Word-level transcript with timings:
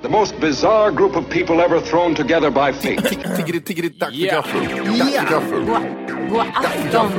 The 0.00 0.08
most 0.08 0.38
bizarre 0.38 0.92
group 0.92 1.16
of 1.16 1.28
people 1.28 1.60
ever 1.60 1.80
thrown 1.80 2.14
together 2.14 2.50
by 2.50 2.70
fate. 2.70 3.02
Tiggeri, 3.36 3.60
tiggeri, 3.60 3.88
dack 3.88 4.12
för 4.12 4.26
gaffel. 4.26 4.60
Dack 4.98 5.12
för 5.12 5.30
gaffel. 5.30 5.64
God 6.30 6.46
afton! 6.54 7.12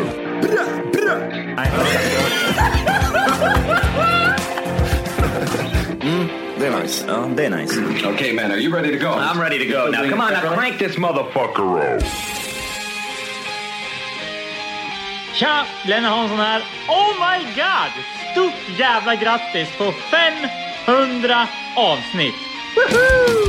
Det 6.60 6.68
är 6.68 6.82
nice. 6.82 7.06
Det 7.36 7.46
är 7.46 7.50
nice. 7.50 8.08
okay, 8.08 8.34
man, 8.34 8.52
are 8.52 8.58
you 8.58 8.74
ready 8.74 8.92
to 8.92 8.98
go? 8.98 9.12
I'm 9.12 9.42
ready 9.42 9.60
to 9.60 9.66
go. 9.66 9.92
Now, 9.92 10.10
come 10.10 10.22
on, 10.22 10.32
now 10.32 10.56
crank 10.56 10.80
this 10.80 10.98
motherfucker 10.98 11.96
up. 11.96 12.04
Tja! 15.34 15.66
Glenn 15.86 16.04
Hansson 16.04 16.38
här. 16.38 16.64
Oh 16.88 17.14
my 17.20 17.44
god! 17.56 17.92
Stort 18.32 18.80
jävla 18.80 19.16
grattis 19.16 19.78
på 19.78 19.92
500 19.92 21.48
avsnitt! 21.76 22.49
Woohoo! 22.80 23.49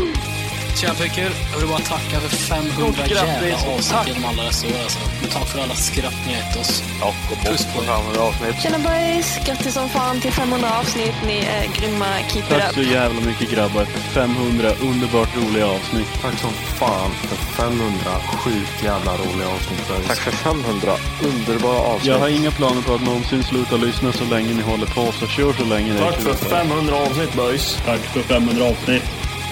Tja 0.81 0.95
Pekul, 0.95 1.33
jag 1.53 1.59
vill 1.59 1.69
bara 1.69 1.79
tacka 1.79 2.21
för 2.21 2.29
500 2.29 3.07
jävla 3.07 3.57
avsnitt 3.57 4.07
genom 4.07 4.25
alla 4.25 4.43
dessa 4.45 4.67
år 4.67 4.81
alltså. 4.83 4.99
Tack 5.33 5.49
för 5.49 5.59
alla 5.63 5.75
skratt 5.75 6.15
ni 6.27 6.33
gett 6.33 6.57
oss. 6.57 6.83
Puss 7.45 7.67
på 7.75 7.83
er. 7.85 8.63
Tjena 8.63 8.79
boys! 8.79 9.39
Grattis 9.47 9.75
som 9.75 9.89
fan 9.89 10.21
till 10.21 10.33
500 10.33 10.69
avsnitt. 10.81 11.15
Ni 11.27 11.39
är 11.39 11.65
grymma. 11.77 12.07
Keep 12.29 12.43
it 12.43 12.49
Tack 12.49 12.69
up. 12.69 12.75
så 12.75 12.83
jävla 12.83 13.21
mycket 13.21 13.51
grabbar 13.51 13.85
för 13.85 14.01
500 14.01 14.71
underbart 14.83 15.37
roliga 15.37 15.67
avsnitt. 15.67 16.09
Tack 16.23 16.39
som 16.39 16.53
fan 16.53 17.11
för 17.11 17.37
500 17.37 17.93
sjukt 18.45 18.83
jävla 18.85 19.13
roliga 19.13 19.49
avsnitt. 19.49 20.07
Tack 20.07 20.19
för 20.19 20.33
500 20.33 20.97
underbara 21.25 21.79
avsnitt. 21.79 22.07
Jag 22.13 22.19
har 22.19 22.29
inga 22.29 22.51
planer 22.51 22.83
på 22.83 22.95
att 22.95 23.03
någonsin 23.03 23.45
sluta 23.45 23.77
lyssna 23.77 24.13
så 24.13 24.25
länge 24.25 24.55
ni 24.55 24.63
håller 24.63 24.87
på, 24.87 25.13
så 25.13 25.27
kör 25.27 25.53
så 25.53 25.65
länge 25.65 25.93
det 25.93 25.99
Tack 25.99 26.21
för 26.21 26.35
500 26.35 26.97
avsnitt 26.97 27.35
boys. 27.35 27.79
Tack 27.85 28.01
för 28.01 28.23
500 28.23 28.65
avsnitt. 28.65 29.03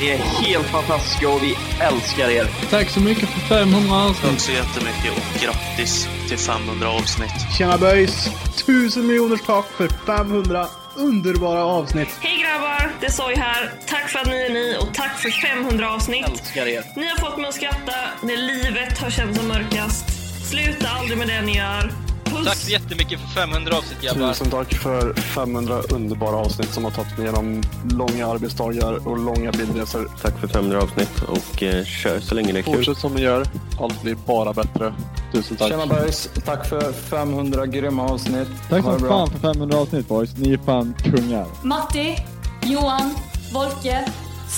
Ni 0.00 0.08
är 0.08 0.18
helt 0.18 0.66
fantastiska 0.66 1.28
och 1.28 1.42
vi 1.42 1.54
älskar 1.80 2.30
er. 2.30 2.46
Tack 2.70 2.90
så 2.90 3.00
mycket 3.00 3.28
för 3.28 3.40
500 3.40 3.96
avsnitt. 3.96 4.30
Tack 4.30 4.40
så 4.40 4.52
jättemycket 4.52 5.12
och 5.16 5.40
grattis 5.40 6.08
till 6.28 6.38
500 6.38 6.88
avsnitt. 6.88 7.56
Tjena 7.58 7.78
böjs! 7.78 8.30
Tusen 8.66 9.06
miljoners 9.06 9.40
tack 9.46 9.66
för 9.76 9.88
500 9.88 10.66
underbara 10.96 11.64
avsnitt. 11.64 12.08
Hej 12.20 12.42
grabbar! 12.42 12.92
Det 13.00 13.06
är 13.06 13.10
Soy 13.10 13.34
här. 13.36 13.72
Tack 13.86 14.08
för 14.08 14.18
att 14.18 14.26
ni 14.26 14.36
är 14.36 14.50
ni 14.50 14.76
och 14.80 14.94
tack 14.94 15.18
för 15.18 15.30
500 15.30 15.94
avsnitt. 15.94 16.28
Älskar 16.28 16.66
er. 16.66 16.84
Ni 16.96 17.08
har 17.08 17.16
fått 17.16 17.38
mig 17.38 17.48
att 17.48 17.54
skratta 17.54 17.96
när 18.22 18.36
livet 18.36 18.98
har 18.98 19.10
känts 19.10 19.38
som 19.38 19.48
mörkast. 19.48 20.04
Sluta 20.50 20.88
aldrig 20.88 21.18
med 21.18 21.28
det 21.28 21.42
ni 21.42 21.56
gör. 21.56 22.07
Tack 22.44 22.56
så 22.56 22.70
jättemycket 22.70 23.20
för 23.20 23.28
500 23.28 23.76
avsnitt 23.76 24.00
grabbar. 24.02 24.28
Tusen 24.32 24.50
tack 24.50 24.74
för 24.74 25.14
500 25.14 25.82
underbara 25.90 26.36
avsnitt 26.36 26.74
som 26.74 26.84
har 26.84 26.90
tagit 26.90 27.18
mig 27.18 27.26
igenom 27.26 27.62
långa 27.90 28.26
arbetsdagar 28.26 29.08
och 29.08 29.18
långa 29.18 29.52
bilresor. 29.52 30.10
Tack 30.22 30.38
för 30.38 30.48
500 30.48 30.82
avsnitt 30.82 31.22
och 31.22 31.62
eh, 31.62 31.84
kör 31.84 32.20
så 32.20 32.34
länge 32.34 32.52
det 32.52 32.58
är 32.58 32.62
kul. 32.62 32.74
Fortsätt 32.74 32.98
som 32.98 33.14
ni 33.14 33.22
gör. 33.22 33.46
Allt 33.80 34.02
blir 34.02 34.14
bara 34.14 34.52
bättre. 34.52 34.94
Tusen 35.32 35.56
tack. 35.56 35.68
Tjena 35.68 35.86
boys! 35.86 36.30
Tack 36.44 36.66
för 36.68 36.92
500 36.92 37.66
grymma 37.66 38.08
avsnitt. 38.08 38.48
Tack 38.70 38.82
som 38.82 39.00
fan 39.00 39.30
för 39.30 39.38
500 39.38 39.78
avsnitt 39.78 40.08
boys. 40.08 40.36
Ni 40.36 40.52
är 40.52 40.58
fan 40.58 40.94
kungar. 41.04 41.46
Matti, 41.62 42.16
Johan, 42.62 43.14
Volke. 43.52 44.08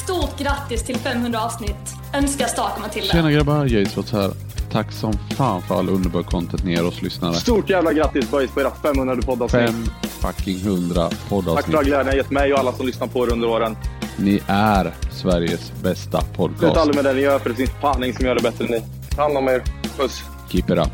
Stort 0.04 0.38
grattis 0.38 0.82
till 0.82 0.96
500 0.96 1.40
avsnitt. 1.40 1.94
Önskar 2.14 2.46
starka 2.46 2.80
Matilda. 2.80 3.12
Tjena 3.12 3.32
grabbar, 3.32 3.66
Jacewots 3.66 4.12
här. 4.12 4.30
Tack 4.72 4.92
som 4.92 5.12
fan 5.36 5.62
för 5.62 5.78
all 5.78 5.88
underbar 5.88 6.22
content 6.22 6.64
ni 6.64 6.72
ger 6.72 6.86
oss 6.86 7.02
lyssnare. 7.02 7.34
Stort 7.34 7.70
jävla 7.70 7.92
grattis 7.92 8.30
boys 8.30 8.50
på 8.50 8.60
era 8.60 8.70
500 8.82 9.16
poddavsnitt. 9.22 9.70
Fem 9.70 9.84
fucking 10.02 10.60
hundra 10.60 11.08
Tack 11.08 11.14
för 11.18 11.36
all 11.36 11.42
poddavsnitt. 11.44 11.66
glädjen 11.80 12.00
ni 12.06 12.10
har 12.10 12.16
gett 12.16 12.30
mig 12.30 12.52
och 12.52 12.58
alla 12.58 12.72
som 12.72 12.86
lyssnar 12.86 13.06
på 13.06 13.26
er 13.26 13.32
under 13.32 13.48
åren. 13.48 13.76
Ni 14.16 14.40
är 14.46 14.92
Sveriges 15.10 15.72
bästa 15.82 16.20
Sluta 16.20 16.34
podcast. 16.36 16.76
aldrig 16.76 16.96
med 16.96 17.04
det 17.04 17.12
ni 17.12 17.20
gör 17.20 17.38
för 17.38 17.50
det 17.50 17.56
finns 17.56 17.70
fan 17.80 18.04
ingen 18.04 18.16
som 18.16 18.26
gör 18.26 18.34
det 18.34 18.42
bättre 18.42 18.64
än 18.64 18.70
ni. 18.70 18.82
Ta 19.16 19.22
hand 19.22 19.36
om 19.36 19.48
er. 19.48 19.62
Puss! 19.96 20.22
Keep 20.50 20.64
it 20.68 20.70
up. 20.78 20.90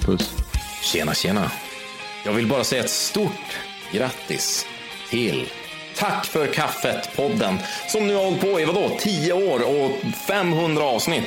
Puss. 0.00 0.30
Tjena, 0.82 1.14
tjena. 1.14 1.50
Jag 2.24 2.32
vill 2.32 2.46
bara 2.48 2.64
säga 2.64 2.84
ett 2.84 2.90
stort 2.90 3.58
grattis 3.92 4.66
till 5.10 5.46
Tack 5.96 6.26
för 6.26 6.46
kaffet-podden 6.46 7.58
som 7.88 8.06
nu 8.06 8.14
har 8.14 8.24
hållit 8.24 8.40
på 8.40 8.60
i 8.60 8.64
vadå, 8.64 8.90
10 8.98 9.32
år 9.32 9.60
och 9.60 9.90
500 10.28 10.84
avsnitt. 10.84 11.24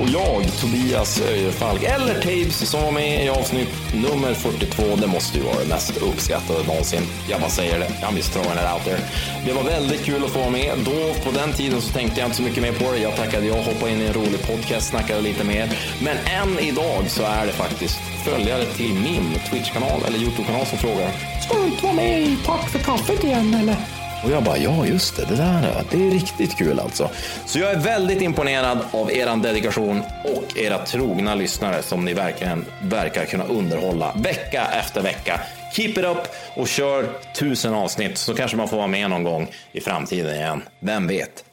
Och 0.00 0.08
jag, 0.08 0.60
Tobias 0.60 1.20
Öjerfalk, 1.20 1.82
eller 1.82 2.14
Tabes 2.14 2.70
som 2.70 2.82
var 2.82 2.90
med 2.92 3.24
i 3.24 3.28
avsnitt 3.28 3.68
nummer 3.94 4.34
42, 4.34 4.82
det 4.96 5.06
måste 5.06 5.38
ju 5.38 5.44
vara 5.44 5.58
det 5.58 5.68
mest 5.68 5.96
uppskattade 5.96 6.64
någonsin. 6.66 7.02
Jag 7.30 7.40
bara 7.40 7.50
säger 7.50 7.78
det, 7.78 7.86
I'm 7.86 8.16
just 8.16 8.32
throwing 8.32 8.52
it 8.52 8.72
out 8.74 8.84
there. 8.84 9.00
Det 9.46 9.52
var 9.52 9.62
väldigt 9.62 10.04
kul 10.04 10.24
att 10.24 10.30
få 10.30 10.38
vara 10.38 10.50
med. 10.50 10.72
Då, 10.84 11.14
på 11.24 11.30
den 11.30 11.52
tiden, 11.52 11.80
så 11.80 11.92
tänkte 11.92 12.20
jag 12.20 12.26
inte 12.26 12.36
så 12.36 12.42
mycket 12.42 12.62
mer 12.62 12.72
på 12.72 12.92
det. 12.92 12.98
Jag 12.98 13.16
tackade 13.16 13.46
jag, 13.46 13.54
hoppade 13.54 13.92
in 13.92 14.00
i 14.00 14.06
en 14.06 14.12
rolig 14.12 14.42
podcast, 14.46 14.88
snackade 14.88 15.20
lite 15.20 15.44
mer. 15.44 15.72
Men 16.02 16.16
än 16.16 16.58
idag 16.58 17.04
så 17.08 17.22
är 17.22 17.46
det 17.46 17.52
faktiskt 17.52 17.98
följare 18.24 18.64
till 18.64 18.94
min 18.94 19.34
Twitch-kanal 19.50 20.00
eller 20.06 20.18
YouTube-kanal 20.18 20.66
som 20.66 20.78
frågar 20.78 21.10
Ska 21.40 21.58
du 21.58 21.64
inte 21.64 21.82
vara 21.82 21.94
med 21.94 22.20
i 22.20 22.36
Tack 22.46 22.68
för 22.68 22.78
kaffet 22.78 23.24
igen 23.24 23.54
eller? 23.54 23.99
Och 24.24 24.30
jag 24.30 24.42
bara, 24.42 24.58
ja 24.58 24.86
just 24.86 25.16
det, 25.16 25.24
det 25.24 25.36
där 25.36 25.84
det 25.90 26.06
är 26.06 26.10
riktigt 26.10 26.56
kul 26.56 26.80
alltså. 26.80 27.10
Så 27.46 27.58
jag 27.58 27.70
är 27.70 27.78
väldigt 27.78 28.22
imponerad 28.22 28.78
av 28.92 29.12
er 29.12 29.42
dedikation 29.42 30.02
och 30.24 30.58
era 30.58 30.78
trogna 30.78 31.34
lyssnare 31.34 31.82
som 31.82 32.04
ni 32.04 32.14
verkligen 32.14 32.64
verkar 32.82 33.24
kunna 33.24 33.44
underhålla 33.44 34.12
vecka 34.16 34.66
efter 34.80 35.02
vecka. 35.02 35.40
Keep 35.72 35.88
it 35.88 36.04
up 36.04 36.18
och 36.56 36.68
kör 36.68 37.08
tusen 37.34 37.74
avsnitt 37.74 38.18
så 38.18 38.34
kanske 38.34 38.56
man 38.56 38.68
får 38.68 38.76
vara 38.76 38.86
med 38.86 39.10
någon 39.10 39.24
gång 39.24 39.50
i 39.72 39.80
framtiden 39.80 40.34
igen. 40.34 40.62
Vem 40.80 41.06
vet? 41.06 41.44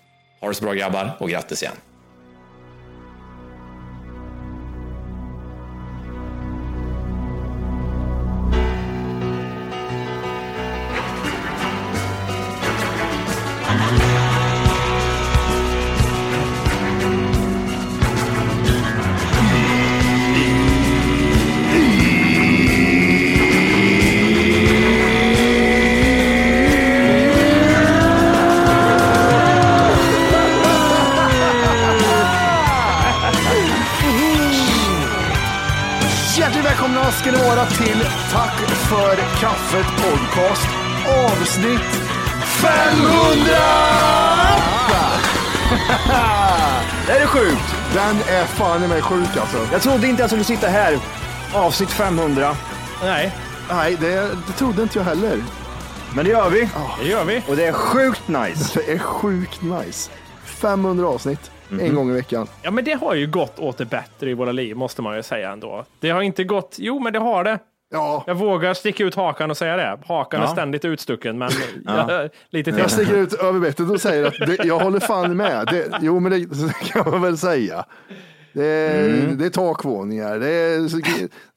Ha 0.42 0.48
det 0.48 0.54
så 0.54 0.64
bra 0.64 0.74
grabbar 0.74 1.18
och 1.20 1.30
grattis 1.30 1.64
igen. 1.64 1.76
Är 48.30 48.46
fan 48.46 48.84
i 48.84 48.88
mig 48.88 49.02
sjuk 49.02 49.38
alltså. 49.38 49.58
Jag 49.72 49.82
trodde 49.82 50.08
inte 50.08 50.22
jag 50.24 50.30
skulle 50.30 50.44
sitta 50.44 50.68
här. 50.68 50.98
Avsnitt 51.54 51.90
500. 51.90 52.56
Nej. 53.04 53.32
Nej, 53.70 53.98
det, 54.02 54.16
det 54.48 54.54
trodde 54.58 54.82
inte 54.82 54.98
jag 55.00 55.06
heller. 55.06 55.38
Men 56.16 56.26
det 56.26 56.32
gör 56.32 56.50
vi. 56.50 56.70
Det 57.02 57.08
gör 57.10 57.26
vi. 57.26 57.44
Och 57.48 57.56
det 57.56 57.66
är 57.66 57.74
sjukt 57.74 58.28
nice. 58.28 58.80
Det 58.86 58.92
är 58.94 58.98
sjukt 59.00 59.62
nice. 59.62 60.12
500 60.46 61.08
avsnitt, 61.08 61.52
Mhm. 61.70 61.80
en 61.86 61.96
gång 61.96 62.10
i 62.10 62.14
veckan. 62.14 62.48
Ja, 62.62 62.72
men 62.72 62.84
det 62.84 62.94
har 62.94 63.14
ju 63.14 63.28
gått 63.28 63.60
åt 63.60 63.78
det 63.78 63.86
bättre 63.86 64.30
i 64.30 64.34
våra 64.34 64.52
liv, 64.52 64.76
måste 64.76 65.02
man 65.02 65.16
ju 65.16 65.24
säga 65.24 65.52
ändå. 65.52 65.86
Det 66.00 66.10
har 66.10 66.22
inte 66.22 66.44
gått, 66.44 66.76
jo 66.78 67.00
men 67.00 67.14
det 67.14 67.20
har 67.20 67.44
det. 67.44 67.60
Ja. 67.92 68.24
Jag 68.28 68.36
vågar 68.36 68.74
sticka 68.74 69.04
ut 69.04 69.16
hakan 69.16 69.52
och 69.52 69.58
säga 69.58 69.78
det. 69.78 69.98
Hakan 70.08 70.42
är 70.42 70.46
Ja. 70.46 70.52
ständigt 70.52 70.86
utstucken, 70.86 71.38
men 71.38 71.50
Ja. 71.86 72.12
jag, 72.22 72.30
lite 72.50 72.72
till. 72.72 72.80
Jag 72.82 72.92
sticker 72.92 73.16
ut 73.16 73.34
över 73.34 73.60
bettet 73.60 73.90
och 73.90 74.02
säger 74.02 74.26
att 74.26 74.34
det, 74.48 74.66
jag 74.66 74.80
håller 74.80 75.00
fan 75.00 75.38
med. 75.38 75.68
Det, 75.72 75.98
jo, 76.02 76.20
men 76.20 76.32
det, 76.32 76.38
det 76.68 76.74
kan 76.74 77.12
man 77.12 77.22
väl 77.22 77.38
säga. 77.38 77.86
Det 78.54 78.66
är, 78.66 79.06
Mm. 79.10 79.38
det 79.38 79.46
är 79.46 79.50
takvåningar, 79.50 80.40
det 80.40 80.48
är, 80.50 80.80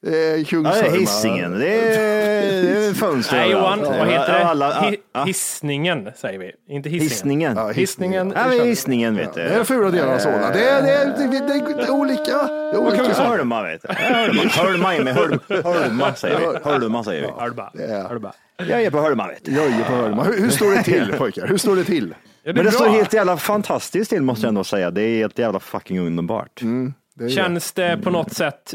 det 0.02 0.16
är 0.32 0.36
Ja, 0.38 0.44
Kungsholmar. 0.44 0.82
det 0.82 0.88
är 0.96 1.00
Hisingen, 1.00 1.58
det 1.58 1.74
är, 1.74 2.62
det 2.62 2.86
är 2.86 2.94
fönster 2.94 3.36
Nej 3.36 3.50
Johan, 3.50 3.80
vad 3.80 4.08
heter 4.08 4.32
det? 4.32 4.44
Alla- 4.44 4.72
Hi- 4.80 4.96
ja. 5.14 5.24
Hissningen 5.24 6.08
säger 6.16 6.38
vi, 6.38 6.52
inte 6.68 6.88
hissingen. 6.88 7.10
Hissningen. 7.10 7.56
Ja, 7.56 7.68
hissningen. 7.70 8.32
Ja, 8.36 8.48
men 8.48 8.66
hissningen 8.66 9.16
vet 9.16 9.34
du. 9.34 9.40
Det 9.42 9.48
är 9.54 9.64
fula 9.64 9.90
delen 9.90 10.14
av 10.14 10.18
Solna. 10.18 10.50
Det 10.50 10.68
är, 10.68 10.82
det, 10.82 10.90
är, 10.92 11.06
det, 11.06 11.36
är, 11.36 11.48
det, 11.48 11.54
är, 11.54 11.76
det 11.76 11.82
är 11.82 11.90
olika. 11.90 12.22
Det 12.24 12.30
är 12.30 12.76
Och 12.78 12.86
olika. 12.86 13.04
Kungsholma 13.04 13.62
vet 13.62 13.82
du. 13.82 13.88
Hölma, 13.94 14.42
Hölma 14.50 14.94
är 14.94 15.04
med 15.04 15.14
Höl- 15.16 15.38
Hölma 15.64 16.14
säger 16.14 16.38
vi. 16.38 16.70
Hölma 16.70 17.04
säger 17.04 17.22
vi. 17.22 17.28
Hölma. 17.42 17.70
Hölma. 18.08 18.32
Jag 18.68 18.82
är 18.82 18.90
på 18.90 19.00
Hölma 19.00 19.26
vet 19.28 19.44
du. 19.44 19.52
Jag 19.52 19.64
är 19.66 19.84
på 19.84 19.92
Hölma. 19.92 20.24
Hur, 20.24 20.40
hur 20.40 20.50
står 20.50 20.70
det 20.72 20.82
till 20.82 21.14
pojkar? 21.18 21.46
Hur 21.46 21.56
står 21.58 21.76
det 21.76 21.84
till? 21.84 22.14
Ja, 22.42 22.52
Men 22.52 22.54
det 22.56 22.62
bra. 22.62 22.70
står 22.72 22.88
helt 22.88 23.12
jävla 23.12 23.36
fantastiskt 23.36 24.10
till 24.10 24.22
måste 24.22 24.44
jag 24.46 24.48
ändå 24.48 24.64
säga. 24.64 24.90
Det 24.90 25.02
är 25.02 25.16
helt 25.18 25.38
jävla 25.38 25.60
fucking 25.60 25.98
underbart. 26.00 26.60
det 26.60 26.66
är 26.66 26.92
det. 27.28 27.30
Känns 27.30 27.72
det 27.72 27.96
på 28.02 28.10
något 28.10 28.32
sätt, 28.32 28.74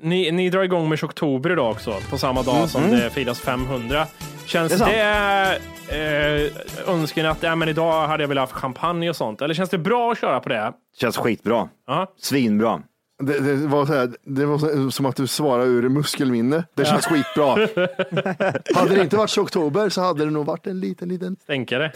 ni, 0.00 0.30
ni 0.30 0.50
drar 0.50 0.62
igång 0.62 0.88
med 0.88 1.04
Oktober 1.04 1.50
idag 1.52 1.70
också, 1.70 1.94
på 2.10 2.18
samma 2.18 2.42
dag 2.42 2.68
som 2.68 2.82
Mm. 2.84 2.96
det 2.96 3.10
firas 3.10 3.40
500. 3.40 4.06
Känns 4.46 4.72
Det 4.78 4.84
det, 5.90 6.46
eh, 6.86 6.94
önskan 6.94 7.26
att 7.26 7.42
ja, 7.42 7.54
men 7.54 7.68
idag 7.68 8.06
hade 8.08 8.22
jag 8.22 8.28
velat 8.28 8.42
haft 8.50 8.62
champagne 8.62 9.10
och 9.10 9.16
sånt? 9.16 9.42
Eller 9.42 9.54
känns 9.54 9.70
det 9.70 9.78
bra 9.78 10.12
att 10.12 10.18
köra 10.20 10.40
på 10.40 10.48
det? 10.48 10.72
Känns 11.00 11.16
skitbra. 11.16 11.68
Ja. 11.86 12.14
Svinbra. 12.18 12.82
Det, 13.20 13.38
det, 13.40 13.66
var 13.66 13.86
så 13.86 13.92
här, 13.92 14.10
det 14.24 14.44
var 14.46 14.58
så- 14.58 14.90
som 14.90 15.06
att 15.06 15.16
du 15.16 15.26
svarade 15.26 15.70
ur 15.70 15.88
muskelminne. 15.88 16.64
Det 16.74 16.84
känns 16.84 17.06
skitbra. 17.06 17.48
hade 18.74 18.94
det 18.94 19.00
inte 19.02 19.16
varit 19.16 19.30
så 19.30 19.42
oktober 19.42 19.88
så 19.88 20.00
hade 20.00 20.24
det 20.24 20.30
nog 20.30 20.46
varit 20.46 20.66
en 20.66 20.80
liten, 20.80 21.08
liten 21.08 21.36
Stänkare. 21.42 21.92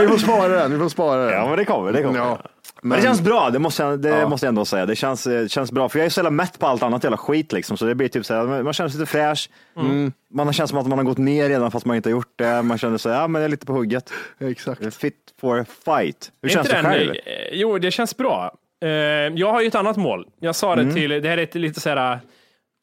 Vi 0.00 0.08
får 0.08 0.18
spara 0.18 0.48
den. 0.48 0.72
Vi 0.72 0.78
får 0.78 0.88
spara 0.88 1.24
den. 1.24 1.32
Ja, 1.34 1.48
men 1.48 1.58
det 1.58 1.64
kommer. 1.64 1.92
Det 1.92 2.02
kommer. 2.02 2.18
Ja, 2.18 2.38
Men 2.82 2.98
det 2.98 3.04
känns 3.04 3.20
bra, 3.20 3.50
det 3.50 3.58
måste 3.58 3.82
jag, 3.82 4.00
det 4.00 4.08
Ja. 4.08 4.28
måste 4.28 4.46
jag 4.46 4.48
ändå 4.48 4.64
säga. 4.64 4.86
Det 4.86 4.96
känns, 4.96 5.26
eh, 5.26 5.46
känns 5.46 5.72
bra, 5.72 5.88
för 5.88 5.98
jag 5.98 6.06
är 6.06 6.10
så 6.10 6.18
jävla 6.18 6.30
mätt 6.30 6.58
på 6.58 6.66
allt 6.66 6.82
annat 6.82 7.04
jävla 7.04 7.16
skit 7.16 7.52
liksom. 7.52 7.76
Så 7.76 7.84
det 7.84 7.94
blir 7.94 8.08
typ 8.08 8.26
så 8.26 8.34
här, 8.34 8.62
man 8.62 8.72
känner 8.72 8.90
sig 8.90 9.00
lite 9.00 9.10
fräsch. 9.12 9.50
Mm. 9.76 10.12
Man 10.34 10.52
känns 10.52 10.70
som 10.70 10.78
att 10.78 10.86
man 10.86 10.98
har 10.98 11.04
gått 11.04 11.18
ner 11.18 11.48
redan 11.48 11.70
fast 11.70 11.86
man 11.86 11.96
inte 11.96 12.08
har 12.08 12.12
gjort 12.12 12.32
det. 12.38 12.62
Man 12.62 12.78
känner 12.78 12.98
sig, 12.98 13.12
ja 13.12 13.28
men 13.28 13.42
jag 13.42 13.46
är 13.46 13.50
lite 13.50 13.66
på 13.66 13.72
hugget. 13.72 14.12
Exakt. 14.40 14.94
Fit 14.94 15.14
for 15.40 15.64
fight. 15.84 16.32
Hur 16.42 16.50
Är 16.50 16.54
känns 16.54 16.68
det 16.68 16.74
själv? 16.82 17.10
eh, 17.10 17.16
Jo, 17.52 17.78
det 17.78 17.90
känns 17.90 18.16
bra. 18.16 18.54
Eh, 18.82 18.88
Jag 18.88 19.52
har 19.52 19.60
ju 19.60 19.66
ett 19.66 19.74
annat 19.74 19.96
mål. 19.96 20.26
Jag 20.40 20.54
sa 20.56 20.76
det 20.76 20.82
Mm. 20.82 20.94
till, 20.94 21.10
det 21.10 21.28
här 21.28 21.38
är 21.38 21.42
ett 21.42 21.54
lite 21.54 21.80
så 21.80 21.88
här 21.88 22.18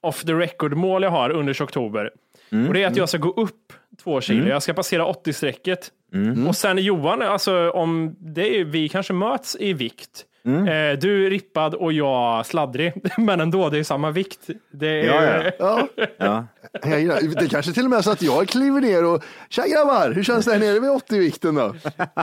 off 0.03 0.23
the 0.23 0.33
record 0.33 0.73
mål 0.73 1.03
jag 1.03 1.09
har 1.09 1.29
under 1.29 1.63
oktober. 1.63 2.11
Mm. 2.51 2.67
Och 2.67 2.73
det 2.73 2.83
är 2.83 2.88
att 2.88 2.95
jag 2.97 3.09
ska 3.09 3.17
gå 3.17 3.29
upp 3.31 3.73
två 4.03 4.21
kilo. 4.21 4.39
Mm. 4.39 4.51
Jag 4.51 4.63
ska 4.63 4.73
passera 4.73 5.05
80-strecket. 5.05 5.91
Mm. 6.13 6.48
Och 6.48 6.56
sen 6.56 6.77
Johan, 6.77 7.21
alltså 7.21 7.69
om 7.69 8.15
det 8.19 8.59
är, 8.59 8.63
vi 8.65 8.89
kanske 8.89 9.13
möts 9.13 9.57
i 9.59 9.74
vikt. 9.74 10.24
Mm. 10.45 10.68
Eh, 10.68 11.00
Du 11.00 11.30
rippad 11.30 11.74
och 11.75 11.94
jag 11.94 12.45
sladdrig, 12.45 12.94
men 13.18 13.42
ändå, 13.42 13.69
det 13.69 13.80
är 13.80 13.83
samma 13.83 14.12
vikt. 14.12 14.39
Det 14.74 14.88
är, 14.88 15.54
Ja, 15.59 15.88
Ja. 16.18 16.48
Ja. 16.83 16.98
Gillar- 16.98 17.39
Det 17.42 17.50
kanske 17.50 17.74
till 17.74 17.83
och 17.83 17.89
med 17.89 17.98
är 17.98 18.01
så 18.01 18.12
att 18.12 18.21
jag 18.21 18.48
kliver 18.48 18.81
ner 18.81 19.06
och 19.06 19.24
tja 19.50 19.63
grabbar, 19.68 20.12
hur 20.12 20.24
känns 20.24 20.45
det 20.45 20.51
här 20.51 20.59
nere 20.59 20.80
vid 20.80 20.89
80-vikten 20.89 21.56
då? 21.56 21.75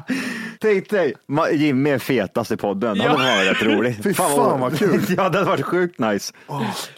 Tänk 0.60 0.90
dig, 0.90 1.14
Jimmy 1.52 1.90
är 1.90 1.98
fetast 1.98 2.50
i 2.52 2.56
podden. 2.56 2.98
Det 2.98 3.04
Ja. 3.04 3.10
hade 3.10 3.22
varit 3.36 3.50
rätt 3.50 3.62
roligt. 3.62 3.96
Fy 4.04 4.14
fan, 4.14 4.60
vad 4.60 4.78
kul. 4.78 5.00
ja, 5.08 5.28
det 5.28 5.38
hade 5.38 5.44
varit 5.50 5.64
sjukt 5.64 5.98
nice. 5.98 6.32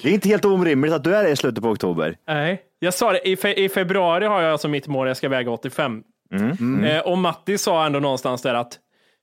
Det 0.02 0.08
är 0.08 0.12
inte 0.12 0.28
helt 0.28 0.44
orimligt 0.44 0.92
att 0.92 1.04
du 1.04 1.14
är 1.16 1.22
det 1.24 1.30
i 1.30 1.36
slutet 1.36 1.62
på 1.62 1.68
oktober. 1.70 2.16
Nej, 2.28 2.60
jag 2.78 2.94
sa 2.94 3.12
det, 3.12 3.28
i, 3.28 3.36
fe, 3.36 3.54
i 3.64 3.68
februari 3.68 4.26
har 4.26 4.42
jag 4.42 4.52
alltså 4.52 4.68
mitt 4.68 4.86
mål, 4.86 5.08
jag 5.08 5.16
ska 5.16 5.28
väga 5.28 5.50
85. 5.50 6.02
Mm. 6.36 6.84
Eh, 6.84 7.00
och 7.00 7.18
Matti 7.18 7.58
sa 7.58 7.86
ändå 7.86 7.98
någonstans 8.00 8.42
där 8.42 8.54
att 8.54 8.78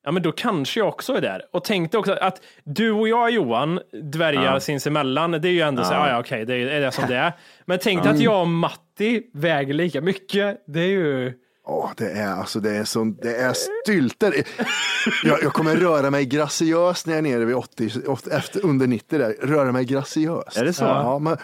Ja, 0.06 0.12
men 0.12 0.24
då 0.24 0.31
kanske 0.31 0.80
jag 0.80 0.88
också 0.89 1.13
är 1.13 1.21
där. 1.21 1.42
Och 1.54 1.63
tänkte 1.63 1.98
också 1.98 2.13
att 2.13 2.42
du 2.63 2.92
och 2.92 3.07
jag, 3.07 3.31
Johan, 3.31 3.80
dvärgar 4.12 4.44
Ja. 4.54 4.60
sinsemellan. 4.60 5.31
Det 5.31 5.48
är 5.48 5.51
ju 5.51 5.62
ändå 5.62 5.83
så 5.83 5.94
här, 5.94 6.00
Ja. 6.00 6.07
ja, 6.07 6.13
ja, 6.13 6.19
okej, 6.19 6.45
det 6.45 6.56
är 6.56 6.80
det 6.81 6.92
som 6.92 7.04
det 7.07 7.15
är. 7.15 7.33
Men 7.65 7.80
tänk 7.81 8.01
Mm. 8.01 8.15
att 8.15 8.21
jag 8.21 8.42
och 8.42 8.48
Matti 8.48 9.21
väger 9.33 9.74
lika 9.74 10.01
mycket. 10.01 10.63
Det 10.68 10.80
är 10.80 10.88
ju... 10.88 11.33
Åh, 11.65 11.89
det 11.98 12.12
är 12.12 12.31
alltså, 12.33 12.60
det 12.60 12.71
är 12.71 12.83
som, 12.83 13.18
det 13.21 13.36
är 13.36 13.54
stylter. 13.54 14.33
Jag, 15.24 15.44
jag 15.44 15.54
kommer 15.54 15.75
röra 15.75 16.10
mig 16.12 16.25
graciöst 16.25 17.07
när 17.07 17.13
jag 17.13 17.27
är 17.27 17.31
nere 17.31 17.45
vid 17.45 17.56
80, 17.56 17.89
80 18.07 18.30
efter, 18.31 18.65
under 18.65 18.88
90 18.88 19.19
där. 19.19 19.36
Röra 19.42 19.71
mig 19.71 19.86
graciöst. 19.86 20.57
Är 20.57 20.65
det 20.65 20.74
så? 20.74 20.83
Ja, 20.83 21.19
men, 21.19 21.38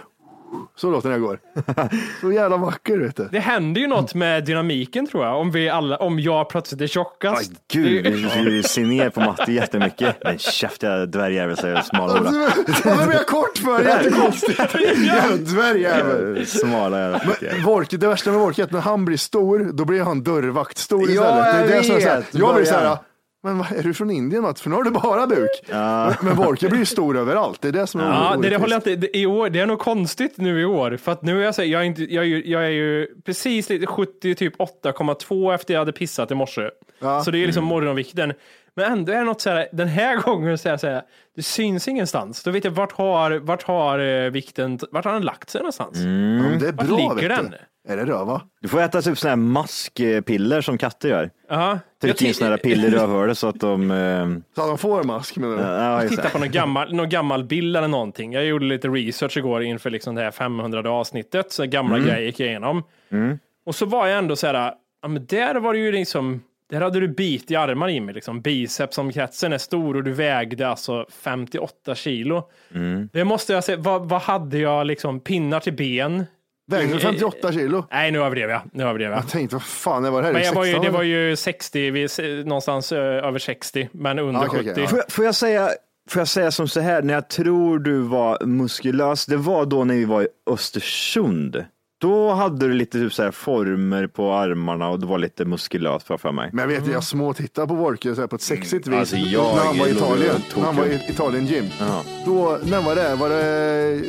så 0.80 0.92
låter 0.92 1.12
jag 1.12 1.22
går. 1.22 1.40
Så 2.22 2.32
jävla 2.32 2.58
vacker 2.58 2.98
vet 2.98 3.16
du. 3.16 3.28
Det 3.32 3.40
händer 3.40 3.82
ju 3.82 3.88
något 3.88 4.14
med 4.16 4.46
dynamiken 4.46 5.08
tror 5.08 5.26
jag. 5.26 5.40
Om, 5.40 5.52
vi 5.52 5.70
alla, 5.70 5.98
om 5.98 6.20
jag 6.20 6.50
plötsligt 6.50 6.82
är 6.82 6.88
tjockast. 6.88 7.52
Gud, 7.74 8.04
Det- 8.04 8.10
du, 8.10 8.50
du 8.50 8.64
ser 8.64 8.86
ner 8.86 9.10
på 9.10 9.20
Matti 9.20 9.54
jättemycket. 9.54 10.16
Men 10.24 10.38
käftiga 10.38 11.06
dvärgjävel 11.06 11.58
säger 11.58 11.82
smalhora. 11.82 12.22
Varför 12.22 13.06
blir 13.06 13.16
jag 13.16 13.28
kort 13.28 13.58
för? 13.58 13.84
Jättekonstigt. 13.86 14.60
Jävla 15.06 15.38
dvärgjävel. 15.38 16.46
Smala 16.46 17.00
jävla 17.00 17.22
Men 17.42 17.64
Vorke, 17.64 17.98
det 17.98 18.08
värsta 18.08 18.32
med 18.32 18.40
Vorke 18.40 18.62
är 18.62 18.64
att 18.66 18.72
när 18.72 18.80
han 18.82 19.06
blir 19.06 19.18
stor, 19.18 19.70
då 19.74 19.86
blir 19.86 20.02
han 20.04 20.24
dörrvakt 20.24 20.78
stor 20.78 21.10
Ja, 21.10 21.14
istället. 21.14 21.68
det 21.68 21.74
är 21.74 21.76
jag 21.76 21.84
det 21.84 21.88
som 21.88 21.96
är 21.96 22.00
så 22.00 22.10
här, 22.10 22.24
jag 22.32 22.56
blir 22.56 22.66
så 22.66 22.74
här, 22.74 22.98
men 23.44 23.58
vad, 23.58 23.72
är 23.72 23.84
du 23.84 23.94
från 23.94 24.12
Indien 24.12 24.42
något? 24.44 24.60
För 24.60 24.70
nu 24.70 24.76
har 24.76 24.84
du 24.84 24.92
bara 24.92 25.26
duk. 25.26 25.50
Men, 25.68 26.14
men 26.22 26.36
Vorke 26.36 26.70
blir 26.70 26.80
ju 26.80 26.86
stor 26.86 27.18
överallt. 27.18 27.62
Det 27.62 27.68
är 27.68 27.72
det 27.72 27.88
som 27.88 28.02
är 28.02 28.06
Ja, 28.06 28.36
det, 28.42 28.50
det 28.50 28.58
håller 28.58 28.74
jag 28.74 28.78
inte. 28.80 28.96
Det, 28.96 29.18
i 29.18 29.26
år, 29.26 29.50
det 29.50 29.60
är 29.60 29.66
nog 29.66 29.80
konstigt 29.80 30.38
nu 30.38 30.62
i 30.62 30.66
år. 30.66 30.98
För 30.98 31.12
att 31.12 31.22
nu 31.24 31.42
är 31.42 31.46
jag 31.46 31.56
så 31.56 31.64
jag 31.64 31.82
är, 31.82 31.86
inte, 31.86 32.14
jag 32.14 32.24
är, 32.24 32.28
ju, 32.28 32.44
jag 32.46 32.66
är 32.66 32.70
ju 32.70 33.08
precis 33.26 33.70
lite 33.70 33.86
70, 33.88 34.36
typ 34.36 34.58
8,2 34.58 35.54
efter 35.56 35.74
jag 35.74 35.82
hade 35.82 35.92
pissat 35.92 36.32
i 36.32 36.36
morse. 36.36 36.70
Ja. 37.00 37.24
Så 37.24 37.32
det 37.32 37.38
är 37.38 37.46
liksom 37.46 37.64
Mm. 37.64 37.70
morgonvikten. 37.70 38.34
Men 38.76 38.92
ändå 38.92 39.12
är 39.12 39.18
det 39.18 39.24
något 39.24 39.42
så 39.42 39.50
här, 39.50 39.68
den 39.72 39.88
här 39.88 40.18
gången 40.22 40.58
så 40.58 40.68
är 40.68 40.74
jag 40.74 40.80
så 40.80 40.88
här, 40.88 41.02
det 41.36 41.44
syns 41.44 41.88
ingenstans. 41.88 42.44
Då 42.44 42.52
vet 42.52 42.64
jag 42.64 42.72
vart 42.72 42.92
har, 42.92 43.32
vart 43.32 43.64
har 43.64 44.00
eh, 44.00 44.30
vikten, 44.30 44.80
vart 44.92 45.06
har 45.06 45.14
den 45.14 45.22
lagt 45.22 45.50
sig 45.50 45.62
någonstans? 45.62 45.98
Ja, 45.98 46.06
men 46.06 46.60
det 46.60 46.68
är 46.68 46.72
Vart 46.72 46.88
bra 46.88 46.98
ligger 46.98 47.30
vet 47.30 47.38
den? 47.38 47.54
Är 47.88 47.98
det 47.98 48.06
röva? 48.06 48.42
Du 48.62 48.68
får 48.68 48.82
äta 48.82 49.02
typ 49.02 49.18
sådana 49.18 49.32
här 49.32 49.52
maskpiller 49.52 50.62
som 50.62 50.78
katter 50.78 51.10
gör. 51.10 51.30
Ja. 51.50 51.80
Tryck 52.02 52.22
in 52.22 52.34
sådana 52.34 52.52
här 52.56 52.58
piller 52.64 52.88
i 52.88 52.92
rövhålet 52.92 53.38
så 53.38 53.48
att 53.48 53.60
de... 53.60 53.92
Eh, 53.92 54.28
Så 54.56 54.62
att 54.62 54.68
de 54.68 54.78
får 54.78 55.04
mask 55.04 55.38
menar 55.38 55.58
du? 55.58 55.64
ja, 55.64 56.02
just 56.04 56.10
Titta 56.16 56.24
det. 56.24 56.30
på 56.30 56.40
någon 56.40 56.52
gammal, 56.52 56.94
någon 56.96 57.10
gammal 57.10 57.44
bild 57.44 57.78
eller 57.78 57.88
någonting. 57.88 58.34
Jag 58.34 58.46
gjorde 58.46 58.66
lite 58.66 58.88
research 58.88 59.38
igår 59.38 59.64
inför 59.64 59.90
liksom 59.90 60.16
det 60.16 60.22
här 60.22 60.32
500 60.32 60.92
avsnittet. 60.92 61.52
Så 61.52 61.66
gamla 61.66 61.96
Mm. 61.96 62.08
grejer 62.08 62.26
gick 62.26 62.40
jag 62.40 62.50
igenom. 62.50 62.84
Och 63.66 63.76
så 63.76 63.86
var 63.86 64.08
jag 64.08 64.18
ändå 64.18 64.36
så 64.36 64.48
här, 64.48 64.74
ja 65.02 65.08
men 65.08 65.26
där 65.26 65.56
var 65.56 65.74
det 65.74 65.80
ju 65.80 65.92
liksom, 65.92 66.42
där 66.70 66.82
hade 66.82 67.00
du 67.00 67.08
bit 67.08 67.52
i 67.52 67.56
armar 67.56 67.90
i 67.90 68.00
mig 68.00 68.14
liksom. 68.16 68.42
Bicepsomkretsen 68.42 69.54
är 69.54 69.58
stor 69.58 69.96
och 69.96 70.04
du 70.04 70.12
vägde 70.12 70.68
alltså 70.68 71.06
58 71.24 71.96
kilo. 71.96 72.44
Mm. 72.76 73.10
Det 73.14 73.24
måste 73.24 73.54
jag 73.54 73.64
säga, 73.64 73.78
vad, 73.78 74.10
vad 74.10 74.22
hade 74.22 74.58
jag 74.58 74.88
liksom, 74.88 75.20
pinnar 75.20 75.60
till 75.60 75.74
ben? 75.74 76.26
Väger 76.70 76.94
du 76.94 77.00
58 77.00 77.52
kilo? 77.52 77.86
Nej, 77.92 78.12
nu 78.12 78.20
överdrev 78.20 78.50
jag. 78.50 78.62
Nu 78.74 78.84
överdrev 78.84 79.12
jag. 79.12 79.20
Jag 79.20 79.28
tänkte, 79.30 79.56
vad 79.56 79.64
fan, 79.64 80.04
det 80.04 80.10
var 80.10 80.22
det 80.22 80.26
här? 80.28 80.34
Men 80.34 80.44
jag 80.44 80.54
var 80.54 80.66
ju, 80.66 80.72
16 80.72 80.86
det 80.86 80.92
var 80.98 81.04
ju 81.04 81.36
60, 81.36 81.92
vi- 81.92 82.44
någonstans 82.44 82.92
eh, 82.92 83.00
över 83.00 83.40
60, 83.40 83.90
men 83.92 84.20
under 84.20 84.42
Ah, 84.42 84.46
okej, 84.48 84.60
70. 84.60 84.72
okej, 84.72 84.88
Får, 84.88 84.98
jag- 85.00 85.12
får, 85.12 85.26
jag 85.26 85.36
säga, 85.36 85.70
får 86.10 86.20
jag 86.20 86.28
säga 86.28 86.52
som 86.52 86.68
så 86.68 86.80
här, 86.80 87.02
när 87.02 87.14
jag 87.14 87.30
tror 87.30 87.80
du 87.80 88.00
var 88.00 88.46
muskulös, 88.46 89.26
det 89.26 89.38
var 89.38 89.66
då 89.66 89.84
när 89.84 89.96
vi 89.96 90.06
var 90.06 90.22
i 90.22 90.28
Östersund. 90.52 91.66
Då 92.02 92.30
hade 92.32 92.68
du 92.68 92.74
lite 92.74 92.98
typ 93.00 93.14
så 93.14 93.24
här 93.24 93.32
former 93.32 94.08
på 94.08 94.34
armarna 94.34 94.90
och 94.90 95.00
du 95.00 95.08
var 95.08 95.18
lite 95.18 95.46
muskulös 95.46 96.04
för 96.04 96.32
mig. 96.32 96.50
Men 96.54 96.70
jag 96.72 96.80
vet, 96.82 96.92
jag 96.94 97.04
småtittar 97.04 97.68
på 97.68 97.74
här 98.22 98.28
på 98.28 98.36
ett 98.36 98.42
sexigt 98.42 98.88
vis. 98.88 98.96
Alltså, 99.00 99.16
jag 99.16 99.56
när 99.56 99.64
han 99.64 99.78
var 99.80 99.88
i 99.88 99.92
Italien. 99.92 100.36
När 100.58 100.64
han 100.64 100.76
var 100.76 100.86
i 100.86 101.00
Italien 101.10 101.46
gym. 101.46 101.66
Ja. 101.80 102.04
Då, 102.26 102.60
när 102.64 102.82
var 102.82 102.96
det? 102.96 103.16
Var 103.16 103.30
det 103.30 104.02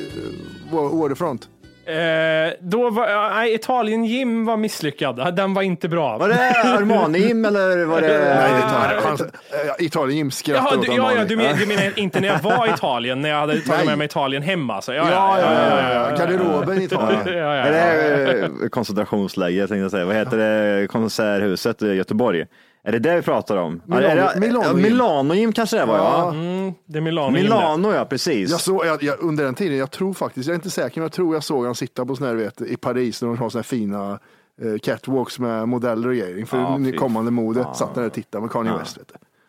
eh, 0.72 0.98
Waterfront? 1.00 1.48
Eh, 1.90 2.52
då 2.60 2.90
var, 2.90 3.30
nej, 3.34 3.54
Italien 3.54 4.04
Gym 4.04 4.44
var 4.44 4.56
misslyckad. 4.56 5.36
Den 5.36 5.54
var 5.54 5.62
inte 5.62 5.88
bra. 5.88 6.18
Var 6.18 6.28
det 6.28 6.50
Armani-gym 6.64 7.44
eller 7.44 7.84
var 7.84 8.00
det? 8.00 8.08
Nej, 8.08 8.52
det 8.54 8.60
tar, 8.60 9.08
han, 9.08 9.30
äh, 9.78 9.86
Italien 9.86 10.18
gym 10.18 10.30
skrattar 10.30 10.64
Jaha, 10.64 10.78
åt 10.78 10.86
du, 10.86 10.92
ja, 10.92 11.24
du, 11.24 11.36
men, 11.36 11.56
du 11.56 11.66
menar 11.66 11.98
inte 11.98 12.20
när 12.20 12.28
jag 12.28 12.38
var 12.38 12.66
i 12.66 12.70
Italien, 12.70 13.20
när 13.20 13.28
jag 13.28 13.36
hade 13.36 13.60
tagit 13.60 13.86
med 13.86 13.98
mig 13.98 14.04
Italien 14.04 14.42
hemma? 14.42 14.74
Alltså. 14.74 14.94
Ja, 14.94 15.10
Ja, 15.10 15.38
ja, 15.40 15.52
ja, 15.52 15.92
ja, 15.92 16.10
ja. 16.10 16.16
Garderoben 16.16 16.80
i 16.80 16.84
Italien. 16.84 17.20
ja, 17.26 17.32
ja, 17.32 17.54
Är 17.54 18.18
ja. 18.18 18.32
det 18.32 18.40
eh, 18.40 18.68
koncentrationsläger, 18.68 19.66
tänkte 19.66 19.76
jag 19.76 19.90
säga. 19.90 20.04
Vad 20.04 20.16
heter 20.16 20.36
det? 20.36 20.86
Konserthuset 20.88 21.82
i 21.82 21.94
Göteborg. 21.94 22.46
Är 22.82 22.92
det 22.92 22.98
det 22.98 23.16
vi 23.16 23.22
pratar 23.22 23.56
om? 23.56 23.82
Milano- 23.86 24.02
är 24.02 24.16
det, 24.34 24.40
Milano 24.40 24.62
ja, 24.64 24.72
Gym. 24.72 24.82
Milano 24.82 25.34
Gym 25.34 25.52
kanske 25.52 25.76
det 25.78 25.84
var 25.84 25.96
ja. 25.98 26.30
Mm, 26.30 26.72
det 26.86 26.98
är 26.98 27.02
Milano. 27.02 27.30
Milano 27.30 27.92
ja, 27.94 28.04
precis. 28.04 28.50
Jag 28.50 28.60
såg, 28.60 28.86
jag, 28.86 29.02
jag, 29.02 29.20
under 29.20 29.44
den 29.44 29.54
tiden, 29.54 29.78
jag 29.78 29.90
tror 29.90 30.14
faktiskt, 30.14 30.46
jag 30.46 30.52
är 30.52 30.58
inte 30.58 30.70
säker, 30.70 31.00
men 31.00 31.02
jag 31.04 31.12
tror 31.12 31.34
jag 31.34 31.44
såg 31.44 31.64
han 31.64 31.74
sitta 31.74 32.06
på 32.06 32.16
sån 32.16 32.26
här, 32.26 32.34
vet, 32.34 32.60
i 32.60 32.76
Paris 32.76 33.22
när 33.22 33.28
de 33.28 33.38
har 33.38 33.50
såna 33.50 33.58
här 33.58 33.62
fina 33.64 34.18
eh, 34.62 34.78
catwalks 34.82 35.38
med 35.38 35.68
modeller 35.68 36.08
och 36.08 36.14
grejer 36.14 36.38
inför 36.38 36.58
Ja, 36.58 36.78
ja, 36.80 36.98
kommande 36.98 37.30
mode. 37.30 37.62
fan. 37.62 37.74
Satt 37.74 37.94
där 37.94 38.06
och 38.06 38.12
tittade 38.12 38.42
med 38.42 38.50
Kanye 38.50 38.72
Ja. 38.72 38.78
West. 38.78 38.98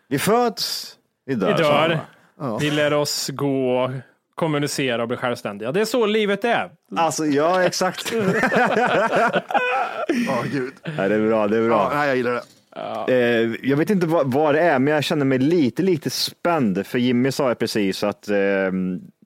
Vi 0.07 0.19
föds, 0.19 0.95
vi 1.25 1.35
dör. 1.35 1.47
Vi 1.57 1.63
dör. 1.63 1.99
Ja. 2.39 2.57
Vi 2.57 2.71
lär 2.71 2.93
oss 2.93 3.29
gå, 3.33 3.91
kommunicera 4.35 5.01
och 5.01 5.07
bli 5.07 5.17
självständiga. 5.17 5.71
Det 5.71 5.81
är 5.81 5.85
så 5.85 6.05
livet 6.05 6.45
är. 6.45 6.71
Alltså 6.95 7.25
ja, 7.25 7.63
exakt. 7.63 8.13
Ja, 10.27 10.43
gud. 10.51 10.73
Nej, 10.97 11.09
det 11.09 11.15
är 11.15 11.27
bra, 11.27 11.47
det 11.47 11.57
är 11.57 11.67
bra. 11.67 11.89
Ja, 11.91 11.97
nej, 11.97 12.07
jag 12.07 12.17
gillar 12.17 12.31
det. 12.31 12.41
Eh, 13.07 13.15
jag 13.69 13.77
vet 13.77 13.89
inte 13.89 14.07
vad, 14.07 14.33
vad 14.33 14.55
det 14.55 14.61
är, 14.61 14.79
men 14.79 14.93
jag 14.93 15.03
känner 15.03 15.25
mig 15.25 15.39
lite, 15.39 15.83
lite 15.83 16.09
spänd. 16.09 16.85
För 16.87 16.99
Jimmy 16.99 17.31
sa 17.31 17.55
precis 17.55 18.03
att 18.03 18.29
eh, 18.29 18.37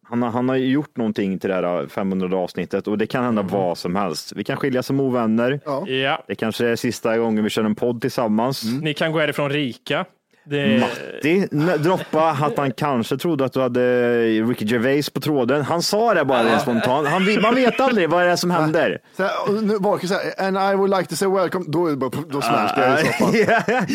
han, 0.04 0.22
har, 0.22 0.30
han 0.30 0.50
har 0.50 0.56
gjort 0.56 0.98
någonting 0.98 1.40
till 1.40 1.50
det 1.50 1.56
här 1.56 1.88
500 1.88 2.38
avsnittet 2.38 2.88
och 2.88 2.98
det 2.98 3.08
kan 3.08 3.24
hända 3.24 3.42
vad 3.42 3.78
som 3.78 3.96
helst. 3.96 4.34
Vi 4.36 4.44
kan 4.44 4.58
skiljas 4.58 4.86
som 4.86 5.00
ovänner. 5.00 5.60
Ja. 5.88 6.24
Det 6.28 6.36
kanske 6.36 6.68
är 6.68 6.76
sista 6.76 7.18
gången 7.18 7.44
vi 7.44 7.50
kör 7.50 7.64
en 7.64 7.76
podd 7.76 8.02
tillsammans. 8.02 8.64
Ni 8.82 8.94
kan 8.94 9.12
gå 9.12 9.20
härifrån 9.20 9.50
rika. 9.50 10.06
Det... 10.48 10.80
Matti 10.80 11.48
n- 11.52 11.72
droppa 11.80 12.30
att 12.30 12.58
han 12.58 12.72
kanske 12.72 13.18
trodde 13.18 13.46
att 13.46 13.54
du 13.54 13.62
hade 13.62 14.18
Ricky 14.28 14.66
Gervais 14.66 15.10
på 15.10 15.20
tråden. 15.20 15.62
Han 15.62 15.82
sa 15.82 16.14
det 16.14 16.26
bara 16.26 16.44
rent 16.44 16.62
spontant. 16.62 17.08
Han, 17.08 17.42
man 17.42 17.56
vet 17.56 17.80
aldrig 17.80 18.10
vad 18.10 18.24
det 18.26 18.32
är 18.32 18.36
som 18.36 18.52
händer. 18.52 19.00
Så 19.18 19.24
här, 19.24 19.32
och 19.48 19.64
nu 19.64 19.78
Volker 19.78 20.08
säger, 20.08 20.48
and 20.48 20.58
I 20.74 20.76
would 20.76 20.90
like 20.98 21.10
to 21.10 21.16
say 21.16 21.28
welcome, 21.28 21.66
då, 21.68 21.86
är 21.88 21.92
det 21.92 21.98
bara, 21.98 22.12
då 22.30 22.42
smälter 22.42 22.90
jag 22.90 23.02
i 23.02 23.06
soffan. 23.06 23.86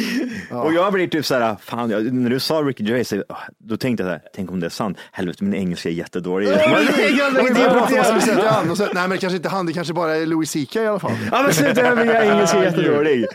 Ja. 0.51 0.63
Och 0.63 0.73
jag 0.73 0.93
blir 0.93 1.07
typ 1.09 1.27
så 1.27 1.35
här, 1.35 1.57
fan, 1.61 1.91
jag, 1.91 2.13
när 2.13 2.31
du 2.31 2.41
sa 2.41 2.55
Ricky 2.55 2.85
Gervais, 2.85 3.15
då 3.59 3.77
tänkte 3.77 4.03
jag 4.03 4.09
så 4.09 4.11
här, 4.13 4.21
tänk 4.35 4.51
om 4.51 4.61
det 4.61 4.67
är 4.67 4.71
sant. 4.71 4.99
Helvete, 5.13 5.45
min 5.45 5.55
engelska 5.55 5.89
är 5.89 5.93
jättedålig. 5.93 6.49
Och 6.53 6.57
pratar 6.57 8.13
vad 8.13 8.23
som 8.63 8.71
och 8.71 8.77
så, 8.77 8.85
nej 8.85 8.93
men 8.95 9.11
det 9.11 9.19
kanske 9.19 9.37
inte 9.37 9.49
han, 9.49 9.67
det 9.67 9.73
kanske 9.73 9.95
bara 9.95 10.17
är 10.17 10.27
Louis 10.27 10.53
CK 10.53 10.77
i 10.77 10.87
alla 10.87 10.99
fall. 10.99 11.13
Ja 11.33 11.43
men 11.43 11.53
sluta, 11.55 11.95
min 11.95 12.11
engelska 12.11 12.59
är 12.59 12.63
jättedålig. 12.63 13.27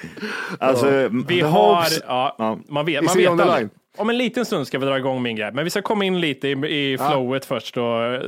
Alltså, 0.60 1.10
Vi 1.28 1.42
har, 1.42 1.76
hopes- 1.76 2.02
ja, 2.08 2.60
man 2.70 2.86
vet, 2.86 3.04
man 3.06 3.18
vet 3.18 3.30
on 3.30 3.38
the 3.38 3.44
aldrig. 3.44 3.62
line? 3.62 3.70
Om 3.98 4.10
en 4.10 4.18
liten 4.18 4.46
stund 4.46 4.68
ska 4.68 4.80
vi 4.80 4.86
dra 4.86 4.98
igång 4.98 5.22
min 5.22 5.36
grej, 5.36 5.52
men 5.54 5.64
vi 5.64 5.70
ska 5.70 5.82
komma 5.82 6.06
in 6.06 6.20
lite 6.20 6.48
i, 6.48 6.52
i 6.52 6.98
flowet 6.98 7.46
först 7.46 7.78
och 7.78 8.04
eh, 8.04 8.22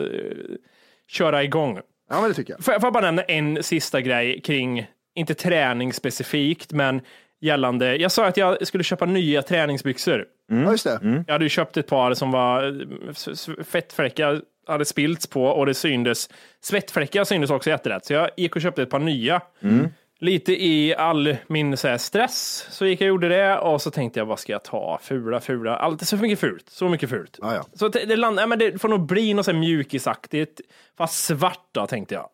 köra 1.07 1.43
igång. 1.43 1.79
Ja 2.09 2.21
men 2.21 2.29
det 2.29 2.33
tycker 2.35 2.53
jag. 2.53 2.63
Får 2.63 2.73
jag, 2.73 2.81
får 2.81 2.87
jag 2.87 2.93
bara 2.93 3.05
nämna 3.05 3.21
en 3.21 3.63
sista 3.63 4.01
grej 4.01 4.41
kring, 4.41 4.87
inte 5.15 5.33
träning 5.33 5.93
specifikt, 5.93 6.71
men 6.71 7.01
gällande, 7.41 7.95
jag 7.95 8.11
sa 8.11 8.25
att 8.25 8.37
jag 8.37 8.67
skulle 8.67 8.83
köpa 8.83 9.05
nya 9.05 9.41
träningsbyxor. 9.41 10.25
Ja 10.51 10.71
just 10.71 10.83
det. 10.83 11.23
Jag 11.27 11.33
hade 11.33 11.45
ju 11.45 11.49
köpt 11.49 11.77
ett 11.77 11.87
par 11.87 12.13
som 12.13 12.31
var 12.31 12.63
eh, 12.67 13.63
fettfläckar 13.63 14.41
hade 14.67 14.85
spillts 14.85 15.27
på 15.27 15.43
och 15.45 15.65
det 15.65 15.73
syndes, 15.73 16.29
svettfläckar 16.61 17.23
syndes 17.23 17.49
också 17.49 17.69
jätterätt. 17.69 18.05
Så 18.05 18.13
jag 18.13 18.29
gick 18.37 18.55
och 18.55 18.61
köpte 18.61 18.81
ett 18.81 18.89
par 18.89 18.99
nya. 18.99 19.41
Lite 20.19 20.63
i 20.63 20.95
all 20.95 21.37
min 21.47 21.77
så 21.77 21.87
här, 21.87 21.97
stress 21.97 22.67
så 22.69 22.85
gick 22.85 23.01
jag 23.01 23.05
och 23.05 23.09
gjorde 23.09 23.27
det 23.29 23.57
och 23.57 23.81
så 23.81 23.91
tänkte 23.91 24.19
jag 24.19 24.25
vad 24.25 24.39
ska 24.39 24.51
jag 24.51 24.63
ta? 24.63 24.99
Fula, 25.01 25.39
fula, 25.39 25.75
allt 25.75 26.07
så 26.07 26.17
mycket 26.17 26.39
fult, 26.39 26.69
så 26.69 26.89
mycket 26.89 27.09
fult. 27.09 27.39
Ja, 27.41 27.55
ja. 27.55 27.65
Så 27.73 27.87
det, 27.87 28.15
land, 28.15 28.39
ja, 28.39 28.47
men 28.47 28.59
det 28.59 28.81
får 28.81 28.89
nog 28.89 29.05
bli 29.05 29.33
något 29.33 29.45
så 29.45 29.51
här 29.51 29.59
mjukisaktigt, 29.59 30.61
fast 30.97 31.25
svart 31.25 31.67
då 31.71 31.87
tänkte 31.87 32.15
jag. 32.15 32.29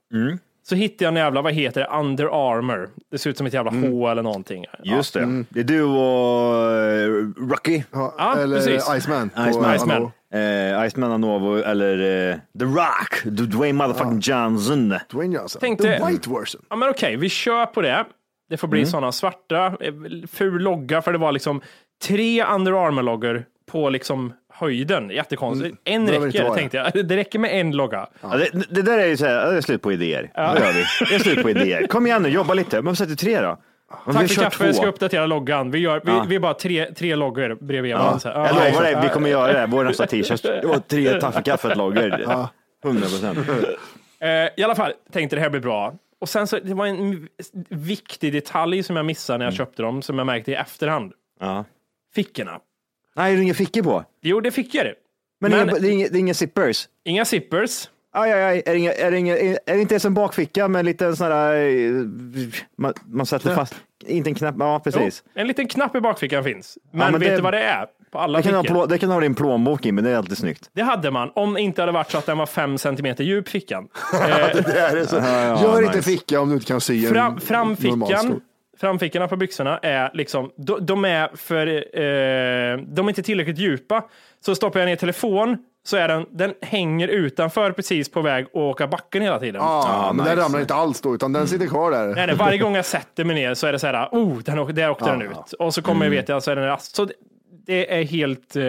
Så 0.66 0.76
hittade 0.76 1.04
jag 1.04 1.12
en 1.12 1.16
jävla, 1.18 1.42
vad 1.42 1.54
heter 1.54 1.82
det, 1.82 1.88
Under 1.98 2.26
Armour. 2.26 2.90
Det 3.12 3.18
ser 3.18 3.30
ut 3.30 3.38
som 3.38 3.48
ett 3.48 3.54
jävla 3.54 3.72
H 3.72 4.08
eller 4.10 4.24
någonting. 4.24 4.66
Just 4.84 5.14
det. 5.14 5.44
Det 5.50 5.60
är 5.60 5.64
du 5.64 5.84
och 5.84 6.72
eh, 6.72 7.50
Rocky. 7.50 7.84
Ja, 7.92 8.36
Eller 8.38 8.56
precis. 8.58 8.90
Iceman. 8.98 9.30
på 9.30 9.50
Iceman. 9.50 9.76
Iceman. 9.76 10.12
Eh, 10.34 10.86
Iceman 10.88 11.12
Anovo 11.12 11.56
eller 11.58 12.30
eh, 12.32 12.36
The 12.60 12.66
Rock, 12.66 13.22
Du- 13.24 13.46
Dwayne 13.46 13.74
motherfucking 13.74 14.20
Johnson. 14.20 14.94
Dwayne 15.12 15.36
Johnson. 15.36 15.60
Tänkte- 15.60 15.98
The 16.00 16.06
white 16.06 16.30
version. 16.30 16.62
Ja 16.70 16.76
men 16.76 16.90
okej, 16.90 17.16
vi 17.16 17.30
kör 17.30 17.66
på 17.66 17.82
det. 17.82 18.06
Det 18.50 18.58
får 18.58 18.68
bli 18.68 18.80
Mm. 18.80 18.90
sådana 18.92 19.12
svarta, 19.12 19.66
eh, 19.66 19.94
ful 20.32 20.62
logga, 20.62 21.02
för 21.02 21.12
det 21.12 21.18
var 21.18 21.32
liksom 21.32 21.62
tre 22.06 22.44
Under 22.46 22.86
Armour-loggor 22.88 23.44
på 23.72 23.90
liksom 23.90 24.34
höjden. 24.54 25.10
Jättekonstigt. 25.10 25.78
En 25.84 26.06
Behöver 26.06 26.26
inte 26.26 26.38
räcker, 26.38 26.48
vara 26.50 26.58
tänkte 26.58 26.78
jag. 26.78 27.08
Det 27.08 27.16
räcker 27.18 27.40
med 27.40 27.60
en 27.60 27.72
logga. 27.72 28.08
Ja, 28.22 28.38
det, 28.38 28.66
det 28.70 28.82
där 28.82 28.98
är 28.98 29.06
ju 29.06 29.18
så 29.18 29.26
här, 29.26 29.52
det 29.52 29.58
är 29.58 29.62
slut 29.62 29.82
på 29.82 29.92
idéer. 29.94 30.32
Ja. 30.36 30.48
Vad 30.54 30.62
gör 30.62 30.74
vi? 30.74 30.84
Det 31.10 31.16
är 31.16 31.20
slut 31.20 31.44
på 31.44 31.50
idéer. 31.50 31.88
Kom 31.88 32.08
igen 32.08 32.24
nu, 32.24 32.30
jobba 32.30 32.54
lite. 32.54 32.82
Men 32.82 32.96
sätter 32.96 33.16
tre 33.16 33.42
då. 33.42 33.58
Men 34.06 34.16
Tack 34.16 34.24
vi 34.24 34.28
för 34.28 34.42
kaffe, 34.44 34.66
jag 34.66 34.76
ska 34.76 34.86
uppdatera 34.88 35.26
loggan. 35.26 35.72
Vi, 35.72 35.80
gör, 35.80 36.02
vi, 36.06 36.12
Ja. 36.12 36.26
vi 36.30 36.36
är 36.36 36.40
bara 36.40 36.54
tre, 36.54 36.94
tre 36.94 37.16
loggor 37.16 37.58
bredvid 37.62 37.92
Ja. 37.92 37.98
varandra. 37.98 38.20
så 38.20 38.30
här. 38.30 38.36
Jag 38.40 38.48
Ja, 38.48 38.70
lovar 38.70 38.82
dig, 38.84 38.98
vi 39.04 39.10
kommer 39.10 39.30
göra 39.30 39.54
det. 39.54 39.68
Vår 39.68 39.84
nästa 39.84 40.06
t-shirt. 40.08 40.44
Det 40.44 40.68
var 40.68 40.80
tre 40.80 41.20
tack 41.22 41.34
för 41.34 41.42
kaffet-loggor. 41.42 42.10
100 42.84 43.02
procent. 43.08 43.38
Eh, 44.20 44.30
I 44.58 44.64
alla 44.64 44.76
fall, 44.76 44.94
tänkte 45.12 45.36
det 45.36 45.42
här 45.42 45.50
blir 45.50 45.62
bra. 45.62 45.94
Och 46.22 46.30
sen 46.30 46.48
så, 46.48 46.60
det 46.60 46.74
var 46.74 46.86
en 46.88 47.28
viktig 47.70 48.34
detalj 48.34 48.84
som 48.84 48.96
jag 48.96 49.06
missade 49.06 49.38
när 49.38 49.46
jag 49.46 49.54
köpte 49.54 49.82
dem, 49.82 50.02
som 50.02 50.18
jag 50.18 50.26
märkte 50.28 50.52
i 50.52 50.56
efterhand. 50.56 51.12
Ja. 51.40 51.66
Fickorna. 52.16 52.60
Nej, 53.16 53.34
det 53.36 53.40
är 53.42 53.44
inga 53.44 53.54
fickor 53.54 53.82
på. 53.84 54.04
Jo, 54.22 54.40
det 54.42 54.52
fick 54.52 54.76
jag 54.76 54.86
det. 54.86 54.94
Men, 55.42 55.52
Men- 55.52 55.70
Inga, 55.70 55.80
det, 55.80 55.88
är 55.88 55.92
inga, 55.92 56.08
det 56.08 56.18
är 56.18 56.20
inga 56.20 56.34
zippers. 56.34 56.88
Inga 57.06 57.26
zippers. 57.26 57.90
Aj, 58.16 58.32
aj, 58.32 58.44
aj. 58.44 58.64
Är, 58.66 58.74
det 58.74 58.80
inga, 58.80 58.94
är, 58.94 59.12
det 59.12 59.18
inga, 59.18 59.38
är 59.38 59.58
det 59.76 59.82
inte 59.82 59.94
ens 59.94 60.06
en 60.06 60.14
bakficka 60.14 60.68
med 60.68 60.80
en 60.80 60.86
liten 60.86 61.16
sån 61.16 61.28
här, 61.32 61.56
eh, 61.56 61.92
man, 62.78 62.94
man 63.06 63.26
sätter 63.26 63.44
Knäpp. 63.46 63.56
fast, 63.56 63.76
inte 64.06 64.30
en 64.30 64.36
knapp, 64.36 64.56
ja 64.60 64.80
precis. 64.84 65.24
Jo, 65.26 65.42
en 65.42 65.48
liten 65.48 65.68
knapp 65.68 65.96
i 65.96 66.02
bakfickan 66.02 66.44
finns. 66.44 66.78
Men, 66.92 67.12
men 67.12 67.20
vet 67.22 67.30
det- 67.30 67.36
du 67.36 67.42
vad 67.42 67.54
det 67.54 67.64
är? 67.64 67.86
På 68.12 68.20
alla 68.20 68.38
Det 68.38 68.44
kan, 68.44 68.54
ha, 68.54 68.62
fickor. 68.62 68.74
plå, 68.76 68.86
det 68.86 68.98
kan 68.98 69.10
ha 69.10 69.20
din 69.20 69.36
plånbok 69.36 69.86
i, 69.86 69.92
men 69.92 70.04
det 70.04 70.10
är 70.10 70.16
alltid 70.18 70.38
snyggt. 70.38 70.70
Det 70.74 70.82
hade 70.82 71.12
man, 71.12 71.32
om 71.36 71.54
det 71.54 71.62
inte 71.62 71.82
hade 71.82 71.92
varit 71.92 72.12
så 72.12 72.18
att 72.18 72.26
den 72.26 72.38
var 72.38 72.46
fem 72.46 72.78
centimeter 72.78 73.24
djup 73.24 73.50
fickan. 73.50 73.88
Eh, 74.14 74.20
Det 74.66 74.80
är 74.80 74.96
det 74.96 75.08
så. 75.08 75.16
ja, 75.16 75.62
Gör 75.64 75.82
nice. 75.82 75.84
inte 75.86 76.02
ficka 76.02 76.40
om 76.42 76.50
du 76.50 76.54
inte 76.56 76.66
kan 76.66 76.82
sy 76.82 77.06
en 77.06 77.14
Fram, 77.14 77.40
framfickan, 77.40 78.42
framfickorna 78.80 79.28
på 79.28 79.36
byxorna 79.36 79.78
är 79.78 80.12
liksom, 80.14 80.52
de, 80.58 80.86
de 80.86 81.06
är 81.06 81.30
för, 81.36 81.68
eh, 81.68 82.78
de 82.88 83.06
är 83.06 83.10
inte 83.10 83.24
tillräckligt 83.24 83.58
djupa. 83.58 84.04
Så 84.46 84.56
stoppar 84.56 84.80
jag 84.80 84.88
ner 84.88 84.96
telefon 84.96 85.58
så 85.86 85.98
är 85.98 86.08
den, 86.08 86.26
den 86.32 86.54
hänger 86.62 87.08
utanför 87.08 87.72
precis 87.72 88.10
på 88.10 88.22
väg 88.22 88.46
att 88.46 88.56
åka 88.56 88.88
backen 88.88 89.22
hela 89.22 89.40
tiden. 89.40 89.62
Ja, 89.62 90.12
men 90.16 90.26
den 90.26 90.36
nice. 90.36 90.46
ramlar 90.46 90.60
inte 90.60 90.74
alls 90.74 91.02
då, 91.02 91.16
utan 91.16 91.34
den 91.34 91.48
sitter 91.48 91.68
kvar 91.68 91.92
där. 91.92 92.16
Nej, 92.16 92.28
nej, 92.28 92.36
varje 92.36 92.58
gång 92.58 92.76
jag 92.76 92.86
sätter 92.86 93.24
mig 93.24 93.36
ner 93.36 93.54
så 93.54 93.68
är 93.68 93.72
det 93.72 93.80
så 93.80 93.88
här, 93.88 94.08
oh, 94.12 94.38
den, 94.40 94.60
åk- 94.60 94.76
där 94.76 94.90
åkte 94.90 95.06
den 95.06 95.22
ut. 95.22 95.54
Och 95.60 95.74
så 95.74 95.82
kommer 95.82 96.06
jag 96.06 96.12
veta, 96.12 96.42
så 96.42 96.52
är 96.52 96.56
den 96.56 96.66
rast. 96.66 96.96
Så 96.96 97.06
det, 97.06 97.14
det 97.66 98.00
är 98.00 98.04
helt 98.04 98.56
eh, 98.56 98.64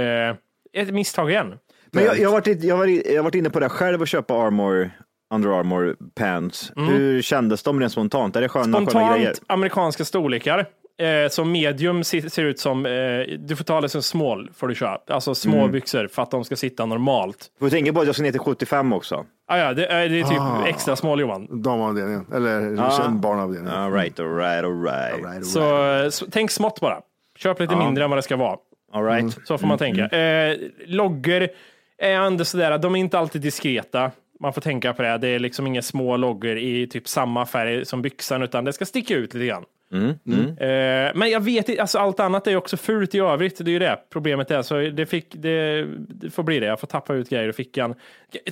ett 0.83 0.95
misstag 0.95 1.31
igen. 1.31 1.55
Men 1.91 2.05
jag, 2.05 2.19
jag, 2.19 2.29
har 2.29 2.33
varit, 2.33 2.65
jag, 2.65 2.75
har 2.75 2.79
varit, 2.79 3.07
jag 3.07 3.17
har 3.17 3.23
varit 3.23 3.35
inne 3.35 3.51
på 3.51 3.61
det 3.61 3.69
själv 3.69 4.01
och 4.01 4.09
köpa 4.09 4.35
Armor, 4.35 4.91
Under 5.35 5.59
Armour 5.59 5.97
pants. 6.15 6.73
Hur 6.77 7.23
kändes 7.23 7.63
de 7.63 7.81
rent 7.81 7.93
spontant? 7.93 8.37
Är 8.37 8.41
det 8.41 8.49
sköna, 8.49 8.87
sköna 8.87 9.17
grejer? 9.17 9.33
Spontant 9.35 9.53
amerikanska 9.53 10.05
storlekar. 10.05 10.67
Eh, 11.03 11.29
så 11.31 11.45
medium 11.45 12.05
ser, 12.05 12.21
ser 12.29 12.45
ut 12.45 12.59
som, 12.59 12.87
eh, 12.87 12.93
du 13.39 13.57
får 13.57 13.65
ta 13.65 13.81
det 13.81 13.89
som 13.89 14.03
small, 14.03 14.51
får 14.57 14.69
du 14.69 14.75
köra. 14.75 14.99
Alltså 15.07 15.35
små 15.35 15.59
Mm. 15.59 15.71
byxor 15.73 16.09
för 16.09 16.23
att 16.23 16.31
de 16.31 16.45
ska 16.45 16.57
sitta 16.57 16.87
normalt. 16.87 17.39
Du 17.59 17.67
får 17.67 17.71
tänka 17.71 17.93
på 17.93 18.01
att 18.01 18.07
jag 18.07 18.15
ska 18.15 18.23
ner 18.25 18.31
till 18.31 18.41
75 18.41 18.93
också. 18.93 19.25
Ah, 19.49 19.59
ja, 19.59 19.73
det, 19.75 19.87
är, 19.87 20.09
det 20.09 20.21
är 20.21 20.25
typ 20.25 20.41
Ah. 20.41 20.67
extra 20.67 20.97
small 20.97 21.21
Johan. 21.21 21.63
Damavdelningen, 21.63 22.27
eller 22.35 22.77
Ja. 22.77 23.09
barnavdelningen. 23.11 23.75
All 23.79 23.93
right, 23.93 24.21
all 24.21 24.37
right, 24.37 24.65
all 24.65 24.83
right. 24.83 25.15
All 25.15 25.21
right, 25.25 25.37
all 25.37 25.45
Så, 25.45 25.61
right. 25.61 26.05
eh, 26.05 26.11
så 26.11 26.27
tänk 26.31 26.51
smått 26.51 26.81
bara. 26.81 27.01
Köp 27.39 27.61
lite 27.61 27.75
Ja. 27.75 27.85
mindre 27.85 28.05
än 28.05 28.11
vad 28.11 28.19
det 28.19 28.23
ska 28.23 28.37
vara. 28.37 28.57
All 28.93 29.05
right. 29.05 29.37
Så 29.45 29.59
får 29.59 29.67
man 29.67 29.79
tänka. 29.79 30.07
Eh, 30.09 30.57
loggor 30.87 31.49
är 31.99 32.11
ändå 32.15 32.45
sådär, 32.45 32.79
de 32.79 32.95
är 32.95 32.99
inte 33.01 33.19
alltid 33.19 33.43
diskreta. 33.43 34.11
Man 34.41 34.53
får 34.53 34.61
tänka 34.61 34.93
på 34.93 35.03
det. 35.03 35.19
Det 35.19 35.29
är 35.29 35.39
liksom 35.39 35.67
inga 35.67 35.83
små 35.83 36.17
loggor 36.17 36.57
i 36.59 36.87
typ 36.87 37.09
samma 37.09 37.47
färg 37.47 37.85
som 37.85 38.03
byxan, 38.03 38.43
utan 38.43 38.65
det 38.65 38.73
ska 38.73 38.85
sticka 38.85 39.15
ut 39.15 39.35
lite 39.35 39.47
grann. 39.47 39.65
Mm. 39.95 40.15
Mm. 40.27 40.49
Eh, 40.49 41.13
men 41.15 41.31
jag 41.31 41.41
vet 41.41 41.69
inte, 41.69 41.81
alltså 41.83 41.99
allt 41.99 42.21
annat 42.21 42.47
är 42.47 42.51
ju 42.51 42.57
också 42.57 42.77
fult 42.77 43.15
i 43.15 43.19
övrigt. 43.19 43.59
Det 43.65 43.71
är 43.71 43.73
ju 43.73 43.79
det 43.79 43.99
problemet 44.13 44.51
är. 44.51 44.63
Så 44.63 44.75
det, 44.81 45.07
fick, 45.07 45.35
det, 45.35 45.85
det 46.09 46.31
får 46.31 46.43
bli 46.43 46.61
det. 46.61 46.67
Jag 46.67 46.81
får 46.81 46.87
tappa 46.87 47.15
ut 47.15 47.29
grejer 47.29 47.49
ur 47.49 47.53
fickan. 47.53 47.95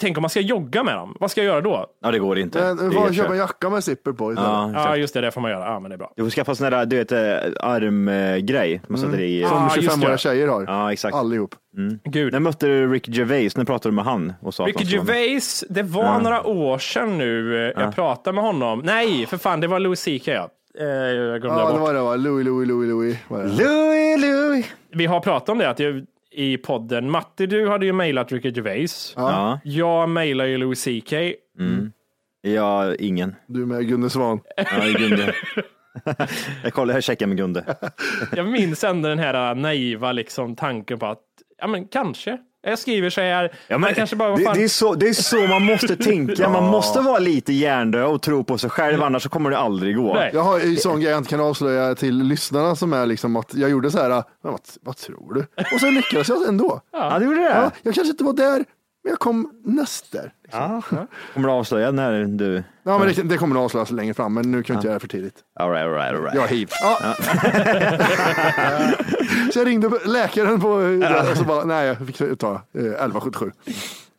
Tänk 0.00 0.18
om 0.18 0.22
man 0.22 0.30
ska 0.30 0.40
jogga 0.40 0.82
med 0.82 0.94
dem. 0.96 1.16
Vad 1.20 1.30
ska 1.30 1.40
jag 1.40 1.46
göra 1.52 1.60
då? 1.60 1.86
Ja, 2.02 2.10
det 2.10 2.18
går 2.18 2.38
inte. 2.38 2.74
Men 2.74 2.90
Det 3.08 3.14
köpa 3.14 3.32
en 3.32 3.38
jacka 3.38 3.70
med 3.70 3.84
zipper 3.84 4.12
på 4.12 4.32
istället. 4.32 4.50
Ja, 4.50 4.70
Ja, 4.74 4.96
just 4.96 5.14
det. 5.14 5.20
Det 5.20 5.30
får 5.30 5.40
man 5.40 5.50
göra. 5.50 5.64
Ja, 5.64 5.80
men 5.80 5.90
det 5.90 5.94
är 5.94 5.98
bra. 5.98 6.12
Du 6.16 6.22
får 6.22 6.30
skaffa 6.30 6.54
sån 6.54 6.70
där, 6.70 6.86
du 6.86 6.96
vet, 6.96 7.12
eh, 7.12 7.18
armgrej. 7.60 8.80
Man 8.88 8.98
sätter 8.98 9.20
i. 9.20 9.42
Som 9.48 9.56
Ja, 9.56 9.76
just 9.76 9.88
25-åriga 9.88 10.12
det. 10.12 10.18
tjejer 10.18 10.48
har. 10.48 10.64
Ja, 10.66 10.92
exakt. 10.92 11.14
Allihop. 11.16 11.54
Gud. 12.04 12.32
När 12.32 12.40
mötte 12.40 12.66
du 12.66 12.92
Rick 12.92 13.08
Gervais? 13.08 13.56
När 13.56 13.64
pratade 13.64 13.92
du 13.92 13.94
med 13.96 14.04
han? 14.04 14.32
Och 14.40 14.54
sa 14.54 14.64
med? 14.66 14.80
Gervais, 14.82 15.64
det 15.68 15.82
var 15.82 16.04
Ja. 16.04 16.18
några 16.18 16.46
år 16.46 16.78
sedan 16.78 17.18
nu. 17.18 17.56
eh, 17.76 17.82
Jag 17.82 17.94
pratade 17.94 18.34
med 18.34 18.44
honom. 18.44 18.82
Nej, 18.84 19.26
för 19.26 19.36
fan, 19.36 19.60
det 19.60 19.66
var 19.66 19.78
Louis 19.80 20.04
CK. 20.04 20.28
Ja. 20.28 20.48
Eh, 20.78 20.86
Jag 20.86 21.40
glömde 21.40 21.60
Ja, 21.60 21.66
det 21.66 21.72
bort. 21.72 21.80
var 21.80 21.94
det 21.94 22.00
va? 22.00 22.16
Louis, 22.16 22.46
Louis, 22.46 22.68
Louis, 22.68 22.88
Louis. 22.88 23.16
Var 23.28 23.38
det? 23.38 23.48
Louis, 23.48 24.20
Louis. 24.24 24.66
Vi 24.90 25.06
har 25.06 25.20
pratat 25.20 25.48
om 25.48 25.58
det 25.58 25.70
att 25.70 25.78
jag, 25.78 26.06
i 26.30 26.56
podden. 26.56 27.10
Matti, 27.10 27.46
du 27.46 27.68
hade 27.68 27.86
ju 27.86 27.92
mejlat 27.92 28.32
Ricky 28.32 28.50
Gervais. 28.50 29.12
Ja. 29.16 29.60
Jag 29.64 30.08
mejlar 30.08 30.44
ju 30.44 30.58
Louis 30.58 30.84
CK. 30.84 31.12
Mm. 31.58 31.92
Ja, 32.42 32.94
ingen. 32.94 33.34
Du 33.46 33.66
med 33.66 33.88
Gunde 33.88 34.10
Svan. 34.10 34.40
Ja, 34.56 34.64
Gunde. 34.98 35.34
Jag 36.62 36.72
kollar, 36.72 36.94
jag 36.94 37.04
checkar 37.04 37.26
med 37.26 37.36
Gunde. 37.36 37.76
Jag 38.36 38.46
minns 38.46 38.84
ändå 38.84 39.08
den 39.08 39.18
här 39.18 39.54
naiva 39.54 40.12
liksom, 40.12 40.56
tanken 40.56 40.98
på 40.98 41.06
att, 41.06 41.20
ja 41.58 41.66
men 41.66 41.88
kanske. 41.88 42.38
Jag 42.64 42.78
skriver 42.78 43.10
så 43.10 43.20
här, 43.20 43.52
Ja, 43.68 43.78
men 43.78 43.94
kanske 43.94 44.16
bara, 44.16 44.36
det, 44.36 44.52
det, 44.54 44.64
är 44.64 44.68
så, 44.68 44.94
det 44.94 45.08
är 45.08 45.12
så 45.12 45.36
man 45.46 45.64
måste 45.64 45.96
tänka. 45.96 46.48
Man 46.48 46.64
måste 46.64 47.00
vara 47.00 47.18
lite 47.18 47.52
hjärndöd 47.52 48.04
och 48.04 48.22
tro 48.22 48.44
på 48.44 48.58
sig 48.58 48.70
själv, 48.70 49.02
annars 49.02 49.22
så 49.22 49.28
kommer 49.28 49.50
det 49.50 49.58
aldrig 49.58 49.96
gå. 49.96 50.14
Nej. 50.14 50.30
Jag 50.34 50.40
har 50.42 50.60
en 50.60 50.76
sån 50.76 51.00
grej 51.00 51.10
jag 51.10 51.18
inte 51.18 51.30
kan 51.30 51.40
avslöja 51.40 51.94
till 51.94 52.18
lyssnarna 52.22 52.76
som 52.76 52.92
är 52.92 53.06
liksom 53.06 53.36
att 53.36 53.54
jag 53.54 53.70
gjorde 53.70 53.90
så 53.90 53.98
här, 53.98 54.22
vad, 54.42 54.60
vad 54.80 54.96
tror 54.96 55.34
du? 55.34 55.40
Och 55.74 55.80
så 55.80 55.90
lyckades 55.90 56.28
jag 56.28 56.48
ändå. 56.48 56.80
Ja, 56.92 57.18
du 57.18 57.24
gjorde 57.24 57.40
det? 57.40 57.48
Ja, 57.48 57.70
jag 57.82 57.94
kanske 57.94 58.10
inte 58.10 58.24
var 58.24 58.32
där, 58.32 58.64
men 59.04 59.10
jag 59.10 59.18
kom 59.18 59.50
näst 59.64 60.12
där. 60.12 60.32
Ja. 60.52 60.82
Kommer 61.34 61.48
du 61.48 61.54
avslöja 61.54 61.90
när 61.90 62.24
du... 62.24 62.62
Ja, 62.82 62.98
men 62.98 63.08
det, 63.08 63.22
det 63.22 63.36
kommer 63.38 63.54
nog 63.54 63.64
avslöjas 63.64 63.90
längre 63.90 64.14
fram, 64.14 64.34
men 64.34 64.50
nu 64.50 64.62
kan 64.62 64.74
jag 64.74 64.78
inte 64.78 64.86
göra 64.86 64.94
det 64.94 65.00
för 65.00 65.08
tidigt. 65.08 65.34
All 65.60 65.70
right, 65.70 65.84
all 65.86 65.92
right, 65.92 66.14
all 66.14 66.22
right. 66.22 66.34
Jag 66.34 66.40
har 66.40 66.48
hiv. 66.48 66.68
Ja. 66.82 67.14
så 69.52 69.58
jag 69.58 69.66
ringde 69.66 69.90
läkaren 70.04 70.60
på, 70.60 70.68
och 71.30 71.36
så 71.36 71.44
bara, 71.44 71.64
nej, 71.64 71.86
jag 71.86 72.06
fick 72.06 72.38
ta 72.38 72.52
eh, 72.54 72.80
1177. 72.84 73.52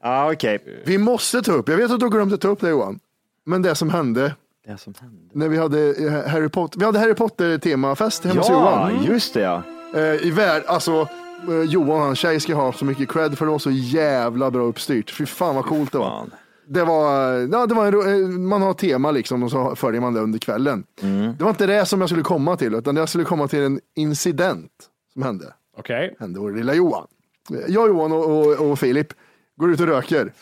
Ja, 0.04 0.32
okej. 0.34 0.84
Vi 0.86 0.98
måste 0.98 1.42
ta 1.42 1.52
upp, 1.52 1.70
jag 1.70 1.78
vet 1.78 1.92
att 1.92 2.00
du 2.00 2.10
glömde 2.10 2.38
ta 2.38 2.48
upp 2.48 2.62
det 2.62 2.70
Johan, 2.70 3.00
men 3.46 3.62
det 3.62 3.76
som 3.76 3.90
hände 3.90 4.36
Det 4.68 4.78
som 4.78 4.94
hände. 5.02 5.18
när 5.34 5.48
vi 5.50 5.58
hade 5.58 5.80
eh, 6.06 6.28
Harry 6.32 6.50
Potter, 6.50 6.80
vi 6.80 6.86
hade 6.86 7.00
Harry 7.00 7.14
Potter 7.14 7.58
temafest 7.58 8.24
hemma 8.26 8.40
hos 8.42 8.50
Ja, 8.50 8.90
Johan. 8.92 9.04
just 9.04 9.34
det 9.34 9.42
ja. 9.42 9.62
Eh, 9.96 10.02
I 10.28 10.32
värld, 10.32 10.64
alltså 10.68 11.08
eh, 11.50 11.62
Johan 11.64 12.02
hans 12.02 12.20
tjej 12.20 12.40
ska 12.40 12.56
ha 12.56 12.74
så 12.74 12.86
mycket 12.86 13.10
cred 13.10 13.38
för 13.38 13.46
det 13.46 13.52
var 13.52 13.60
så 13.60 13.72
jävla 13.72 14.52
bra 14.52 14.64
uppstyrt. 14.64 15.12
Fy 15.12 15.26
fan 15.26 15.56
vad 15.56 15.66
coolt 15.66 15.92
det 15.92 15.98
var. 15.98 16.10
Fan. 16.10 16.32
Det 16.68 16.84
var, 16.84 17.32
ja, 17.52 17.66
det 17.66 17.76
var 17.76 17.88
en, 17.88 18.24
eh, 18.24 18.30
man 18.30 18.62
har 18.62 18.74
tema 18.74 19.12
liksom 19.12 19.44
och 19.44 19.52
så 19.52 19.76
följer 19.76 20.02
man 20.02 20.14
det 20.14 20.20
under 20.20 20.40
kvällen. 20.40 20.84
Mm. 21.02 21.36
Det 21.38 21.44
var 21.44 21.52
inte 21.52 21.66
det 21.66 21.86
som 21.86 22.00
jag 22.02 22.10
skulle 22.10 22.24
komma 22.24 22.58
till, 22.58 22.76
utan 22.76 22.96
jag 22.96 23.10
skulle 23.10 23.24
komma 23.24 23.48
till 23.48 23.62
en 23.62 23.80
incident 23.96 24.72
som 25.14 25.24
hände. 25.24 25.54
Okej. 25.78 26.16
Hände 26.20 26.40
vår 26.40 26.52
lilla 26.52 26.74
Johan. 26.74 27.08
Jag, 27.50 27.70
Johan 27.70 28.12
och, 28.12 28.40
och, 28.40 28.72
och 28.72 28.80
Filip 28.80 29.14
går 29.60 29.72
ut 29.72 29.80
och 29.80 29.88
röker. 29.88 30.34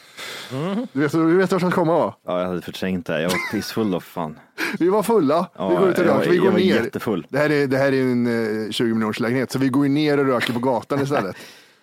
Du 0.94 1.00
vet, 1.02 1.12
du 1.12 1.38
vet 1.38 1.52
vart 1.52 1.62
jag 1.62 1.72
ska 1.72 1.82
komma 1.82 1.98
va? 1.98 2.16
Ja, 2.26 2.40
jag 2.42 2.48
hade 2.48 2.62
förträngt 2.62 3.06
det. 3.06 3.22
Jag 3.22 3.30
var 3.30 3.52
pissfull 3.52 3.92
då, 3.92 4.00
fan. 4.00 4.40
Vi 4.80 4.90
var 4.90 5.04
fulla, 5.04 5.48
Ja, 5.58 5.70
vi 5.70 5.76
går 5.76 5.90
ut 5.90 6.00
och 6.00 6.06
jag 6.06 6.18
röker, 6.18 6.30
vi 6.30 6.36
jag 6.36 6.46
går 6.46 6.52
var 6.52 6.60
ner. 6.60 6.66
jättefull. 6.84 7.28
Det 7.30 7.38
här 7.38 7.50
är, 7.52 7.68
det 7.68 7.78
här 7.78 7.92
är 7.94 8.02
en 8.02 8.66
eh, 8.66 8.72
20 8.72 8.94
miljoners 8.94 9.20
lägenhet 9.20 9.52
så 9.52 9.60
vi 9.60 9.70
går 9.70 9.86
ner 9.86 10.18
och 10.20 10.26
röker 10.26 10.54
på 10.54 10.60
gatan 10.60 11.02
istället. 11.02 11.36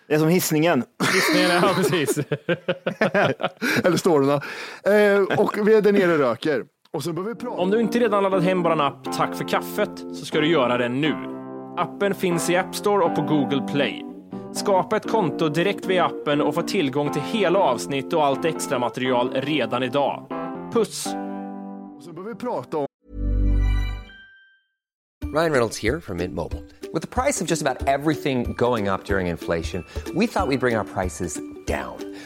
Det 0.09 0.15
är 0.15 0.19
som 0.19 0.29
hissningen. 0.29 0.85
Ja, 1.63 1.71
precis. 1.77 2.19
Eller 3.85 3.97
Storna. 3.97 4.35
Eh, 4.35 5.39
och 5.41 5.69
vi 5.69 5.75
är 5.75 5.83
där 5.83 5.93
nere 5.93 6.13
och 6.13 6.19
röker. 6.19 6.65
Och 6.93 7.03
så 7.03 7.13
börjar 7.13 7.29
vi 7.29 7.35
prata. 7.35 7.57
Om 7.57 7.71
du 7.71 7.81
inte 7.81 7.99
redan 7.99 8.23
laddat 8.23 8.43
hem 8.45 8.63
vår 8.63 8.83
app 8.83 9.13
Tack 9.17 9.35
för 9.37 9.49
kaffet 9.49 9.91
så 9.99 10.25
ska 10.25 10.41
du 10.41 10.47
göra 10.47 10.79
det 10.79 10.89
nu. 10.89 11.15
Appen 11.77 12.15
finns 12.15 12.51
i 12.51 12.57
App 12.57 12.75
Store 12.77 13.05
och 13.05 13.15
på 13.15 13.23
Google 13.23 13.63
Play. 13.73 14.05
Skapa 14.53 14.97
ett 14.97 15.11
konto 15.11 15.49
direkt 15.49 15.87
via 15.87 16.05
appen 16.05 16.41
och 16.41 16.55
få 16.55 16.63
tillgång 16.63 17.13
till 17.13 17.23
hela 17.23 17.59
avsnitt 17.59 18.13
och 18.13 18.25
allt 18.25 18.45
extra 18.45 18.79
material 18.79 19.31
redan 19.35 19.83
idag. 19.83 20.27
Puss! 20.73 21.07
Och 21.97 22.03
så 22.03 22.13
börjar 22.13 22.29
vi 22.29 22.35
prata 22.35 22.77
om 22.77 22.87
Ryan 25.33 25.53
Reynolds 25.53 25.79
here 25.79 26.01
from 26.01 26.17
Mint 26.17 26.35
Mobile. 26.35 26.63
With 26.95 27.03
the 27.03 27.23
price 27.23 27.45
of 27.45 27.51
just 27.51 27.63
about 27.63 27.87
everything 27.87 28.55
going 28.55 28.89
up 28.89 29.05
during 29.05 29.27
inflation, 29.27 29.85
we 30.15 30.27
thought 30.27 30.49
we'd 30.49 30.61
bring 30.61 30.77
our 30.77 30.85
prices 30.85 31.39
down. 31.67 32.08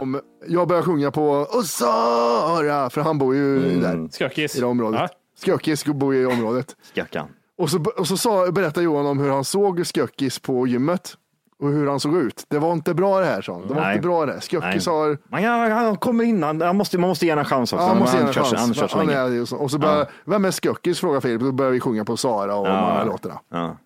Om 0.00 0.20
jag 0.46 0.68
börjar 0.68 0.82
sjunga 0.82 1.10
på 1.10 1.46
"Åh, 1.52 1.62
Sara, 1.62 2.90
för 2.90 3.00
han 3.00 3.18
bor 3.18 3.34
ju 3.34 3.80
där. 3.80 4.18
Skökis. 4.18 4.56
I 4.56 4.60
det 4.60 4.66
området. 4.66 5.00
Ja. 5.00 5.08
Skökis 5.52 5.84
bor 5.84 6.14
ju 6.14 6.22
i 6.22 6.26
området. 6.26 6.76
Skökan. 6.94 7.26
Och 7.58 7.70
så, 7.70 7.84
och 7.96 8.06
så 8.08 8.16
sa, 8.16 8.50
berättade 8.52 8.84
Johan 8.84 9.06
om 9.06 9.18
hur 9.18 9.30
han 9.30 9.44
såg 9.44 9.86
Skökis 9.86 10.38
på 10.38 10.66
gymmet. 10.66 11.14
Och 11.62 11.68
hur 11.68 11.86
han 11.86 12.00
såg 12.00 12.16
ut. 12.16 12.44
Det 12.48 12.58
var 12.58 12.72
inte 12.72 12.94
bra 12.94 13.20
det 13.20 13.26
här, 13.26 13.42
sa 13.42 13.52
han. 13.52 13.62
Det 13.68 13.74
var 13.74 13.80
Nej. 13.80 13.96
inte 13.96 14.08
bra 14.08 14.26
det. 14.26 14.40
Skökis 14.40 14.86
har... 14.86 15.18
Man, 15.30 15.44
han, 15.44 15.70
han 15.72 15.96
kommer 15.96 16.24
innan. 16.24 16.60
Han 16.60 16.76
måste, 16.76 16.98
man 16.98 17.08
måste 17.08 17.26
ge 17.26 17.32
honom 17.32 17.40
en 17.44 17.48
chans 17.48 17.72
också. 17.72 17.84
Ja, 17.84 17.88
han 17.88 17.98
måste 17.98 18.16
ge 18.16 18.20
en 18.20 18.26
han 18.26 18.34
chans. 18.34 18.52
Han 18.60 18.74
kör 18.74 18.88
så 18.88 18.96
Han 18.96 19.06
länge. 19.06 19.18
är 19.18 19.54
och 19.62 19.70
så 19.70 19.78
börjar, 19.78 20.10
Vem 20.24 20.44
är 20.44 20.50
Skökis? 20.52 21.00
frågar 21.00 21.20
Filip. 21.20 21.40
Då 21.40 21.52
börjar 21.52 21.72
vi 21.72 21.80
sjunga 21.80 22.04
på 22.04 22.16
Sara 22.16 22.54
och 22.56 22.66
de 22.66 22.72
här 22.72 23.04
låtarna. 23.06 23.40
Ja. 23.50 23.76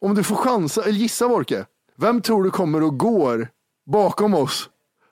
Om 0.00 0.14
du 0.14 0.22
får 0.22 0.36
chansa, 0.36 0.82
eller 0.82 0.92
gissa 0.92 1.28
Wolke. 1.28 1.64
Vem 1.96 2.20
tror 2.20 2.42
du 2.44 2.50
kommer 2.50 2.82
och 2.82 2.98
går 2.98 3.48
bakom 3.90 4.34
oss? 4.34 4.68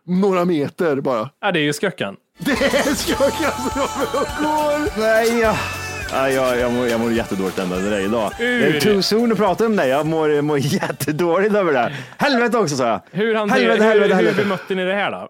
Några 0.07 0.45
meter 0.45 0.97
bara. 1.01 1.31
Ja, 1.41 1.53
det 1.53 1.59
är 1.59 1.63
ju 1.63 1.73
Sköckan. 1.73 2.17
Det 2.39 2.51
är 2.51 2.57
Skökis 2.95 3.73
som 3.73 4.45
går! 4.45 5.01
Nej, 5.01 5.41
ja. 5.41 5.57
Ja, 6.13 6.31
jag, 6.31 6.59
jag, 6.59 6.73
mår, 6.73 6.89
jag 6.89 7.01
mår 7.01 7.13
jättedåligt 7.13 7.59
ända 7.59 7.77
med 7.77 7.93
dig 7.93 8.05
idag. 8.05 8.33
Ur. 8.41 8.61
Det 8.61 8.67
är 8.77 8.81
too 8.81 9.03
soon 9.03 9.33
att 9.33 9.39
prata 9.39 9.67
om 9.67 9.77
dig. 9.77 9.89
Jag 9.89 10.07
mår, 10.07 10.43
mår 10.43 10.59
jättedåligt 10.59 11.55
över 11.55 11.73
det. 11.73 11.93
Helvete 12.17 12.59
också 12.59 12.77
sa 12.77 12.87
jag. 12.87 13.01
Hur, 13.11 13.35
han, 13.35 13.51
helvete, 13.51 13.83
hur, 13.83 13.91
helvete, 13.91 14.09
hur 14.09 14.15
helvete. 14.15 14.43
bemötte 14.43 14.75
ni 14.75 14.85
det 14.85 14.95
här 14.95 15.11
då? 15.11 15.29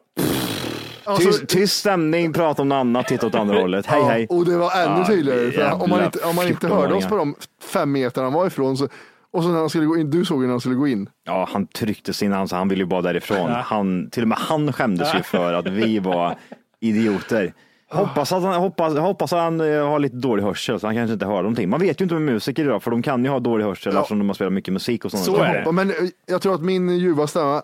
Alltså, 1.04 1.28
Tyst, 1.28 1.48
tyst 1.48 1.78
stämning, 1.78 2.32
prata 2.32 2.62
om 2.62 2.68
något 2.68 2.76
annat, 2.76 3.06
titta 3.08 3.26
åt 3.26 3.34
andra 3.34 3.56
hållet. 3.60 3.86
Hej 3.86 4.00
ja, 4.00 4.08
hej. 4.08 4.26
Och 4.30 4.44
det 4.44 4.56
var 4.56 4.70
ännu 4.82 5.04
tydligare. 5.04 5.72
Om 5.72 5.90
man 5.90 6.04
inte, 6.04 6.18
om 6.18 6.36
man 6.36 6.48
inte 6.48 6.68
hörde 6.68 6.94
oss 6.94 7.06
på 7.06 7.16
de 7.16 7.34
fem 7.72 7.92
meter 7.92 8.22
han 8.22 8.32
var 8.32 8.46
ifrån. 8.46 8.76
Så, 8.76 8.88
och 9.32 9.42
så 9.42 9.48
när 9.48 9.58
han 9.58 9.68
skulle 9.70 9.86
gå 9.86 9.96
in, 9.96 10.10
du 10.10 10.24
såg 10.24 10.40
ju 10.40 10.46
när 10.46 10.52
han 10.52 10.60
skulle 10.60 10.74
gå 10.74 10.88
in. 10.88 11.08
Ja, 11.24 11.48
han 11.52 11.66
tryckte 11.66 12.12
sin 12.12 12.32
hand 12.32 12.50
så 12.50 12.56
han 12.56 12.68
ville 12.68 12.82
ju 12.82 12.86
bara 12.86 13.02
därifrån. 13.02 13.50
Ja. 13.50 13.62
Han, 13.64 14.10
till 14.10 14.22
och 14.22 14.28
med 14.28 14.38
han 14.38 14.72
skämdes 14.72 15.14
ju 15.14 15.22
för 15.22 15.52
att 15.54 15.66
vi 15.66 15.98
var 15.98 16.36
idioter. 16.80 17.52
Hoppas 17.90 18.32
att 18.32 18.42
han, 18.42 18.54
hoppas, 18.54 18.98
hoppas 18.98 19.32
att 19.32 19.38
han 19.38 19.60
eh, 19.60 19.88
har 19.88 19.98
lite 19.98 20.16
dålig 20.16 20.42
hörsel 20.42 20.80
så 20.80 20.86
han 20.86 20.96
kanske 20.96 21.12
inte 21.12 21.26
hör 21.26 21.36
någonting. 21.36 21.68
Man 21.68 21.80
vet 21.80 22.00
ju 22.00 22.02
inte 22.02 22.14
med 22.14 22.22
musiker 22.22 22.64
idag 22.64 22.82
för 22.82 22.90
de 22.90 23.02
kan 23.02 23.24
ju 23.24 23.30
ha 23.30 23.40
dålig 23.40 23.64
hörsel 23.64 23.96
eftersom 23.96 24.18
de 24.18 24.28
har 24.28 24.34
spelat 24.34 24.52
mycket 24.52 24.72
musik 24.72 25.04
och 25.04 25.10
sånt. 25.10 25.24
Så 25.24 25.36
är 25.36 25.64
det. 25.64 25.72
Men 25.72 25.90
eh, 25.90 25.96
jag 26.26 26.42
tror 26.42 26.54
att 26.54 26.62
min 26.62 26.98
ljuva 26.98 27.26
stämma! 27.26 27.62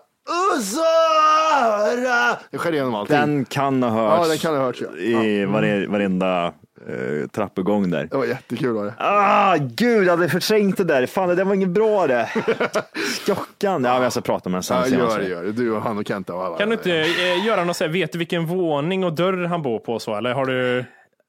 Det 2.51 2.57
skär 2.57 2.73
igenom 2.73 2.95
allting. 2.95 3.17
Den 3.17 3.45
kan 3.45 3.83
ha 3.83 3.89
hörts 3.89 4.21
Ja, 4.23 4.27
den 4.27 4.37
kan 4.37 4.55
ha 4.55 4.63
hörts, 4.63 4.81
ja. 4.81 5.23
i 5.23 5.45
vare, 5.45 5.87
varenda 5.87 6.53
eh, 6.87 7.27
trappuppgång 7.27 7.91
där. 7.91 8.07
Det 8.11 8.17
var 8.17 8.25
jättekul 8.25 8.73
var 8.73 8.85
det. 8.85 8.93
Ah, 8.97 9.55
gud, 9.59 10.07
jag 10.07 10.11
hade 10.11 10.29
förträngt 10.29 10.77
det 10.77 10.83
där. 10.83 11.05
Fan, 11.05 11.29
det 11.29 11.35
där 11.35 11.43
var 11.43 11.53
inget 11.53 11.69
bra 11.69 12.07
det. 12.07 12.29
Skockan. 13.21 13.83
Ja, 13.83 14.03
jag 14.03 14.11
ska 14.11 14.21
prata 14.21 14.49
med 14.49 14.57
den 14.57 14.63
sen. 14.63 14.77
Ja, 14.77 14.97
gör 14.97 15.19
det, 15.19 15.27
gör 15.27 15.43
det. 15.43 15.51
Du 15.51 15.71
och 15.71 15.81
han 15.81 15.97
och 15.97 16.07
Kenta 16.07 16.35
och 16.35 16.43
alla. 16.43 16.57
Kan 16.57 16.69
du 16.69 16.75
inte 16.75 16.91
eh, 16.91 17.45
göra 17.45 17.63
något 17.63 17.77
så 17.77 17.83
här, 17.83 17.91
vet 17.91 18.11
du 18.11 18.17
vilken 18.17 18.45
våning 18.45 19.03
och 19.03 19.13
dörr 19.13 19.45
han 19.45 19.61
bor 19.61 19.79
på 19.79 19.99
så, 19.99 20.15
eller 20.15 20.33
har 20.33 20.45
du? 20.45 20.85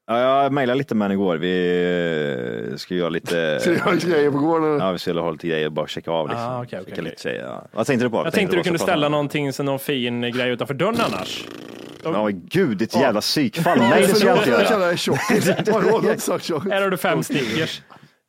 Ja, 0.06 0.42
jag 0.42 0.52
mejlade 0.52 0.78
lite 0.78 0.94
med 0.94 1.04
honom 1.04 1.22
igår. 1.22 1.36
Vi 1.36 2.70
eh, 2.70 2.76
ska 2.76 2.94
göra 2.94 3.08
lite... 3.08 3.58
Ska 3.60 3.70
du 3.70 3.76
göra 3.76 3.94
grejer 3.94 4.30
på 4.30 4.38
gården? 4.38 4.78
Ja, 4.78 4.92
vi 4.92 4.98
skulle 4.98 5.20
ha 5.20 5.30
lite 5.30 5.48
grejer 5.48 5.66
och 5.66 5.72
bara 5.72 5.86
checka 5.86 6.10
av. 6.10 6.28
Liksom. 6.28 6.46
Ah, 6.46 6.62
okej, 6.62 6.66
okej, 6.66 6.78
Checka 6.84 7.00
okej. 7.00 7.10
lite 7.10 7.28
ja. 7.28 7.64
Vad 7.72 7.86
tänkte 7.86 8.06
du 8.06 8.10
på? 8.10 8.16
Jag 8.24 8.32
tänkte 8.32 8.56
du 8.56 8.60
på? 8.60 8.64
kunde 8.64 8.78
ställa 8.78 9.08
någonting, 9.08 9.52
så 9.52 9.62
någon 9.62 9.78
fin 9.78 10.20
grej 10.20 10.50
utanför 10.50 10.74
dörren 10.74 11.00
annars. 11.06 11.44
Ja, 12.04 12.28
gud, 12.32 12.78
ditt 12.78 12.96
jävla 12.96 13.20
psykfall. 13.20 13.78
Nej, 13.90 14.02
det 14.02 14.14
ska 14.14 14.26
jag 14.28 14.36
inte 14.36 14.50
jag 14.50 14.58
göra. 14.60 14.68
kallar 14.68 14.86
dig 14.86 14.98
tjockis. 14.98 15.48
Här 15.48 16.82
har 16.82 16.90
du 16.90 16.96
fem 16.96 17.22
stickers. 17.22 17.82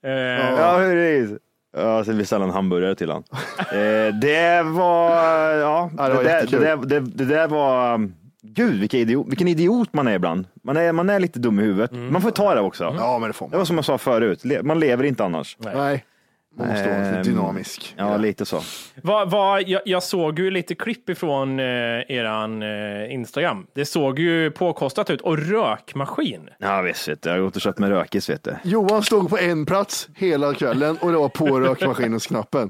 Eh, 0.05 0.11
Ja, 0.11 0.77
hur 0.77 0.95
är 0.97 1.21
det? 1.27 1.37
Ja, 1.77 2.03
så 2.03 2.11
vi 2.11 2.25
ställer 2.25 2.45
en 2.45 2.51
hamburgare 2.51 2.95
till 2.95 3.11
han. 3.11 3.23
Eh, 3.71 4.15
det 4.21 4.61
var, 4.65 5.11
ja, 5.55 5.89
Ja, 5.97 6.07
det 6.09 6.13
var 6.15 6.23
det, 6.23 6.29
där, 6.29 6.47
det, 6.47 6.59
där, 6.59 6.77
det, 6.77 6.99
det 6.99 7.25
där 7.25 7.47
var, 7.47 8.09
gud 8.43 8.79
vilken 8.79 8.99
idiot, 8.99 9.27
vilken 9.29 9.47
idiot 9.47 9.93
man 9.93 10.07
är 10.07 10.13
ibland. 10.15 10.45
Man 10.63 10.77
är, 10.77 10.91
man 10.91 11.09
är 11.09 11.19
lite 11.19 11.39
dum 11.39 11.59
i 11.59 11.63
huvudet. 11.63 11.91
Mm. 11.91 12.13
Man 12.13 12.21
får 12.21 12.31
ta 12.31 12.55
det 12.55 12.61
också. 12.61 12.95
Ja, 12.99 13.17
men 13.19 13.27
det 13.29 13.33
får 13.33 13.45
Det 13.45 13.51
man. 13.51 13.57
var 13.57 13.65
som 13.65 13.75
jag 13.75 13.85
sa 13.85 13.97
förut, 13.97 14.43
man 14.63 14.79
lever 14.79 15.03
inte 15.03 15.23
annars. 15.23 15.57
Nej. 15.59 16.05
Man 16.57 16.67
måste 16.67 16.83
vara 16.89 16.97
lite 16.97 17.09
Ehm, 17.17 17.23
dynamisk. 17.23 17.95
Ja, 17.97 18.17
lite 18.17 18.45
så. 18.45 18.61
Vad, 19.03 19.31
vad, 19.31 19.67
jag, 19.67 19.81
jag 19.85 20.03
såg 20.03 20.39
ju 20.39 20.51
lite 20.51 20.75
klipp 20.75 21.09
ifrån 21.09 21.59
eh, 21.59 21.65
eran 22.11 22.61
eh, 22.63 23.13
Instagram. 23.13 23.65
Det 23.75 23.85
såg 23.85 24.19
ju 24.19 24.51
påkostat 24.51 25.09
ut. 25.09 25.21
Och 25.21 25.37
rökmaskin. 25.37 26.49
Ja, 26.57 26.81
visst 26.81 27.07
vet 27.07 27.21
du. 27.21 27.29
Jag 27.29 27.35
har 27.37 27.41
gått 27.43 27.55
och 27.55 27.61
köpt 27.61 27.79
med 27.79 27.89
rökis 27.89 28.29
vet 28.29 28.43
du. 28.43 28.55
Johan 28.63 29.03
stod 29.03 29.29
på 29.29 29.37
en 29.37 29.65
plats 29.65 30.09
hela 30.15 30.53
kvällen 30.53 30.97
och 31.01 31.11
det 31.11 31.17
var 31.17 31.29
på 31.29 31.59
rökmaskinens-knappen. 31.59 32.69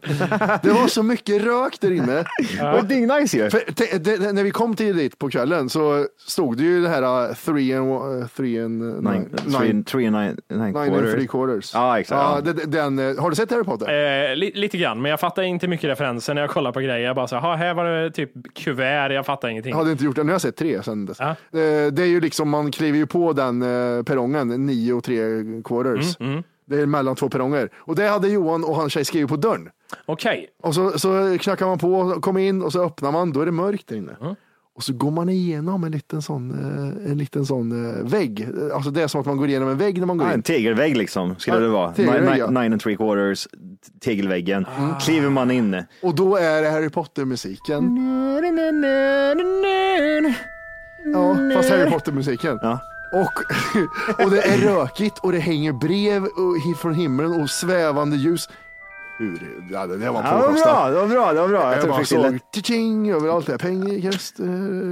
Det 0.64 0.70
var 0.70 0.88
så 0.88 1.04
mycket 1.04 1.42
rök 1.44 1.78
där 1.82 1.92
inne. 1.92 2.24
Ja. 2.60 2.82
Det 2.82 2.96
är 3.04 3.20
nice 3.22 3.38
ju. 3.38 3.50
För, 3.50 3.60
te- 3.60 3.98
det- 3.98 4.18
det- 4.18 4.32
när 4.34 4.44
vi 4.44 4.52
kom 4.52 4.76
till 4.76 4.98
dit 4.98 5.20
på 5.20 5.30
kvällen 5.30 5.70
så 5.70 6.06
stod 6.28 6.58
det 6.58 6.64
ju 6.64 6.82
det 6.82 6.90
här 6.90 7.28
uh, 7.30 7.34
three 7.36 7.74
and, 7.74 7.92
uh, 8.22 8.28
three 8.28 8.64
and 8.64 8.84
uh, 8.84 9.12
Nine, 9.12 9.30
three, 9.60 9.84
three 9.84 10.08
and 10.08 10.16
nine, 10.16 10.38
nine, 10.50 10.60
nine 10.72 10.78
and 10.78 10.90
quarters. 10.92 11.14
three 11.14 11.28
quarters. 11.28 11.72
Ja, 11.74 12.00
exakt. 12.00 12.22
Ja, 12.22 12.42
Ja. 12.46 12.54
det- 12.54 12.66
den, 12.72 13.18
har 13.18 13.30
du 13.30 13.36
sett 13.36 13.52
Harry 13.52 13.64
Potter? 13.64 13.71
Eh, 13.90 14.36
li, 14.36 14.52
lite 14.56 14.78
grann, 14.78 15.02
men 15.02 15.12
jag 15.12 15.20
fattar 15.20 15.44
inte 15.44 15.68
mycket 15.68 15.90
referenser 15.90 16.34
när 16.34 16.42
jag 16.42 16.50
kollar 16.50 16.72
på 16.72 16.80
grejer. 16.80 17.00
Jag 17.08 17.16
bara 17.16 17.28
så 17.28 17.36
här, 17.36 17.42
"Ha, 17.42 17.56
här 17.56 17.74
var 17.74 17.86
det 17.86 18.12
typ 18.12 18.32
kuvert, 18.56 19.10
jag 19.12 19.26
fattar 19.26 19.48
ingenting. 19.50 19.70
Jag 19.72 19.78
hade 19.78 19.92
inte 19.92 20.04
gjort 20.04 20.16
det, 20.16 20.24
nu 20.24 20.30
har 20.30 20.34
jag 20.34 20.42
sett 20.42 20.56
tre 20.56 20.84
sen 20.84 21.06
dess. 21.06 21.20
Eh, 21.20 21.36
Det 21.92 22.02
är 22.02 22.06
ju 22.08 22.22
liksom, 22.22 22.50
man 22.50 22.72
kliver 22.72 22.98
ju 22.98 23.06
på 23.06 23.34
den 23.34 23.62
eh, 23.62 24.04
perrongen, 24.04 24.66
nio 24.66 24.94
och 24.94 25.04
tre 25.04 25.22
quarters. 25.66 26.20
Mm, 26.20 26.44
Det 26.66 26.82
är 26.82 26.86
mellan 26.86 27.16
två 27.16 27.30
perronger. 27.30 27.70
Och 27.78 27.96
det 27.96 28.08
hade 28.08 28.28
Johan 28.28 28.64
och 28.64 28.76
hans 28.76 28.94
tjej 28.94 29.06
skrivit 29.06 29.30
på 29.30 29.36
dörren. 29.36 29.70
Okej. 30.06 30.48
Och 30.64 30.76
så, 30.76 31.00
så 31.00 31.38
knackar 31.40 31.66
man 31.66 31.80
på, 31.80 32.22
kommer 32.22 32.40
in 32.42 32.62
och 32.62 32.72
så 32.72 32.84
öppnar 32.86 33.12
man, 33.12 33.32
då 33.34 33.42
är 33.42 33.46
det 33.46 33.52
mörkt 33.52 33.88
där 33.88 33.96
inne. 33.96 34.16
Mm. 34.22 34.36
Och 34.82 34.86
så 34.86 34.94
går 34.94 35.12
man 35.12 35.30
igenom 35.30 35.84
en 35.84 35.92
liten 35.92 36.22
sån, 36.22 36.52
eh, 36.52 37.12
en 37.12 37.18
liten 37.18 37.46
sån 37.46 37.86
eh, 37.98 38.04
vägg. 38.04 38.48
Alltså 38.74 38.92
det 38.92 39.04
är 39.04 39.08
som 39.08 39.22
att 39.22 39.28
man 39.28 39.38
går 39.38 39.48
igenom 39.48 39.70
en 39.70 39.78
vägg 39.78 40.00
när 40.00 40.06
man 40.06 40.18
går 40.18 40.28
Ja, 40.28 40.32
in. 40.34 40.38
en 40.40 40.44
tegelvägg 40.44 40.98
liksom, 40.98 41.36
skulle 41.40 41.58
Ja, 41.58 41.62
det 41.62 41.68
vara. 41.70 41.94
tegelvägg, 41.94 42.24
nine, 42.24 42.38
ja. 42.38 42.48
nine 42.50 42.74
and 42.74 42.82
three 42.82 42.96
quarters, 42.98 43.48
tegelväggen. 44.04 44.66
Kliver 45.02 45.30
man 45.30 45.52
in. 45.52 45.84
Och 46.02 46.16
då 46.16 46.36
är 46.36 46.62
det 46.62 46.70
Harry 46.70 46.90
Potter-musiken. 46.90 47.98
Ja, 51.14 51.38
fast 51.56 51.70
Harry 51.70 51.90
Potter-musiken. 51.92 52.60
Och, 53.14 53.34
och 54.26 54.32
det 54.32 54.42
är 54.42 54.58
rökigt 54.58 55.18
och 55.20 55.32
det 55.32 55.40
hänger 55.40 55.74
brev 55.74 56.28
från 56.82 56.94
himlen 56.94 57.42
och 57.42 57.50
svävande 57.50 58.18
ljus. 58.18 58.50
Hur, 59.22 59.40
ja, 59.72 59.88
det 59.88 59.98
var 59.98 60.06
Ja, 60.06 60.10
det 60.10 60.46
var 60.46 60.52
bra, 60.54 60.90
det 60.90 60.96
var 60.96 61.08
bra, 61.08 61.34
det 61.34 61.42
var 61.42 61.48
bra. 61.48 61.72
Jag 61.74 61.84
Jag 61.84 61.90
bara 61.90 62.06
såg 62.06 62.40
tjing 62.64 63.12
överallt. 63.12 63.48
Där. 63.48 63.58
Pengar, 63.58 64.12
kast, 64.12 64.40
eh, 64.40 64.46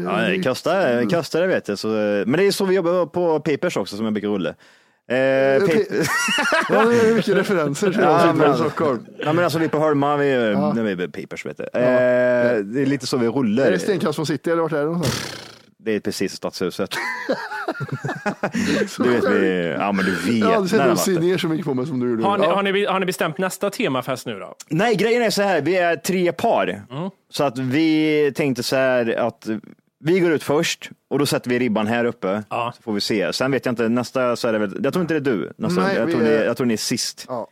Ja, 0.05 0.17
det 0.29 0.43
kostar, 0.43 1.09
kostar 1.09 1.41
det 1.41 1.47
vet 1.47 1.67
jag. 1.67 1.79
Så, 1.79 1.87
men 1.87 2.31
det 2.31 2.43
är 2.47 2.51
så 2.51 2.65
vi 2.65 2.75
jobbar 2.75 3.05
på 3.05 3.39
Papers 3.39 3.77
också 3.77 3.95
som 3.95 4.05
jag 4.05 4.13
brukar 4.13 4.27
rulla. 4.29 4.49
Eh, 4.49 5.59
paper... 5.61 5.85
Ja, 6.73 6.85
det 6.85 7.09
är 7.09 7.13
mycket 7.15 7.35
referenser 7.35 7.91
till 7.91 8.01
Ja, 8.01 8.33
men, 8.35 8.55
Stockholm. 8.55 9.05
ja, 9.19 9.33
men 9.33 9.43
alltså 9.43 9.59
vi 9.59 9.67
på 9.69 9.79
Hörma, 9.79 10.17
vi, 10.17 10.31
Ja. 10.51 10.71
vi 10.71 10.91
är 10.91 11.07
Papers 11.07 11.45
vet 11.45 11.57
du. 11.57 11.63
Eh, 11.63 11.69
det 12.63 12.81
är 12.81 12.85
lite 12.85 13.07
så 13.07 13.17
vi 13.17 13.27
rullar. 13.27 13.65
Är 13.65 13.71
det 13.71 13.79
stenkast 13.79 14.15
från 14.15 14.25
city 14.25 14.51
eller 14.51 14.61
vart 14.61 14.71
är 14.71 14.77
det 14.77 14.83
någonstans? 14.85 15.48
Det 15.83 15.91
är 15.95 15.99
precis 15.99 16.33
stadshuset. 16.35 16.89
du 18.97 19.09
vet, 19.09 19.23
vi, 19.29 19.75
ja 19.79 19.91
men 19.91 20.05
du 20.05 20.11
vet. 20.15 20.35
Jag 20.39 20.47
har 20.47 20.55
aldrig 20.55 20.97
sett 20.99 21.21
ner 21.21 21.37
så 21.37 21.47
mycket 21.47 21.65
på 21.65 21.73
mig 21.73 21.87
som 21.87 21.99
du 21.99 22.09
gjorde. 22.09 22.23
Har 22.23 22.37
ni, 22.37 22.43
Ja. 22.45 22.55
har, 22.55 22.63
ni, 22.63 22.85
har 22.85 22.99
ni 22.99 23.05
bestämt 23.05 23.37
nästa 23.37 23.69
temafest 23.69 24.25
nu 24.25 24.39
då? 24.39 24.55
Nej, 24.69 24.95
grejen 24.95 25.21
är 25.23 25.29
så 25.29 25.41
här, 25.41 25.61
vi 25.61 25.77
är 25.77 25.95
tre 25.95 26.31
par. 26.31 26.67
Mm. 26.91 27.09
Så 27.29 27.43
att 27.43 27.57
vi 27.57 28.31
tänkte 28.35 28.63
så 28.63 28.75
här 28.75 29.15
att 29.15 29.47
vi 30.03 30.19
går 30.19 30.31
ut 30.31 30.43
först 30.43 30.89
och 31.09 31.19
då 31.19 31.25
sätter 31.25 31.49
vi 31.49 31.59
ribban 31.59 31.87
här 31.87 32.05
uppe. 32.05 32.43
Så 32.49 32.81
får 32.83 32.93
vi 32.93 33.01
se. 33.01 33.33
Sen 33.33 33.51
vet 33.51 33.65
jag 33.65 33.71
inte, 33.71 33.89
nästa 33.89 34.35
så 34.35 34.47
är 34.47 34.53
det 34.53 34.59
väl, 34.59 34.79
jag 34.83 34.93
tror 34.93 35.01
inte 35.01 35.13
det 35.13 35.31
är 35.31 35.33
du. 35.35 35.53
Nästa, 35.57 35.81
Nej, 35.81 35.95
jag, 35.95 36.05
vi 36.05 36.11
tror 36.13 36.21
ni, 36.23 36.29
är- 36.29 36.45
jag 36.45 36.57
tror 36.57 36.67
ni 36.67 36.73
är 36.73 36.77
sist. 36.77 37.25
Ja. 37.27 37.47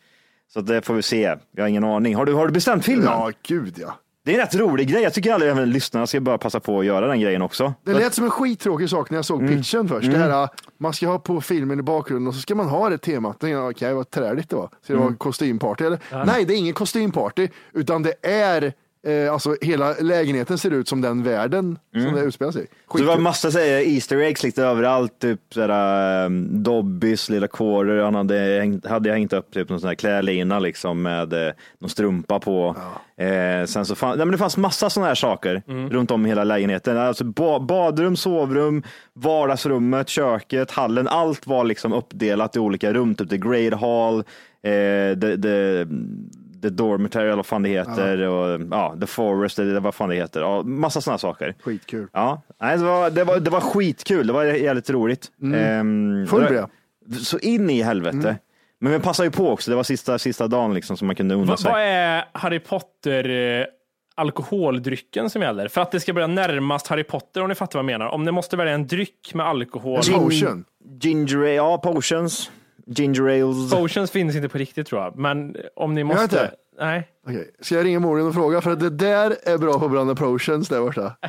Så 0.53 0.61
det 0.61 0.81
får 0.85 0.93
vi 0.93 1.01
se. 1.01 1.35
Jag 1.51 1.63
har 1.63 1.67
ingen 1.67 1.83
aning. 1.83 2.15
Har 2.15 2.25
du, 2.25 2.33
har 2.33 2.47
du 2.47 2.53
bestämt 2.53 2.85
filmen? 2.85 3.05
Ja, 3.05 3.31
gud 3.47 3.73
ja. 3.77 3.99
Det 4.27 4.31
är 4.33 4.35
en 4.39 4.41
rätt 4.41 4.55
rolig 4.55 4.87
grej. 4.89 5.01
Jag 5.03 5.13
tycker 5.13 5.33
aldrig 5.33 5.51
även 5.51 5.69
lyssnarna 5.69 6.07
ska 6.07 6.19
bara 6.21 6.37
passa 6.37 6.59
på 6.59 6.79
att 6.79 6.85
göra 6.85 7.07
den 7.07 7.19
grejen 7.19 7.41
också. 7.41 7.73
Det 7.83 7.93
lät 7.93 8.13
som 8.13 8.23
en 8.23 8.29
skittråkig 8.31 8.89
sak 8.89 9.09
när 9.09 9.17
jag 9.17 9.25
såg 9.25 9.41
Mm. 9.41 9.57
pitchen 9.57 9.87
först. 9.87 10.11
Det 10.11 10.17
här, 10.17 10.49
man 10.77 10.93
ska 10.93 11.07
ha 11.07 11.19
på 11.19 11.41
filmen 11.41 11.79
i 11.79 11.81
bakgrunden 11.81 12.27
och 12.27 12.33
så 12.35 12.41
ska 12.41 12.55
man 12.55 12.67
ha 12.69 12.89
det 12.89 12.97
temat. 12.97 13.35
Okej, 13.35 13.57
okay, 13.57 13.93
vad 13.93 14.09
träligt 14.09 14.49
det 14.49 14.55
var. 14.55 14.69
Ska 14.83 14.93
det 14.93 14.99
vara 14.99 15.07
Mm. 15.07 15.17
kostymparty 15.17 15.85
eller? 15.85 15.99
Ja. 16.11 16.23
Nej, 16.25 16.45
det 16.45 16.53
är 16.53 16.57
ingen 16.57 16.73
kostymparty, 16.73 17.47
utan 17.73 18.03
det 18.03 18.13
är 18.27 18.73
eh, 19.03 19.33
alltså 19.33 19.55
hela 19.61 19.93
lägenheten 19.93 20.57
ser 20.57 20.71
ut 20.71 20.87
som 20.87 21.01
den 21.01 21.23
världen 21.23 21.79
som 21.93 22.15
det 22.15 22.21
utspelar 22.21 22.51
sig. 22.51 22.63
I. 22.63 22.97
Det 22.97 23.03
var 23.03 23.17
massa 23.17 23.51
så 23.51 23.59
här, 23.59 23.93
Easter 23.93 24.17
eggs 24.17 24.43
lite 24.43 24.63
överallt, 24.63 25.19
typ 25.19 25.39
sådär, 25.53 26.25
um, 26.25 26.63
Dobbys 26.63 27.29
lilla 27.29 27.47
quarter, 27.47 28.03
han 28.03 28.15
hade, 28.15 28.35
hängt, 28.35 28.85
hade 28.85 29.11
hängt 29.11 29.33
upp 29.33 29.51
typ 29.51 29.69
någon 29.69 29.79
sån 29.79 29.87
här 29.87 29.95
klädlina 29.95 30.59
liksom 30.59 31.01
med 31.01 31.33
eh, 31.33 31.53
någon 31.79 31.89
strumpa 31.89 32.39
på. 32.39 32.75
Eh, 33.17 33.65
sen 33.65 33.85
så 33.85 33.95
fann, 33.95 34.17
nej, 34.17 34.25
men 34.25 34.31
det 34.31 34.37
fanns 34.37 34.57
massa 34.57 34.89
sådana 34.89 35.07
här 35.07 35.15
saker 35.15 35.63
runt 35.89 36.11
om 36.11 36.25
i 36.25 36.29
hela 36.29 36.43
lägenheten. 36.43 36.97
Alltså 36.97 37.23
ba, 37.23 37.59
badrum, 37.59 38.15
sovrum, 38.15 38.83
vardagsrummet, 39.13 40.09
köket, 40.09 40.71
hallen, 40.71 41.07
allt 41.07 41.47
var 41.47 41.63
liksom 41.63 41.93
uppdelat 41.93 42.55
i 42.55 42.59
olika 42.59 42.93
rum, 42.93 43.15
typ 43.15 43.29
the 43.29 43.37
great 43.37 43.73
hall, 43.73 44.19
eh, 44.63 45.19
the, 45.19 45.37
the, 45.41 45.85
the 46.61 46.69
dormitory, 46.69 47.25
eller 47.25 47.35
vad 47.35 47.45
fan 47.45 47.63
det 47.63 47.69
heter, 47.69 48.21
och 48.27 48.61
ja, 48.71 48.95
the 49.01 49.07
forest, 49.07 49.57
det, 49.57 49.79
vad 49.79 49.95
fan 49.95 50.09
det 50.09 50.15
heter. 50.15 50.41
Ja, 50.41 50.63
massa 50.63 51.01
sådana 51.01 51.17
saker. 51.17 51.55
Skitkul. 51.63 52.07
Ja, 52.13 52.41
nej, 52.61 52.77
det, 52.77 52.83
var, 52.83 53.09
det, 53.09 53.23
var, 53.23 53.39
det 53.39 53.49
var 53.49 53.61
skitkul. 53.61 54.27
Det 54.27 54.33
var 54.33 54.43
jävligt 54.43 54.89
roligt. 54.89 55.31
Mm. 55.41 55.53
Ehm, 55.59 56.27
Full 56.27 56.47
blev 56.47 56.65
Så 57.23 57.39
in 57.39 57.69
i 57.69 57.81
helvete. 57.81 58.17
Mm. 58.17 58.35
Men 58.79 58.91
vi 58.93 58.99
passade 58.99 59.27
ju 59.27 59.31
på 59.31 59.49
också. 59.49 59.71
Det 59.71 59.75
var 59.75 59.83
sista, 59.83 60.19
sista 60.19 60.47
dagen 60.47 60.73
liksom 60.73 60.97
som 60.97 61.07
man 61.07 61.15
kunde 61.15 61.35
unna 61.35 61.57
sig. 61.57 61.71
vad 61.71 61.81
är 61.81 62.23
Harry 62.33 62.59
Potter 62.59 63.29
eh, 63.59 63.65
alkoholdrycken 64.15 65.29
som 65.29 65.41
gäller? 65.41 65.67
För 65.67 65.81
att 65.81 65.91
det 65.91 65.99
ska 65.99 66.13
börja 66.13 66.27
närmast 66.27 66.87
Harry 66.87 67.03
Potter 67.03 67.41
om 67.41 67.49
ni 67.49 67.55
fattar 67.55 67.79
vad 67.79 67.91
jag 67.91 67.99
menar. 67.99 68.11
Om 68.11 68.25
ni 68.25 68.31
måste 68.31 68.57
välja 68.57 68.73
en 68.73 68.87
dryck 68.87 69.31
med 69.33 69.45
alkohol. 69.45 69.99
Gin- 69.99 70.63
Ginger 71.01 71.37
ale, 71.37 71.53
ja 71.53 71.77
potions. 71.77 72.51
Ginger 72.87 73.43
ales. 73.43 73.71
Potions 73.71 74.11
finns 74.11 74.35
inte 74.35 74.49
på 74.49 74.57
riktigt 74.57 74.87
tror 74.87 75.01
jag. 75.01 75.15
Men 75.17 75.55
om 75.75 75.93
ni 75.93 76.03
måste. 76.03 76.23
inte. 76.23 76.51
Nej. 76.79 77.07
Okej, 77.27 77.51
Ska 77.59 77.75
jag 77.75 77.85
ringa 77.85 77.99
Morin 77.99 78.27
och 78.27 78.33
fråga? 78.33 78.61
För 78.61 78.71
att 78.71 78.79
det 78.79 78.89
där 78.89 79.35
är 79.43 79.57
bra 79.57 79.79
på 79.79 79.85
att 79.85 79.91
blanda 79.91 80.15
potions 80.15 80.69
där 80.69 80.79
borta. 80.81 81.15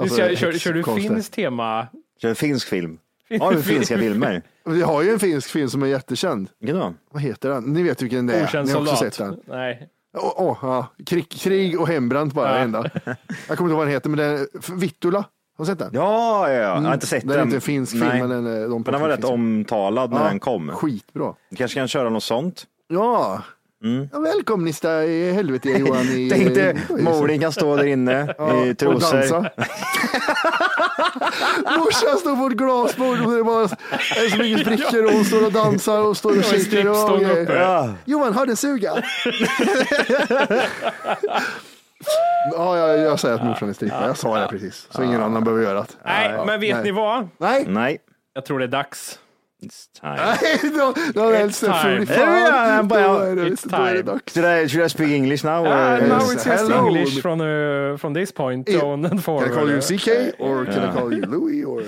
Nu 0.00 0.08
ska, 0.08 0.36
kör, 0.36 0.52
kör 0.52 0.72
du 0.72 0.78
häxkonster. 0.78 1.08
finskt 1.08 1.34
tema? 1.34 1.86
Kör 2.22 2.34
finsk 2.34 2.68
film. 2.68 2.98
Har 3.40 3.52
du 3.52 3.62
finska 3.62 3.98
filmer? 3.98 4.42
Vi 4.64 4.82
har 4.82 5.02
ju 5.02 5.10
en 5.10 5.18
finsk 5.18 5.50
film 5.50 5.68
som 5.70 5.82
är 5.82 5.86
jättekänd. 5.86 6.48
Vilken 6.58 6.78
då? 6.78 6.94
Vad 7.10 7.22
heter 7.22 7.48
den? 7.48 7.64
Ni 7.64 7.82
vet 7.82 8.02
vilken 8.02 8.26
det 8.26 8.34
är. 8.34 8.44
Okänd 8.44 8.66
Ni 8.68 8.72
har 8.74 8.80
också 8.80 8.96
soldat. 8.96 9.14
sett 9.14 9.26
den. 9.26 9.40
Nej. 9.46 9.88
Åh, 10.18 10.32
åh, 10.36 10.58
ja. 10.62 10.86
krig, 11.06 11.30
krig 11.30 11.80
och 11.80 11.88
hembränt 11.88 12.34
bara. 12.34 12.48
Ja. 12.48 12.54
det 12.54 12.60
enda. 12.60 12.90
Jag 13.04 13.04
kommer 13.04 13.50
inte 13.50 13.62
ihåg 13.62 13.70
vad 13.70 13.86
den 13.86 13.92
heter, 13.92 14.10
men 14.10 14.18
den 14.18 14.30
är 14.38 14.76
Vittula. 14.80 15.24
Har 15.58 15.64
du 15.64 15.70
sett 15.70 15.78
den? 15.78 15.90
Ja, 15.92 16.48
ja, 16.48 16.54
ja. 16.54 16.60
jag 16.60 16.70
Mm. 16.72 16.84
har 16.84 16.94
inte 16.94 17.06
sett 17.06 17.20
Den 17.20 17.28
den. 17.28 17.38
är 17.38 17.42
inte 17.42 17.56
en 17.56 17.60
finsk 17.60 17.92
film, 17.92 18.04
Nej. 18.06 18.20
men 18.20 18.30
den, 18.30 18.46
är- 18.46 18.60
de 18.68 18.82
Men 18.82 18.92
den 18.92 19.00
var 19.00 19.08
rätt 19.08 19.24
omtalad 19.24 20.10
när 20.10 20.18
Ja, 20.22 20.24
den 20.28 20.40
kom. 20.40 20.70
Skitbra. 20.70 21.34
Vi 21.50 21.56
kanske 21.56 21.78
kan 21.80 21.88
köra 21.88 22.10
något 22.10 22.22
sånt. 22.24 22.64
Ja. 22.88 23.42
Mm. 23.84 24.08
ja 24.12 24.18
välkomnista 24.18 25.04
i 25.04 25.32
helvete 25.32 25.68
Johan. 25.70 26.00
I, 26.02 26.30
Tänkte 26.32 26.76
i- 26.98 27.02
Morin 27.02 27.40
kan 27.40 27.52
stå 27.52 27.76
där 27.76 27.84
inne 27.84 28.22
i 28.68 28.72
och 28.72 28.78
trosor. 28.78 29.16
dansa. 29.18 29.38
Morsan 31.78 32.18
står 32.18 32.36
på 32.36 32.46
ett 32.46 32.52
glasbord 32.52 33.20
och 33.20 33.32
det 33.32 33.38
är 33.38 33.42
bara 33.44 33.62
är 33.62 34.30
så 34.30 34.36
mycket 34.38 34.60
sprickor 34.60 35.04
och 35.04 35.12
hon 35.12 35.24
står 35.24 35.46
och 35.46 35.52
dansar 35.52 36.00
och 36.02 36.16
står 36.16 36.38
och 36.38 36.44
kikar. 36.44 36.58
strippstång 36.58 37.12
och 37.14 37.20
grejer. 37.20 37.42
uppe. 37.42 37.52
Ja. 37.58 37.90
Johan, 38.04 38.32
har 38.34 38.46
du 38.46 38.50
en 38.50 38.56
suga? 38.56 38.92
Ja, 42.52 42.78
jag, 42.78 42.98
jag 42.98 43.20
säger 43.20 43.34
att 43.34 43.44
morsan 43.44 43.68
är 43.68 43.72
strippa. 43.72 44.06
Jag 44.06 44.16
sa 44.16 44.38
det 44.38 44.48
precis. 44.48 44.86
Så 44.90 45.02
ingen 45.02 45.22
annan 45.22 45.44
behöver 45.44 45.62
göra 45.62 45.80
det. 45.80 45.86
Nej, 46.04 46.38
men 46.46 46.60
vet 46.60 46.74
Nej. 46.74 46.84
ni 46.84 46.90
vad? 46.90 47.28
Nej. 47.38 47.64
Nej. 47.68 47.98
Jag 48.34 48.44
tror 48.44 48.58
det 48.58 48.64
är 48.64 48.68
dags. 48.68 49.18
It's 49.62 50.00
time. 50.00 50.16
Nej, 50.16 50.72
då, 50.78 50.94
då 51.14 51.20
har 51.20 51.32
jag 51.32 51.48
It's 51.50 51.60
time. 52.06 52.82
bara- 52.82 53.26
är 53.26 53.36
det, 53.36 53.42
It's 53.42 53.68
time. 53.70 54.18
Should 54.34 54.64
I, 54.64 54.68
should 54.68 54.86
I 54.86 54.88
speak 54.88 55.10
English 55.10 55.44
now? 55.44 55.64
Uh, 55.66 55.70
or- 55.72 56.08
now 56.08 56.18
it's 56.18 56.32
just 56.32 56.46
Hello. 56.46 56.86
English 56.86 57.22
from, 57.22 57.40
uh, 57.40 57.96
from 57.96 58.14
this 58.14 58.32
point 58.32 58.68
Yeah. 58.68 58.84
on 58.84 58.92
and 59.04 59.08
Can 59.08 59.18
forward. 59.18 59.50
I 59.50 59.54
call 59.54 59.70
you 59.70 59.80
CK 59.80 60.08
or 60.40 60.64
can 60.64 60.90
I 60.90 60.92
call 61.00 61.12
you 61.12 61.26
Louis? 61.26 61.64
Or... 61.64 61.82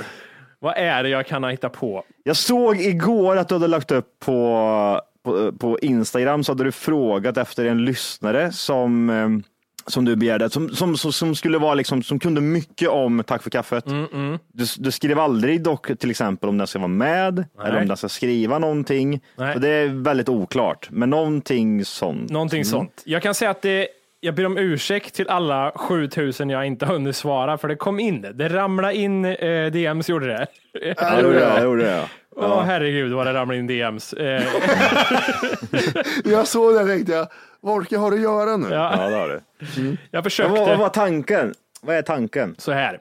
Vad 0.61 0.77
är 0.77 1.03
det 1.03 1.09
jag 1.09 1.27
kan 1.27 1.45
hitta 1.45 1.69
på? 1.69 2.05
Jag 2.23 2.37
såg 2.37 2.81
igår 2.81 3.37
att 3.37 3.49
du 3.49 3.55
hade 3.55 3.67
lagt 3.69 3.91
upp 3.91 4.07
på, 4.25 5.01
på, 5.25 5.53
på 5.53 5.79
Instagram 5.79 6.45
så 6.45 6.53
hade 6.53 6.65
du 6.65 6.73
frågat 6.73 7.37
efter 7.37 7.65
en 7.65 7.85
lyssnare 7.85 8.53
som, 8.53 9.11
eh, 9.11 9.29
som 9.87 10.05
du 10.05 10.17
begärde, 10.17 10.51
som, 10.51 10.69
som, 10.69 10.97
som, 10.97 11.13
som 11.13 11.35
skulle 11.35 11.59
vara 11.59 11.75
liksom, 11.75 12.03
som 12.03 12.19
kunde 12.19 12.41
mycket 12.41 12.89
om 12.89 13.23
Tack 13.27 13.43
för 13.43 13.51
kaffet. 13.51 13.87
Mm, 13.87 14.39
Du, 14.53 14.65
du 14.79 14.91
skrev 14.91 15.19
aldrig 15.19 15.63
dock 15.63 15.99
till 15.99 16.11
exempel 16.11 16.49
om 16.49 16.59
den 16.59 16.67
ska 16.67 16.79
vara 16.79 16.89
med 16.89 17.45
eller 17.65 17.81
om 17.81 17.89
den 17.89 17.97
ska 17.97 18.09
skriva 18.09 18.59
någonting. 18.59 19.21
Nej. 19.37 19.53
Så 19.55 19.59
det 19.59 19.69
är 19.69 19.89
väldigt 19.89 20.29
oklart, 20.29 20.89
men 20.91 21.11
någonting 21.11 21.85
sånt. 21.85 22.31
Någonting 22.31 22.65
sånt. 22.65 23.03
Jag 23.05 23.23
kan 23.23 23.35
säga 23.35 23.51
att 23.51 23.63
det, 23.63 23.89
jag 24.21 24.35
ber 24.35 24.47
om 24.47 24.59
ursäkt 24.59 25.15
till 25.15 25.29
alla 25.29 25.73
7000 25.77 26.51
jag 26.51 26.67
inte 26.67 26.87
hunnit 26.87 27.17
svara, 27.17 27.59
för 27.59 27.69
det 27.69 27.77
kom 27.77 28.01
in. 28.01 28.27
Det 28.35 28.49
ramlade 28.49 28.95
in 28.95 29.25
eh, 29.25 29.67
DMs, 29.73 30.09
gjorde 30.09 30.27
det. 30.27 30.47
Ja, 30.99 31.11
det 31.17 31.23
gjorde 31.23 31.39
det, 31.39 31.53
det 31.57 31.63
gjorde 31.65 31.83
det. 31.85 32.03
Åh 32.37 32.45
Ja. 32.49 32.61
herregud 32.67 33.13
vad 33.13 33.27
det 33.27 33.33
ramlade 33.35 33.59
in 33.61 33.67
DMs. 33.67 34.13
Eh, 34.13 34.43
Jag 36.25 36.49
såg 36.49 36.75
det 36.75 36.87
tänkte 36.87 37.13
jag, 37.13 37.27
vad 37.65 37.75
orkar 37.75 37.97
jag 37.97 38.01
ha 38.01 38.13
att 38.13 38.21
göra 38.21 38.57
nu? 38.57 38.69
Ja. 38.69 38.97
Ja, 39.03 39.09
det 39.09 39.17
har 39.17 39.29
du. 39.29 39.97
jag 40.11 40.25
försökte. 40.25 40.53
Vad, 40.53 40.69
vad 40.69 40.79
var 40.79 40.89
tanken? 40.89 41.55
Vad 41.81 41.97
är 41.97 42.03
tanken? 42.03 42.55
Så 42.59 42.73
här. 42.73 42.99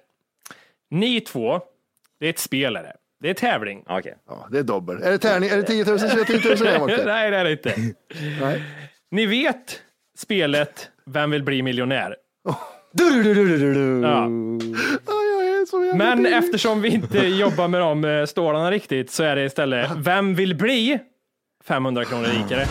Ni 0.90 1.22
två, 1.22 1.62
det 2.20 2.26
är 2.26 2.30
ett 2.30 2.40
spel 2.40 2.76
är 2.76 2.84
det. 2.84 2.94
Det 3.22 3.30
är 3.30 3.34
tävling. 3.34 3.84
Okej. 3.88 4.16
Ja, 4.28 4.48
det 4.52 4.60
är 4.60 4.64
dobbel. 4.64 5.04
Är 5.04 5.12
det 5.12 5.18
tärning? 5.18 5.50
Är 5.50 5.58
det 5.58 5.64
10 5.64 5.86
000 5.86 6.00
så 6.00 6.06
är 6.06 6.16
det 6.16 6.26
10 6.26 6.56
000 6.56 6.88
igen. 6.88 7.06
Nej, 7.06 7.32
det 7.32 7.38
är 7.38 7.44
det 7.44 7.52
inte. 7.52 7.76
Nej. 8.42 8.64
Ni 9.12 9.26
vet 9.26 9.82
spelet 10.18 10.90
Vem 11.06 11.32
vill 11.32 11.44
bli 11.44 11.62
miljonär? 11.62 12.16
Ja. 12.44 12.60
Ja, 15.08 15.24
jag 15.24 15.62
är 15.62 15.66
så 15.66 15.84
jävla 15.84 16.06
Men 16.06 16.26
eftersom 16.26 16.82
vi 16.82 16.90
inte 16.90 17.20
jobbar 17.20 17.68
med 17.68 17.82
de 17.82 18.06
eh, 18.06 18.26
stålarna 18.26 18.72
riktigt 18.72 19.12
så 19.12 19.24
är 19.24 19.36
det 19.36 19.46
istället 19.46 19.92
Vem 19.98 20.36
vill 20.36 20.56
bli 20.56 21.00
500 21.64 22.06
kronor 22.06 22.26
rikare? 22.26 22.66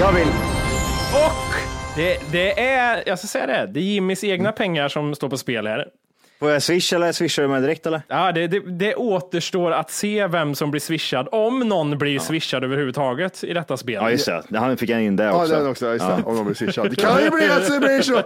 Jag 0.00 0.12
vill. 0.12 0.26
Och 1.14 1.54
det, 1.96 2.18
det 2.32 2.60
är, 2.60 3.02
jag 3.06 3.18
ska 3.18 3.28
säga 3.28 3.46
det, 3.46 3.66
det 3.72 3.80
är 3.80 3.82
Jimmys 3.82 4.24
egna 4.24 4.52
pengar 4.52 4.88
som 4.88 5.14
står 5.14 5.28
på 5.28 5.36
spel 5.38 5.66
här. 5.66 5.86
Får 6.40 6.50
jag 6.50 6.62
swish 6.62 6.92
eller 6.92 7.12
swishar 7.12 7.42
du 7.42 7.48
mig 7.48 7.60
direkt 7.60 7.86
eller? 7.86 8.02
Ja, 8.08 8.32
det, 8.32 8.46
det, 8.46 8.60
det 8.60 8.94
återstår 8.94 9.70
att 9.72 9.90
se 9.90 10.26
vem 10.26 10.54
som 10.54 10.70
blir 10.70 10.80
swishad, 10.80 11.28
om 11.32 11.58
någon 11.58 11.98
blir 11.98 12.18
swishad 12.18 12.64
överhuvudtaget 12.64 13.44
i 13.44 13.52
detta 13.54 13.76
spel. 13.76 13.94
Ja, 13.94 14.10
just 14.10 14.26
det. 14.48 14.58
Han 14.58 14.76
fick 14.76 14.90
jag 14.90 15.02
in 15.02 15.16
det 15.16 15.24
Ja, 15.24 15.42
också. 15.42 15.54
den 15.54 15.66
också. 15.70 15.92
Just 15.92 16.06
det. 16.06 16.22
Om 16.24 16.36
de 16.36 16.44
blir 16.44 16.54
swishade. 16.54 16.88
Det 16.88 16.96
kan 16.96 17.22
ju 17.24 17.30
bli 17.30 17.46
att 17.50 17.68
det 17.72 17.78
blir 17.80 18.00
så. 18.00 18.22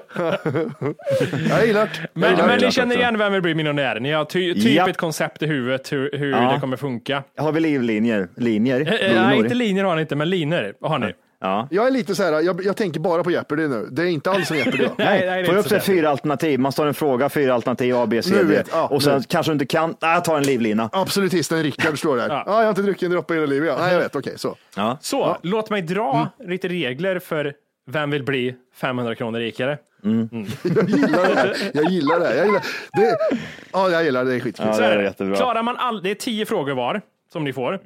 Jag 1.49 1.67
gillar 1.67 1.85
det. 1.87 2.09
Men, 2.15 2.37
men 2.47 2.59
ni 2.61 2.71
känner 2.73 2.97
igen 2.97 3.19
Vem 3.19 3.33
vill 3.33 3.43
bli 3.43 3.55
miljonär? 3.55 4.01
Ni 4.01 4.13
har 4.13 4.25
ty, 4.25 4.55
typ 4.55 4.65
Japp. 4.65 4.89
ett 4.89 4.97
koncept 4.97 5.43
i 5.43 5.47
huvudet 5.47 5.93
hur, 5.93 6.11
hur 6.13 6.31
Ja. 6.31 6.53
det 6.55 6.61
kommer 6.61 6.77
funka. 6.77 7.23
Har 7.39 7.53
vi 7.53 7.61
livlinjer? 7.61 8.29
Linjer? 8.37 8.81
Eh, 8.81 9.11
eh, 9.17 9.23
Nej, 9.23 9.39
inte 9.39 9.55
linjer 9.55 9.85
har 9.85 9.95
ni 9.97 10.01
inte, 10.03 10.17
men 10.17 10.31
linjer 10.31 10.75
har 10.81 10.99
ni. 10.99 11.13
Ja. 11.41 11.69
Jag 11.71 11.87
är 11.87 11.91
lite 11.91 12.15
så 12.15 12.23
här, 12.23 12.41
jag, 12.41 12.65
jag 12.65 12.77
tänker 12.77 13.01
bara 13.01 13.25
på 13.25 13.31
Jeopardy 13.31 13.69
nu. 13.69 13.89
Det 13.91 14.03
är 14.03 14.07
inte 14.07 14.31
alls 14.31 14.49
som 14.49 14.57
Jeopardy. 14.57 14.79
Nej, 14.97 14.97
nej, 14.99 15.21
det 15.27 15.31
är 15.33 15.45
Får 15.45 15.59
inte 15.59 15.77
upp 15.77 15.83
fyra 15.83 16.11
alternativ. 16.11 16.61
Man 16.61 16.73
står 16.73 16.87
en 16.87 16.95
fråga, 16.95 17.29
fyra 17.29 17.55
alternativ 17.55 17.97
A, 17.97 18.07
B, 18.07 18.23
C, 18.23 18.31
Nu 18.35 18.39
D. 18.45 18.57
vet- 18.57 18.69
ja, 18.73 18.87
och 18.89 19.03
sen 19.03 19.17
nu. 19.19 19.25
kanske 19.29 19.51
du 19.51 19.53
inte 19.53 19.67
kan. 19.67 19.95
Nej, 20.03 20.13
jag 20.15 20.25
tar 20.25 20.37
en 20.37 20.43
livlina. 20.43 20.91
Absolutisten 20.93 21.63
Rickard 21.63 21.99
står 21.99 22.17
där. 22.17 22.29
Ja. 22.29 22.43
jag 22.47 22.53
har 22.55 22.69
inte 22.69 22.83
druckit 22.83 23.03
en 23.03 23.11
droppe 23.11 23.35
i 23.35 23.37
hela 23.37 23.47
livet. 23.47 23.69
Ja. 23.69 23.85
Nej, 23.85 23.93
jag 23.93 24.01
vet. 24.01 24.17
Okej, 24.17 24.33
så. 24.37 24.57
Ja. 24.77 24.99
Så, 25.01 25.37
låt 25.43 25.71
mig 25.71 25.83
dra 25.83 26.29
lite 26.39 26.69
regler 26.69 27.19
för 27.19 27.53
Vem 27.91 28.11
vill 28.11 28.25
bli 28.25 28.55
500 28.81 29.15
kronor 29.15 29.39
rikare? 29.39 29.79
Jag 30.03 30.89
gillar 30.89 31.29
det. 31.29 31.35
här. 31.37 31.57
Jag 31.75 31.91
gillar 31.91 32.21
det. 32.21 32.27
här. 32.27 32.35
Jag 32.37 32.47
gillar 32.47 32.61
det. 32.93 33.17
Ja, 33.73 33.91
jag 33.91 34.05
gillar 34.05 34.25
det. 34.25 34.31
Det 34.31 34.37
är 34.37 34.41
skitkul. 34.41 34.67
Ja, 34.71 34.77
det 34.79 34.85
är 34.87 35.03
jättebra. 35.03 35.37
Klarar 35.37 35.63
man 35.63 35.77
all, 35.77 36.03
det 36.03 36.11
är 36.11 36.15
tio 36.15 36.47
frågor 36.47 36.75
var 36.75 37.01
som 37.33 37.45
ni 37.45 37.53
får. 37.53 37.81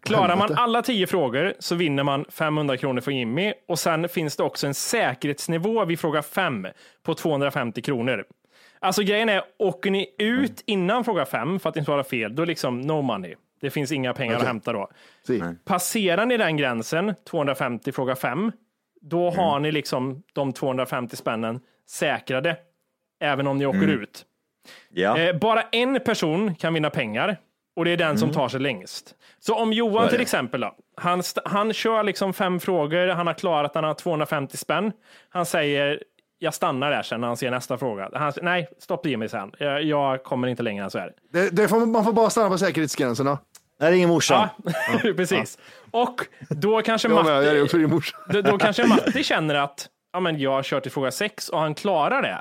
Klarar 0.00 0.36
man 0.36 0.54
alla 0.56 0.82
tio 0.82 1.06
frågor 1.06 1.54
så 1.58 1.74
vinner 1.74 2.02
man 2.02 2.24
500 2.28 2.76
kronor 2.76 3.00
från 3.00 3.16
Jimmy 3.16 3.52
och 3.68 3.78
sen 3.78 4.08
finns 4.08 4.36
det 4.36 4.42
också 4.42 4.66
en 4.66 4.74
säkerhetsnivå 4.74 5.84
vid 5.84 6.00
fråga 6.00 6.22
fem 6.22 6.66
på 7.02 7.14
250 7.14 7.82
kronor. 7.82 8.24
Alltså 8.78 9.02
grejen 9.02 9.28
är, 9.28 9.42
åker 9.58 9.90
ni 9.90 10.14
ut 10.18 10.62
innan 10.66 11.04
fråga 11.04 11.24
fem 11.24 11.60
för 11.60 11.68
att 11.68 11.76
ni 11.76 11.84
svarar 11.84 12.02
fel, 12.02 12.34
då 12.34 12.44
liksom 12.44 12.80
no 12.80 13.02
money. 13.02 13.34
Det 13.60 13.70
finns 13.70 13.92
inga 13.92 14.14
pengar 14.14 14.34
att 14.34 14.38
Okej. 14.40 14.48
hämta 14.48 14.72
då. 14.72 14.90
Si. 15.26 15.42
Passerar 15.64 16.26
ni 16.26 16.36
den 16.36 16.56
gränsen, 16.56 17.14
250 17.30 17.92
fråga 17.92 18.16
fem, 18.16 18.52
då 19.00 19.30
har 19.30 19.60
ni 19.60 19.72
liksom 19.72 20.22
de 20.32 20.52
250 20.52 21.16
spännen 21.16 21.60
säkrade, 21.88 22.56
även 23.20 23.46
om 23.46 23.58
ni 23.58 23.66
åker 23.66 23.88
ut. 23.88 24.24
Ja. 24.90 25.18
Eh, 25.18 25.36
bara 25.36 25.62
en 25.62 26.00
person 26.00 26.54
kan 26.54 26.74
vinna 26.74 26.90
pengar 26.90 27.36
och 27.76 27.84
det 27.84 27.90
är 27.90 27.96
den 27.96 28.18
som 28.18 28.32
tar 28.32 28.48
sig 28.48 28.60
längst. 28.60 29.14
Så 29.38 29.54
om 29.54 29.72
Johan 29.72 30.08
till 30.08 30.20
exempel, 30.20 30.60
då, 30.60 30.74
han, 30.96 31.22
han 31.44 31.72
kör 31.72 32.02
liksom 32.02 32.32
fem 32.32 32.60
frågor, 32.60 33.08
han 33.08 33.26
har 33.26 33.34
klarat, 33.34 33.74
han 33.74 33.84
har 33.84 33.94
250 33.94 34.56
spänn. 34.56 34.92
Han 35.28 35.46
säger, 35.46 36.02
jag 36.38 36.54
stannar 36.54 36.90
där 36.90 37.02
sen 37.02 37.20
när 37.20 37.28
han 37.28 37.36
ser 37.36 37.50
nästa 37.50 37.78
fråga. 37.78 38.10
Han, 38.14 38.32
nej, 38.42 38.68
stopp 38.78 39.06
Jimmy 39.06 39.28
sen. 39.28 39.52
Jag, 39.58 39.82
jag 39.82 40.24
kommer 40.24 40.48
inte 40.48 40.62
längre 40.62 40.84
än 40.84 40.90
så 40.90 40.98
här. 40.98 41.12
Det, 41.32 41.50
det 41.50 41.68
får, 41.68 41.86
man 41.86 42.04
får 42.04 42.12
bara 42.12 42.30
stanna 42.30 42.48
på 42.48 42.58
säkerhetsgränserna. 42.58 43.38
Det 43.78 43.86
är 43.86 43.92
ingen 43.92 44.08
morsan. 44.08 44.48
Ja, 44.64 45.12
precis. 45.16 45.58
Och 45.90 46.20
då 46.50 46.82
kanske 46.82 47.08
Jag 47.12 47.26
jag 47.44 47.60
Matti, 47.60 47.86
också 47.94 48.16
då, 48.28 48.42
då 48.42 48.58
kanske 48.58 48.86
Matti 48.86 49.24
känner 49.24 49.54
att 49.54 49.88
ja, 50.12 50.20
men 50.20 50.38
jag 50.40 50.64
kör 50.64 50.80
till 50.80 50.92
fråga 50.92 51.10
sex 51.10 51.48
och 51.48 51.60
han 51.60 51.74
klarar 51.74 52.22
det. 52.22 52.40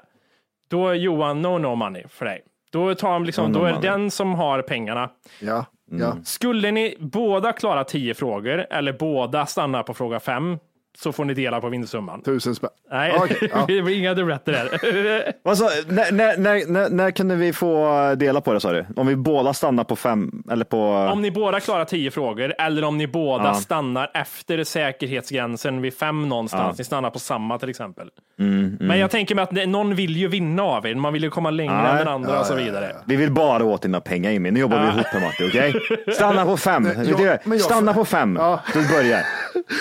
Då 0.70 0.88
är 0.88 0.94
Johan 0.94 1.42
no 1.42 1.58
no 1.58 1.76
money 1.76 2.04
för 2.10 2.26
dig. 2.26 2.42
Då, 2.74 2.96
tar 2.96 3.12
han 3.12 3.24
liksom, 3.24 3.54
då 3.54 3.60
är 3.60 3.74
money. 3.74 3.90
den 3.90 4.12
som 4.12 4.34
har 4.34 4.62
pengarna. 4.62 5.10
Ja, 5.40 5.66
ja. 5.92 6.18
Skulle 6.24 6.72
ni 6.72 6.96
båda 7.00 7.52
klara 7.52 7.84
10 7.84 8.14
frågor 8.14 8.66
eller 8.70 8.94
båda 8.94 9.46
stannar 9.46 9.84
på 9.84 9.94
fråga 9.94 10.20
5 10.20 10.58
så 10.98 11.12
får 11.12 11.26
ni 11.26 11.34
dela 11.34 11.62
på 11.62 11.70
vinstsumman. 11.70 12.22
Tusen 12.22 12.56
spänn. 12.56 12.70
Nej, 12.92 13.12
Ja, 13.16 13.24
okej, 13.24 13.50
ja. 13.54 13.64
det 13.68 13.82
blir 13.82 13.98
inga 13.98 14.14
dubbletter 14.14 14.52
där. 14.52 15.56
Sa- 15.56 15.70
när, 15.88 16.12
när, 16.12 16.68
när, 16.72 16.90
när, 16.90 17.12
kunde 17.12 17.36
vi 17.36 17.54
få 17.54 18.16
dela 18.18 18.42
på 18.42 18.54
det 18.54 18.60
sa 18.60 18.72
du? 18.72 18.86
Om 18.96 19.08
vi 19.08 19.16
båda 19.16 19.54
stannar 19.54 19.84
på 19.84 19.96
fem 19.96 20.44
eller 20.52 20.66
på... 20.66 20.82
om 20.88 21.22
ni 21.22 21.32
båda 21.32 21.60
klarar 21.60 21.86
10 21.86 22.12
frågor 22.12 22.54
eller 22.58 22.84
om 22.84 22.98
ni 22.98 23.08
båda 23.08 23.44
Ja. 23.44 23.54
stannar 23.54 24.12
efter 24.14 24.64
säkerhetsgränsen 24.64 25.82
vid 25.82 25.94
5 25.94 26.30
någonstans. 26.30 26.64
Ja. 26.68 26.76
Ni 26.78 26.84
stannar 26.84 27.10
på 27.10 27.20
samma 27.20 27.60
till 27.60 27.70
exempel. 27.70 28.08
Mm, 28.40 28.54
mm. 28.60 28.78
Men 28.80 29.00
jag 29.00 29.12
tänker 29.12 29.36
mig 29.36 29.44
att 29.44 29.70
någon 29.70 29.96
vill 29.96 30.18
ju 30.18 30.28
vinna 30.28 30.64
av 30.64 30.88
er. 30.88 30.96
Man 30.96 31.14
vill 31.14 31.24
ju 31.24 31.30
komma 31.30 31.50
längre 31.52 31.74
Nej. 31.82 31.92
än 31.92 31.98
den 31.98 32.08
andra 32.08 32.34
Ja, 32.34 32.40
och 32.40 32.46
så 32.46 32.54
ja, 32.54 32.60
ja, 32.60 32.66
vidare. 32.66 32.96
Vi 33.06 33.16
vill 33.16 33.32
bara 33.32 33.64
åt 33.64 33.82
dina 33.82 34.02
pengar 34.02 34.32
Jimmy. 34.32 34.52
Nu 34.52 34.60
jobbar 34.60 34.80
vi 34.80 34.88
ihop 34.88 35.06
här 35.06 35.22
Matti, 35.22 35.48
okej? 35.50 35.74
Stanna 36.16 36.46
på 36.46 36.58
fem. 36.58 36.88
Jag- 37.08 37.20
men 37.44 37.58
jag- 37.58 37.62
Stanna 37.62 37.94
på 37.94 38.06
fem. 38.06 38.36
Ja. 38.40 38.60
Du 38.74 38.88
börjar. 38.90 39.22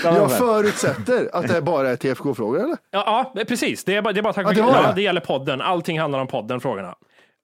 Jag 0.04 0.38
förutsätter 0.38 1.30
att 1.32 1.48
det 1.48 1.62
bara 1.62 1.90
är 1.90 1.96
TFK-frågor, 1.96 2.58
eller? 2.60 2.76
Ja, 2.90 3.32
ja 3.34 3.44
precis. 3.44 3.84
Det 3.84 3.94
är 3.96 4.02
bara, 4.02 4.12
det 4.12 4.20
är 4.20 4.22
bara 4.22 4.32
tack 4.32 4.46
Ja, 4.46 4.50
det 4.52 4.58
ja, 4.58 4.82
det. 4.88 4.92
det 4.94 5.02
gäller 5.02 5.20
podden. 5.20 5.60
Allting 5.60 6.00
handlar 6.00 6.18
om 6.20 6.26
podden, 6.26 6.60
frågorna. 6.60 6.94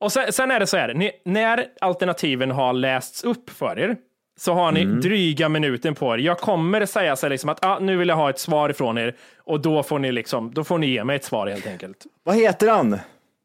Och 0.00 0.12
sen, 0.12 0.32
sen 0.32 0.50
är 0.50 0.60
det 0.60 0.66
så 0.66 0.76
här, 0.76 0.94
ni, 0.94 1.10
när 1.24 1.64
alternativen 1.80 2.50
har 2.50 2.72
lästs 2.72 3.24
upp 3.24 3.50
för 3.50 3.78
er 3.78 3.96
så 4.38 4.52
har 4.54 4.72
ni 4.72 4.82
Mm. 4.82 5.00
dryga 5.00 5.48
minuten 5.48 5.94
på 5.94 6.14
er. 6.14 6.18
Jag 6.18 6.38
kommer 6.38 6.86
säga 6.86 7.16
så 7.16 7.26
här 7.26 7.30
liksom 7.30 7.50
att 7.50 7.64
ah, 7.64 7.78
nu 7.78 7.96
vill 7.96 8.08
jag 8.08 8.16
ha 8.16 8.30
ett 8.30 8.38
svar 8.38 8.68
ifrån 8.70 8.98
er 8.98 9.16
och 9.44 9.60
då 9.60 9.82
får 9.82 9.98
ni 9.98 10.12
liksom, 10.12 10.50
då 10.54 10.64
får 10.64 10.78
ni 10.78 10.86
ge 10.86 11.04
mig 11.04 11.16
ett 11.16 11.24
svar 11.24 11.46
helt 11.46 11.66
enkelt. 11.66 12.06
Vad 12.24 12.36
heter 12.36 12.68
han? 12.68 12.98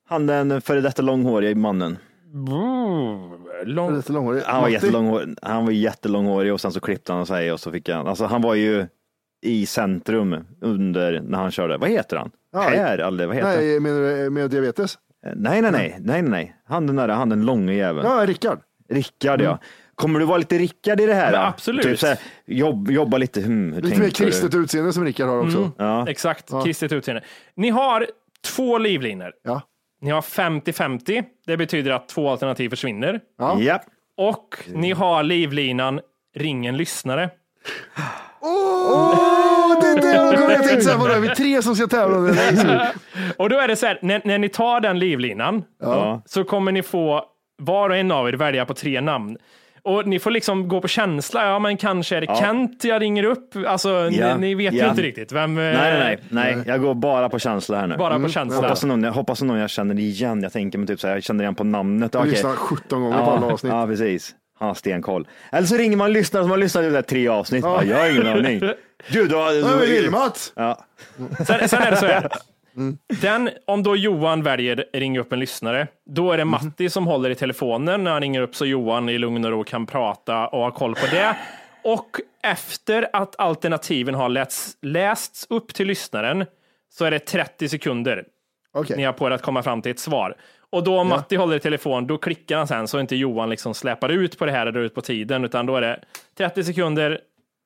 Han 0.10 0.28
den 0.28 0.62
före 0.62 0.82
detta 0.82 1.02
långhåriga 1.02 1.56
mannen. 1.56 1.98
Lång... 3.66 3.96
Lite 3.96 4.12
långhårig. 4.14 4.44
Han 4.46 4.62
var, 4.62 4.70
jättelånghårig, 4.70 5.36
han 5.42 5.66
var 5.66 5.72
jättelånghårig 5.72 6.54
och 6.54 6.62
sen 6.62 6.72
så 6.72 6.80
klippte 6.80 7.14
han 7.14 7.26
sig 7.26 7.52
och 7.52 7.60
så 7.60 7.72
fick 7.72 7.90
han, 7.90 8.08
alltså 8.08 8.26
han 8.26 8.42
var 8.42 8.56
ju 8.56 8.86
i 9.42 9.66
centrum 9.66 10.36
under 10.62 11.22
när 11.22 11.38
han 11.38 11.52
körde. 11.52 11.78
Vad 11.78 11.90
heter 11.90 12.18
han? 12.18 12.32
Ja, 12.52 12.60
här, 12.62 12.98
eller 12.98 13.26
vad 13.28 13.36
heter 13.36 13.50
han? 13.50 13.58
Nej, 13.58 13.80
menar 13.80 14.24
du 14.24 14.30
med 14.30 14.50
diabetes? 14.50 14.98
Nej, 15.36 15.62
nej, 15.62 15.72
nej, 15.72 15.72
nej, 15.72 16.00
nej, 16.00 16.22
nej. 16.22 16.56
Han 16.66 16.88
den 16.88 16.96
där, 16.96 17.08
han 17.10 17.30
den 17.30 17.46
långa 17.46 17.74
jäveln. 17.74 18.08
Ja, 18.08 18.26
Rickard. 18.26 18.60
Rickard, 18.90 19.42
ja. 19.42 19.60
Kommer 19.96 20.20
du 20.20 20.26
vara 20.26 20.38
lite 20.38 20.58
Rickard 20.58 21.00
i 21.00 21.06
det 21.06 21.14
här? 21.14 21.34
Ja, 21.34 21.48
absolut. 21.48 21.84
Typ 21.84 22.00
så 22.00 22.08
här, 22.08 22.18
jobb, 22.46 22.92
jobba 22.92 23.18
lite, 23.18 23.42
hmm, 23.42 23.74
hur 23.74 23.82
Lite 23.82 23.96
mer 24.00 24.06
tänker 24.06 24.26
du? 24.26 24.32
kristet 24.32 24.56
utseende 24.56 24.94
som 24.94 25.06
Rickard 25.06 25.30
har 25.30 25.40
också. 25.40 25.58
Mm. 25.58 25.72
Ja. 25.78 26.08
Exakt, 26.10 26.50
Ja. 26.52 26.64
kristet 26.64 26.92
utseende. 26.92 27.24
Ni 27.56 27.70
har 27.70 28.08
två 28.56 28.78
livlinor. 28.78 29.32
Ja. 29.44 29.62
Ni 30.04 30.12
har 30.12 30.22
50-50. 30.22 31.24
Det 31.46 31.58
betyder 31.58 31.92
att 31.92 32.08
två 32.08 32.30
alternativ 32.30 32.70
försvinner. 32.70 33.20
Ja. 33.40 33.58
Ja. 33.60 33.80
Och 34.18 34.56
ni 34.74 34.92
har 34.92 35.24
livlinan 35.24 36.00
ring 36.36 36.66
en 36.66 36.78
lyssnare. 36.78 37.30
Åh, 38.42 39.80
det 39.82 39.88
är 39.88 40.02
det 40.02 40.08
jag 40.16 40.38
kommer 40.40 40.54
jag 40.54 40.64
tänkte 40.64 40.82
säga. 40.82 40.98
Vadå, 40.98 41.14
är 41.14 41.20
vi 41.20 41.30
tre 41.30 41.62
som 41.62 41.76
ska 41.76 41.88
tävla? 41.88 42.18
det? 42.18 42.58
Så- 42.58 43.00
Och 43.38 43.50
då 43.50 43.60
är 43.60 43.68
det 43.68 43.76
så 43.76 43.86
här, 43.86 44.00
när, 44.02 44.22
när 44.26 44.38
ni 44.38 44.50
tar 44.50 44.80
den 44.80 45.00
livlinan 45.00 45.64
Ja. 45.82 46.22
så 46.26 46.44
kommer 46.44 46.72
ni 46.72 46.84
få 46.84 47.24
var 47.58 47.90
och 47.90 47.96
en 47.98 48.12
av 48.12 48.28
er 48.30 48.34
välja 48.34 48.66
på 48.66 48.74
tre 48.74 49.02
namn. 49.02 49.38
Och 49.86 50.08
ni 50.08 50.20
får 50.20 50.32
liksom 50.32 50.68
gå 50.68 50.82
på 50.82 50.88
känsla. 50.88 51.46
Ja, 51.48 51.60
men 51.60 51.78
kanske 51.78 52.18
är 52.18 52.22
det 52.22 52.28
Ja. 52.30 52.36
Kent 52.36 52.84
jag 52.84 53.02
ringer 53.02 53.24
upp. 53.24 53.56
Alltså, 53.68 53.90
Ja. 54.12 54.36
ni, 54.38 54.42
ni 54.48 54.56
vet 54.56 54.74
ju 54.74 54.78
Ja. 54.78 54.90
inte 54.90 55.02
riktigt 55.02 55.32
vem. 55.32 55.58
eh, 55.58 55.64
Nej, 55.64 55.74
nej, 55.76 56.20
nej, 56.30 56.56
nej, 56.56 56.64
jag 56.68 56.82
går 56.82 56.94
bara 56.94 57.30
på 57.30 57.40
känsla 57.40 57.80
här 57.80 57.88
nu. 57.88 57.98
Bara 57.98 58.20
på 58.20 58.30
känsla. 58.30 58.56
Hoppas 58.62 58.84
någon, 58.84 59.04
jag 59.04 59.12
hoppas 59.12 59.42
någon 59.42 59.58
jag 59.58 59.70
känner 59.70 60.00
igen. 60.00 60.44
Jag 60.44 60.54
tänker 60.54 60.78
mig 60.78 60.88
typ 60.88 61.00
så 61.00 61.08
här, 61.08 61.14
jag 61.14 61.24
känner 61.24 61.44
igen 61.44 61.56
på 61.56 61.64
namnet. 61.64 62.14
Jag 62.14 62.22
Okej. 62.22 62.32
lyssnar 62.32 62.52
17 62.56 63.02
gånger 63.02 63.18
på 63.18 63.32
alla 63.32 63.48
Ja, 63.48 63.54
avsnitt. 63.54 63.74
ja, 63.74 63.88
precis. 63.88 64.36
Han 64.60 64.68
har 64.68 64.76
stenkoll. 64.76 65.28
Eller 65.52 65.68
så 65.68 65.76
ringer 65.78 65.98
man 65.98 66.14
lyssnare 66.14 66.44
som 66.44 66.52
har 66.52 66.58
lyssnat 66.58 66.84
det 66.84 66.90
där 66.90 67.02
tre 67.02 67.28
avsnitt. 67.28 67.64
Ja. 67.64 67.84
Jag 67.84 67.98
har 67.98 68.10
ingen 68.10 68.28
aning. 68.28 68.60
Gud, 69.10 69.30
du 69.30 69.36
har... 69.36 69.52
Ja, 69.52 69.68
men 69.80 69.90
Lill-Mats. 69.90 70.54
Ja. 70.56 70.86
Sen, 71.48 71.70
sen 71.70 71.82
är 71.82 71.92
det 71.92 71.98
så 71.98 72.06
här. 72.06 72.30
Mm. 72.76 72.98
Den, 73.22 73.50
om 73.68 73.84
då 73.84 73.96
Johan 73.96 74.44
väljer 74.44 74.86
ringa 74.94 75.20
upp 75.20 75.34
en 75.34 75.40
lyssnare, 75.40 75.88
då 76.06 76.32
är 76.32 76.38
det 76.38 76.46
Mhm. 76.46 76.52
Matti 76.52 76.90
som 76.90 77.08
håller 77.08 77.30
i 77.30 77.36
telefonen 77.36 78.04
när 78.04 78.12
han 78.12 78.22
ringer 78.22 78.42
upp 78.42 78.56
så 78.56 78.66
Johan 78.66 79.10
i 79.10 79.18
lugn 79.18 79.46
och 79.46 79.52
ro 79.52 79.64
kan 79.64 79.86
prata 79.86 80.48
och 80.48 80.60
ha 80.60 80.72
koll 80.72 80.96
på 80.96 81.06
det. 81.12 81.38
Och 81.84 82.10
efter 82.44 83.10
att 83.14 83.40
alternativen 83.40 84.16
har 84.16 84.30
lästs, 84.30 84.78
lästs 84.82 85.48
upp 85.50 85.74
till 85.74 85.88
lyssnaren 85.88 86.46
så 86.90 87.06
är 87.06 87.12
det 87.12 87.20
30 87.20 87.70
sekunder 87.70 88.24
ni 88.98 89.04
har 89.04 89.14
på 89.14 89.28
er 89.28 89.32
att 89.32 89.42
komma 89.42 89.64
fram 89.64 89.82
till 89.82 89.92
ett 89.92 90.00
svar. 90.00 90.36
Och 90.70 90.84
då 90.84 91.00
om 91.00 91.08
Matti 91.08 91.36
håller 91.36 91.56
i 91.56 91.60
telefon, 91.60 92.08
då 92.08 92.18
klickar 92.18 92.58
han 92.58 92.68
sen 92.68 92.88
så 92.88 93.00
inte 93.00 93.16
Johan 93.16 93.50
liksom 93.50 93.74
släpar 93.74 94.10
ut 94.10 94.38
på 94.38 94.46
det 94.46 94.52
här 94.52 94.66
och 94.66 94.74
drar 94.74 94.82
ut 94.82 94.96
på 94.96 95.02
tiden, 95.02 95.46
utan 95.46 95.66
då 95.66 95.76
är 95.76 95.82
det 95.82 96.00
30 96.38 96.64
sekunder 96.64 97.20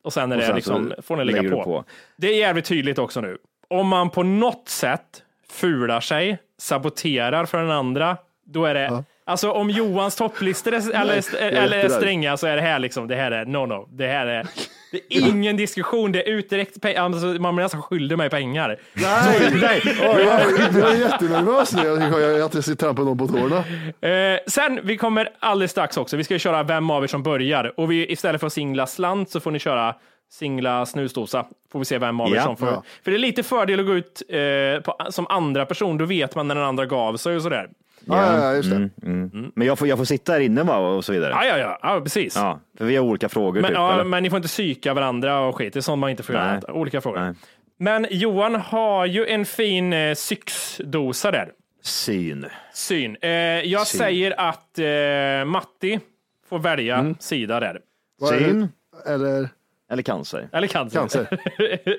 och 0.04 0.14
sen 0.14 0.32
är 0.32 0.36
Och 0.36 0.42
det 0.42 0.48
sen 0.48 0.56
liksom, 0.56 0.94
så 0.96 1.02
får 1.02 1.18
ni 1.18 1.26
lägga 1.26 1.50
på. 1.50 1.64
på. 1.64 1.84
Det 2.18 2.28
är 2.28 2.38
jävligt 2.38 2.66
tydligt 2.66 3.00
också 3.00 3.22
nu. 3.22 3.38
Om 3.70 3.88
man 3.88 4.10
på 4.10 4.24
något 4.24 4.70
sätt 4.70 5.24
fular 5.50 6.00
sig, 6.00 6.38
saboterar 6.60 7.46
för 7.46 7.58
den 7.58 7.72
andra, 7.72 8.18
då 8.46 8.66
är 8.66 8.74
det 8.74 9.04
Alltså 9.28 9.52
om 9.52 9.70
Johans 9.70 10.16
topplistor 10.16 10.74
är, 10.74 10.96
eller, 10.96 11.42
eller 11.42 11.78
är 11.78 11.90
stränga 11.90 12.38
så 12.38 12.48
är 12.48 12.56
det 12.56 12.62
här 12.62 12.80
liksom, 12.80 13.08
det 13.08 13.16
här 13.16 13.32
är 13.32 13.46
no 13.46 13.66
no. 13.66 13.88
Det 13.92 14.08
här 14.08 14.28
är, 14.28 14.48
det 14.92 14.98
är 14.98 15.30
ingen 15.30 15.58
diskussion, 15.58 16.12
det 16.12 16.30
är 16.30 16.34
utdirekt 16.34 16.78
pe- 16.78 17.00
alltså, 17.00 17.26
man 17.26 17.56
blir 17.56 17.64
nästan 17.64 17.82
skyldig 17.82 18.18
mig 18.18 18.30
pengar. 18.30 18.80
Nej, 18.94 19.52
nej. 19.62 19.82
Jag, 20.02 20.22
jag 20.74 20.92
är 20.92 21.00
jättenervös 21.00 21.74
nu. 21.74 21.84
Jag, 21.84 22.22
jag, 22.22 22.40
jag, 22.40 22.64
ska 22.64 22.76
trampa 22.76 23.02
någon 23.02 23.18
på 23.18 23.28
tårna. 23.28 23.64
Eh, 24.02 24.40
sen, 24.48 24.80
vi 24.84 24.98
kommer 24.98 25.30
alldeles 25.40 25.72
strax 25.72 25.98
också. 25.98 26.18
Vi 26.18 26.24
ska 26.24 26.40
köra 26.40 26.64
Vem 26.64 26.90
av 26.90 27.04
er 27.04 27.08
som 27.08 27.24
börjar. 27.24 27.80
Och 27.80 27.92
vi, 27.92 28.12
istället 28.12 28.40
för 28.42 28.48
att 28.48 28.54
singla 28.54 28.88
slant 28.88 29.30
så 29.30 29.40
får 29.40 29.52
ni 29.52 29.60
köra 29.60 29.96
singla 30.30 30.86
snusdosa. 30.86 31.46
Får 31.72 31.80
vi 31.80 31.86
se 31.86 31.98
vem 31.98 32.22
av 32.22 32.32
er 32.32 32.36
Ja. 32.36 32.44
som 32.44 32.58
får. 32.58 32.68
Ja. 32.68 32.84
För 33.04 33.12
det 33.12 33.18
är 33.18 33.20
lite 33.20 33.44
fördel 33.44 33.80
att 33.80 33.86
gå 33.86 33.94
ut 33.96 34.22
eh, 34.30 34.82
på, 34.84 34.98
som 35.12 35.28
andra 35.30 35.66
person. 35.66 35.98
Då 35.98 36.06
vet 36.06 36.36
man 36.36 36.48
när 36.48 36.56
den 36.56 36.64
andra 36.64 36.86
gav 36.86 37.18
sig 37.18 37.36
och 37.36 37.42
sådär. 37.42 37.70
Mm, 38.10 38.90
mm. 39.04 39.52
Men 39.56 39.68
jag 39.68 39.80
får, 39.80 39.88
jag 39.88 39.98
får 39.98 40.06
sitta 40.06 40.32
här 40.34 40.40
inne 40.40 40.64
va, 40.64 40.78
och 40.78 41.06
så 41.06 41.14
vidare? 41.14 41.32
Ja, 41.32 41.46
ja, 41.46 41.58
ja, 41.58 41.80
ja 41.82 42.02
precis. 42.02 42.36
Ja, 42.36 42.60
för 42.78 42.86
vi 42.86 42.96
har 42.96 43.04
olika 43.06 43.30
frågor 43.30 43.62
Men, 43.62 43.70
typ, 43.70 43.76
ja, 43.78 43.94
eller? 43.94 44.04
men 44.04 44.24
ni 44.24 44.30
får 44.30 44.38
inte 44.38 44.48
psyka 44.48 44.94
varandra 44.94 45.40
och 45.40 45.56
skit. 45.56 45.74
Det 45.74 45.80
är 45.80 45.82
sånt 45.82 46.00
man 46.00 46.10
inte 46.10 46.24
får 46.24 46.36
göra. 46.36 46.52
Nej. 46.52 46.62
Olika 46.68 47.02
frågor. 47.02 47.36
Men 47.80 48.08
Johan 48.10 48.56
har 48.56 49.06
ju 49.06 49.26
en 49.28 49.46
fin 49.46 49.94
eh, 49.94 50.14
syxdosa 50.16 51.32
där. 51.32 51.52
Syn. 51.82 52.46
Syn. 52.74 53.18
Eh, 53.22 53.30
jag 53.32 53.88
Syn. 53.88 54.00
säger 54.00 54.40
att 54.40 54.80
eh, 54.80 55.46
Matti 55.46 56.00
får 56.50 56.60
välja 56.60 57.16
sida 57.20 57.60
där. 57.60 57.80
Det? 58.20 58.28
Syn 58.28 58.70
Eller 59.08 59.50
eller 59.92 60.04
cancer? 60.04 60.50
Eller 60.54 60.68
cancer. 60.68 61.00
cancer. 61.00 61.28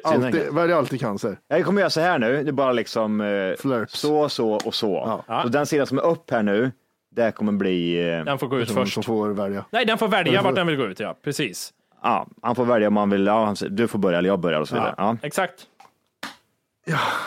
Alltid, 0.05 0.55
välj 0.55 0.73
alltid 0.73 1.01
cancer. 1.01 1.39
Jag 1.49 1.65
kommer 1.65 1.81
göra 1.81 1.91
så 1.91 2.01
här 2.01 2.19
nu, 2.19 2.43
det 2.43 2.51
är 2.51 2.53
bara 2.53 2.73
liksom 2.73 3.21
eh, 3.21 3.85
så, 3.89 4.29
så 4.29 4.51
och 4.65 4.75
så. 4.75 5.23
Ja. 5.29 5.43
Så 5.43 5.49
den 5.49 5.67
sidan 5.67 5.87
som 5.87 5.99
är 5.99 6.03
upp 6.07 6.31
här 6.31 6.43
nu, 6.43 6.73
det 7.17 7.33
kommer 7.33 7.53
bli... 7.53 8.11
Eh, 8.19 8.25
Den 8.25 8.39
får 8.39 8.47
gå 8.47 8.59
ut 8.59 8.69
Som, 8.69 8.77
först. 8.77 8.95
som 8.95 9.03
får 9.03 9.29
välja. 9.31 9.65
Nej, 9.71 9.85
den 9.87 9.99
får 9.99 10.09
välja 10.09 10.43
vart 10.43 10.55
den 10.55 10.67
vill 10.67 10.77
gå 10.77 10.85
ut. 10.87 11.01
Ja, 11.01 11.17
precis. 11.25 11.73
Ja, 12.03 12.27
han 12.43 12.55
får 12.55 12.65
välja 12.65 12.89
om 12.89 12.97
han 12.97 13.11
vill, 13.11 13.27
ja, 13.27 13.45
han 13.45 13.57
säger, 13.57 13.73
du 13.73 13.89
får 13.89 13.99
börja 13.99 14.19
eller 14.19 14.29
jag 14.29 14.41
börjar 14.41 14.61
och 14.61 14.69
så 14.69 14.75
vidare. 14.75 14.95
Ja. 14.97 15.17
Exakt. 15.23 15.55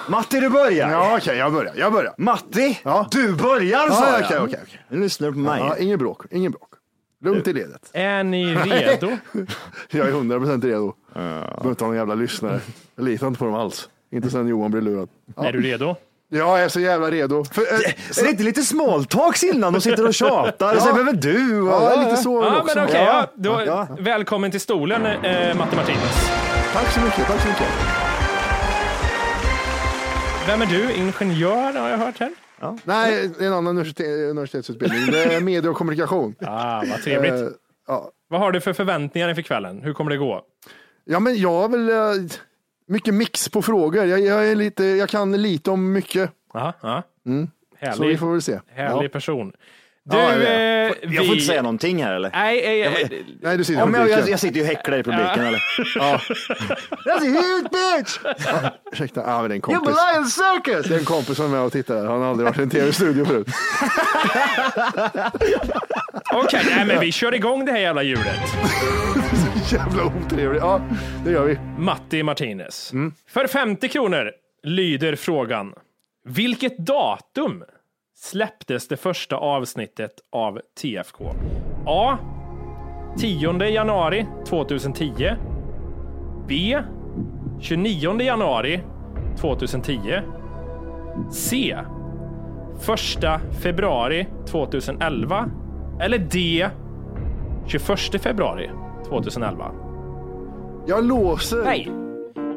Matti, 0.09 0.39
du 0.39 0.49
börjar! 0.49 0.91
Ja, 0.91 1.17
okej, 1.17 1.37
jag 1.37 1.53
börjar. 1.53 1.73
Jag 1.77 1.93
börjar. 1.93 2.13
Matti, 2.17 2.79
Ja. 2.83 3.07
du 3.11 3.35
börjar 3.35 3.87
Ja, 3.87 3.93
sa 3.93 4.05
jag. 4.11 4.25
okej, 4.25 4.39
okej, 4.39 4.59
okej. 4.63 4.79
Nu 4.89 4.99
lyssnar 4.99 5.27
du 5.27 5.33
på 5.33 5.39
mig. 5.39 5.59
Ja, 5.59 5.77
ingen 5.77 5.99
bråk. 5.99 6.21
Ingen 6.31 6.51
bråk. 6.51 6.69
Lugnt 7.21 7.47
i 7.47 7.53
ledet. 7.53 7.89
Är 7.93 8.23
ni 8.23 8.55
redo? 8.55 9.17
Jag 9.91 10.07
är 10.07 10.11
100 10.11 10.39
procent 10.39 10.63
redo. 10.63 10.93
Behöver 11.13 11.69
inte 11.69 11.83
ha 11.83 11.87
någon 11.87 11.97
jävla 11.97 12.15
lyssnare. 12.15 12.59
Jag 12.95 13.05
litar 13.05 13.27
inte 13.27 13.39
på 13.39 13.45
dem 13.45 13.53
alls. 13.55 13.89
Inte 14.11 14.29
sen 14.29 14.47
Johan 14.47 14.71
blev 14.71 14.83
lurad. 14.83 15.09
Ja. 15.35 15.45
Är 15.45 15.51
du 15.53 15.61
redo? 15.61 15.95
Ja, 16.33 16.37
jag 16.57 16.63
är 16.63 16.69
så 16.69 16.79
jävla 16.79 17.11
redo. 17.11 17.43
För, 17.43 17.61
eh, 17.61 18.19
Är 18.19 18.23
det 18.23 18.29
inte 18.29 18.43
lite 18.43 18.61
small 18.61 19.05
talks 19.05 19.43
innan 19.43 19.73
de 19.73 19.81
sitter 19.81 20.07
och 20.07 20.13
tjatar? 20.13 20.75
Och 20.75 20.81
så, 20.81 20.93
vem 20.95 21.07
är 21.07 21.13
du? 21.13 21.61
Och, 21.61 21.67
Ja, 21.69 22.03
lite 22.05 22.17
så 22.17 22.43
Ja, 22.43 22.61
också. 22.61 22.77
men 22.77 22.87
okej. 22.87 23.03
ja, 23.05 23.27
då, 23.35 23.61
Ja. 23.65 23.87
Välkommen 23.99 24.51
till 24.51 24.61
stolen, 24.61 25.05
eh, 25.05 25.57
Matte 25.57 25.75
Martinez. 25.75 26.29
Tack 26.73 26.91
så 26.93 26.99
mycket. 27.01 27.27
Tack 27.27 27.41
så 27.41 27.47
mycket. 27.47 27.67
Vem 30.47 30.61
är 30.61 30.65
du? 30.65 30.93
Ingenjör 30.93 31.73
har 31.79 31.89
jag 31.89 31.97
hört 31.97 32.19
här. 32.19 32.31
Nej, 32.83 33.29
det 33.37 33.43
är 33.43 33.47
en 33.47 33.53
annan 33.53 33.67
universitet, 33.67 34.29
universitetsutbildning. 34.29 35.05
Det 35.11 35.23
är 35.23 35.41
media 35.41 35.71
och 35.71 35.77
kommunikation. 35.77 36.35
Ah, 36.41 36.83
vad 36.91 37.01
trevligt. 37.01 37.33
Eh, 37.33 37.47
ja. 37.87 38.11
Vad 38.27 38.39
har 38.39 38.51
du 38.51 38.61
för 38.61 38.73
förväntningar 38.73 39.29
inför 39.29 39.41
kvällen? 39.41 39.81
Hur 39.83 39.93
kommer 39.93 40.11
det 40.11 40.17
gå? 40.17 40.41
ja, 41.05 41.19
men 41.19 41.35
jag 41.37 41.49
har 41.61 41.69
väl 41.69 41.89
eh, 41.89 42.25
mycket 42.87 43.13
mix 43.13 43.49
på 43.49 43.61
frågor. 43.61 44.05
Jag, 44.05 44.19
jag, 44.19 44.47
är 44.47 44.55
lite, 44.55 44.83
jag 44.85 45.09
kan 45.09 45.41
lite 45.41 45.71
om 45.71 45.91
mycket. 45.93 46.31
Aha, 46.53 46.73
ja. 46.81 47.03
Mm. 47.25 47.47
Härlig, 47.77 47.95
Så 47.97 48.03
vi 48.07 48.17
får 48.17 48.31
väl 48.31 48.41
se. 48.41 48.59
härlig 48.67 49.05
Ja. 49.05 49.09
person. 49.09 49.53
Du, 50.03 50.17
Ja, 50.17 50.23
jag 50.33 50.43
är 50.43 50.85
eh, 50.85 50.93
Jag 51.01 51.15
får 51.15 51.23
vi- 51.23 51.25
inte 51.33 51.45
säga 51.45 51.61
någonting 51.61 52.03
här 52.03 52.13
eller? 52.13 52.29
Nej, 52.33 52.81
eh, 52.81 52.93
eh, 53.01 53.07
Nej, 53.41 53.57
du 53.57 53.63
sitter 53.63 53.79
Ja, 53.79 53.85
men 53.85 54.01
jag, 54.01 54.09
jag, 54.19 54.29
jag 54.29 54.39
sitter 54.39 54.55
ju 54.55 54.61
och 54.61 54.67
häcklar 54.67 54.97
i 54.97 55.03
publiken 55.03 55.45
eller? 55.45 55.63
Ja. 55.95 56.17
That's 57.05 57.21
a 57.21 57.41
huge 57.41 57.69
bitch! 57.71 58.19
Ursäkta, 58.93 59.23
ja, 59.27 59.41
men 59.41 59.49
det 59.49 59.55
är 59.55 59.55
en 59.55 59.71
You 59.71 59.79
kompis. 59.79 59.81
belong 59.95 60.23
in 60.23 60.25
circus! 60.29 60.85
Det 60.85 60.95
är 60.95 60.99
en 60.99 61.05
kompis 61.05 61.35
som 61.37 61.45
är 61.45 61.49
med 61.49 61.61
och 61.61 61.71
tittar. 61.71 62.05
Han 62.05 62.21
har 62.21 62.29
aldrig 62.29 62.45
varit 62.47 62.59
i 62.59 62.61
en 62.63 62.69
tv-studio 62.69 63.25
förut. 63.25 63.47
Okej, 66.33 66.61
nej, 66.69 66.85
men 66.85 66.99
vi 66.99 67.11
kör 67.11 67.35
igång 67.35 67.65
det 67.65 67.71
här 67.71 67.79
jävla 67.79 68.03
hjulet. 68.03 68.25
Jävla 69.71 70.03
otrevlig. 70.05 70.59
Ja, 70.61 70.81
det 71.25 71.31
gör 71.31 71.45
vi. 71.45 71.57
Matti 71.77 72.23
Martinez. 72.23 72.91
För 73.29 73.47
50 73.47 73.89
kronor 73.89 74.31
lyder 74.63 75.15
frågan. 75.15 75.73
Vilket 76.25 76.77
datum 76.77 77.63
släpptes 78.21 78.87
det 78.87 78.97
första 78.97 79.35
avsnittet 79.35 80.11
av 80.31 80.59
TFK? 80.81 81.25
A. 81.85 82.17
10 83.17 83.69
januari 83.69 84.27
2010. 84.47 85.29
B. 86.47 86.79
29 87.59 88.21
januari 88.21 88.81
2010. 89.37 90.21
C. 91.31 91.77
1 93.17 93.41
februari 93.63 94.27
2011. 94.47 95.49
Eller 96.01 96.17
D. 96.17 96.67
21 97.67 98.21
februari 98.21 98.69
2011. 99.09 99.71
Jag 100.87 101.05
låser. 101.05 101.65
Hej! 101.65 101.91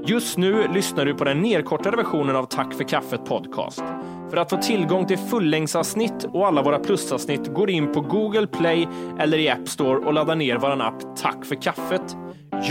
Just 0.07 0.38
nu 0.38 0.69
lyssnar 0.69 1.05
du 1.05 1.14
på 1.14 1.25
den 1.25 1.40
nedkortade 1.43 1.97
versionen 1.97 2.37
av 2.37 2.45
Tack 2.45 2.75
för 2.75 2.85
kaffet 2.85 3.25
podcast. 3.25 3.83
För 4.31 4.37
att 4.37 4.51
få 4.51 4.57
tillgång 4.57 5.07
till 5.07 5.19
fullängdsavsnitt 5.19 6.25
och 6.33 6.47
alla 6.47 6.62
våra 6.62 6.79
plusavsnitt 6.79 7.55
går 7.55 7.71
in 7.71 7.93
på 7.93 8.01
Google 8.01 8.47
Play 8.47 8.88
eller 9.19 9.38
i 9.38 9.49
App 9.49 9.69
Store 9.69 9.99
och 9.99 10.14
laddar 10.14 10.35
ner 10.37 10.57
vår 10.57 10.83
app 10.83 11.17
Tack 11.17 11.45
för 11.45 11.62
kaffet. 11.62 12.17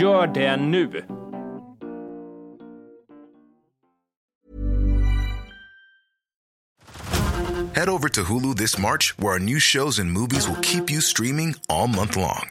Gör 0.00 0.26
det 0.26 0.56
nu! 0.56 1.04
Head 7.74 7.88
over 7.88 8.08
to 8.08 8.20
Hulu 8.22 8.54
this 8.54 8.78
March, 8.78 9.14
where 9.18 9.32
our 9.32 9.40
new 9.40 9.58
shows 9.58 9.98
and 9.98 10.12
movies 10.12 10.48
will 10.48 10.62
keep 10.62 10.90
you 10.90 11.00
streaming 11.00 11.54
all 11.68 11.88
month 11.88 12.16
long. 12.16 12.50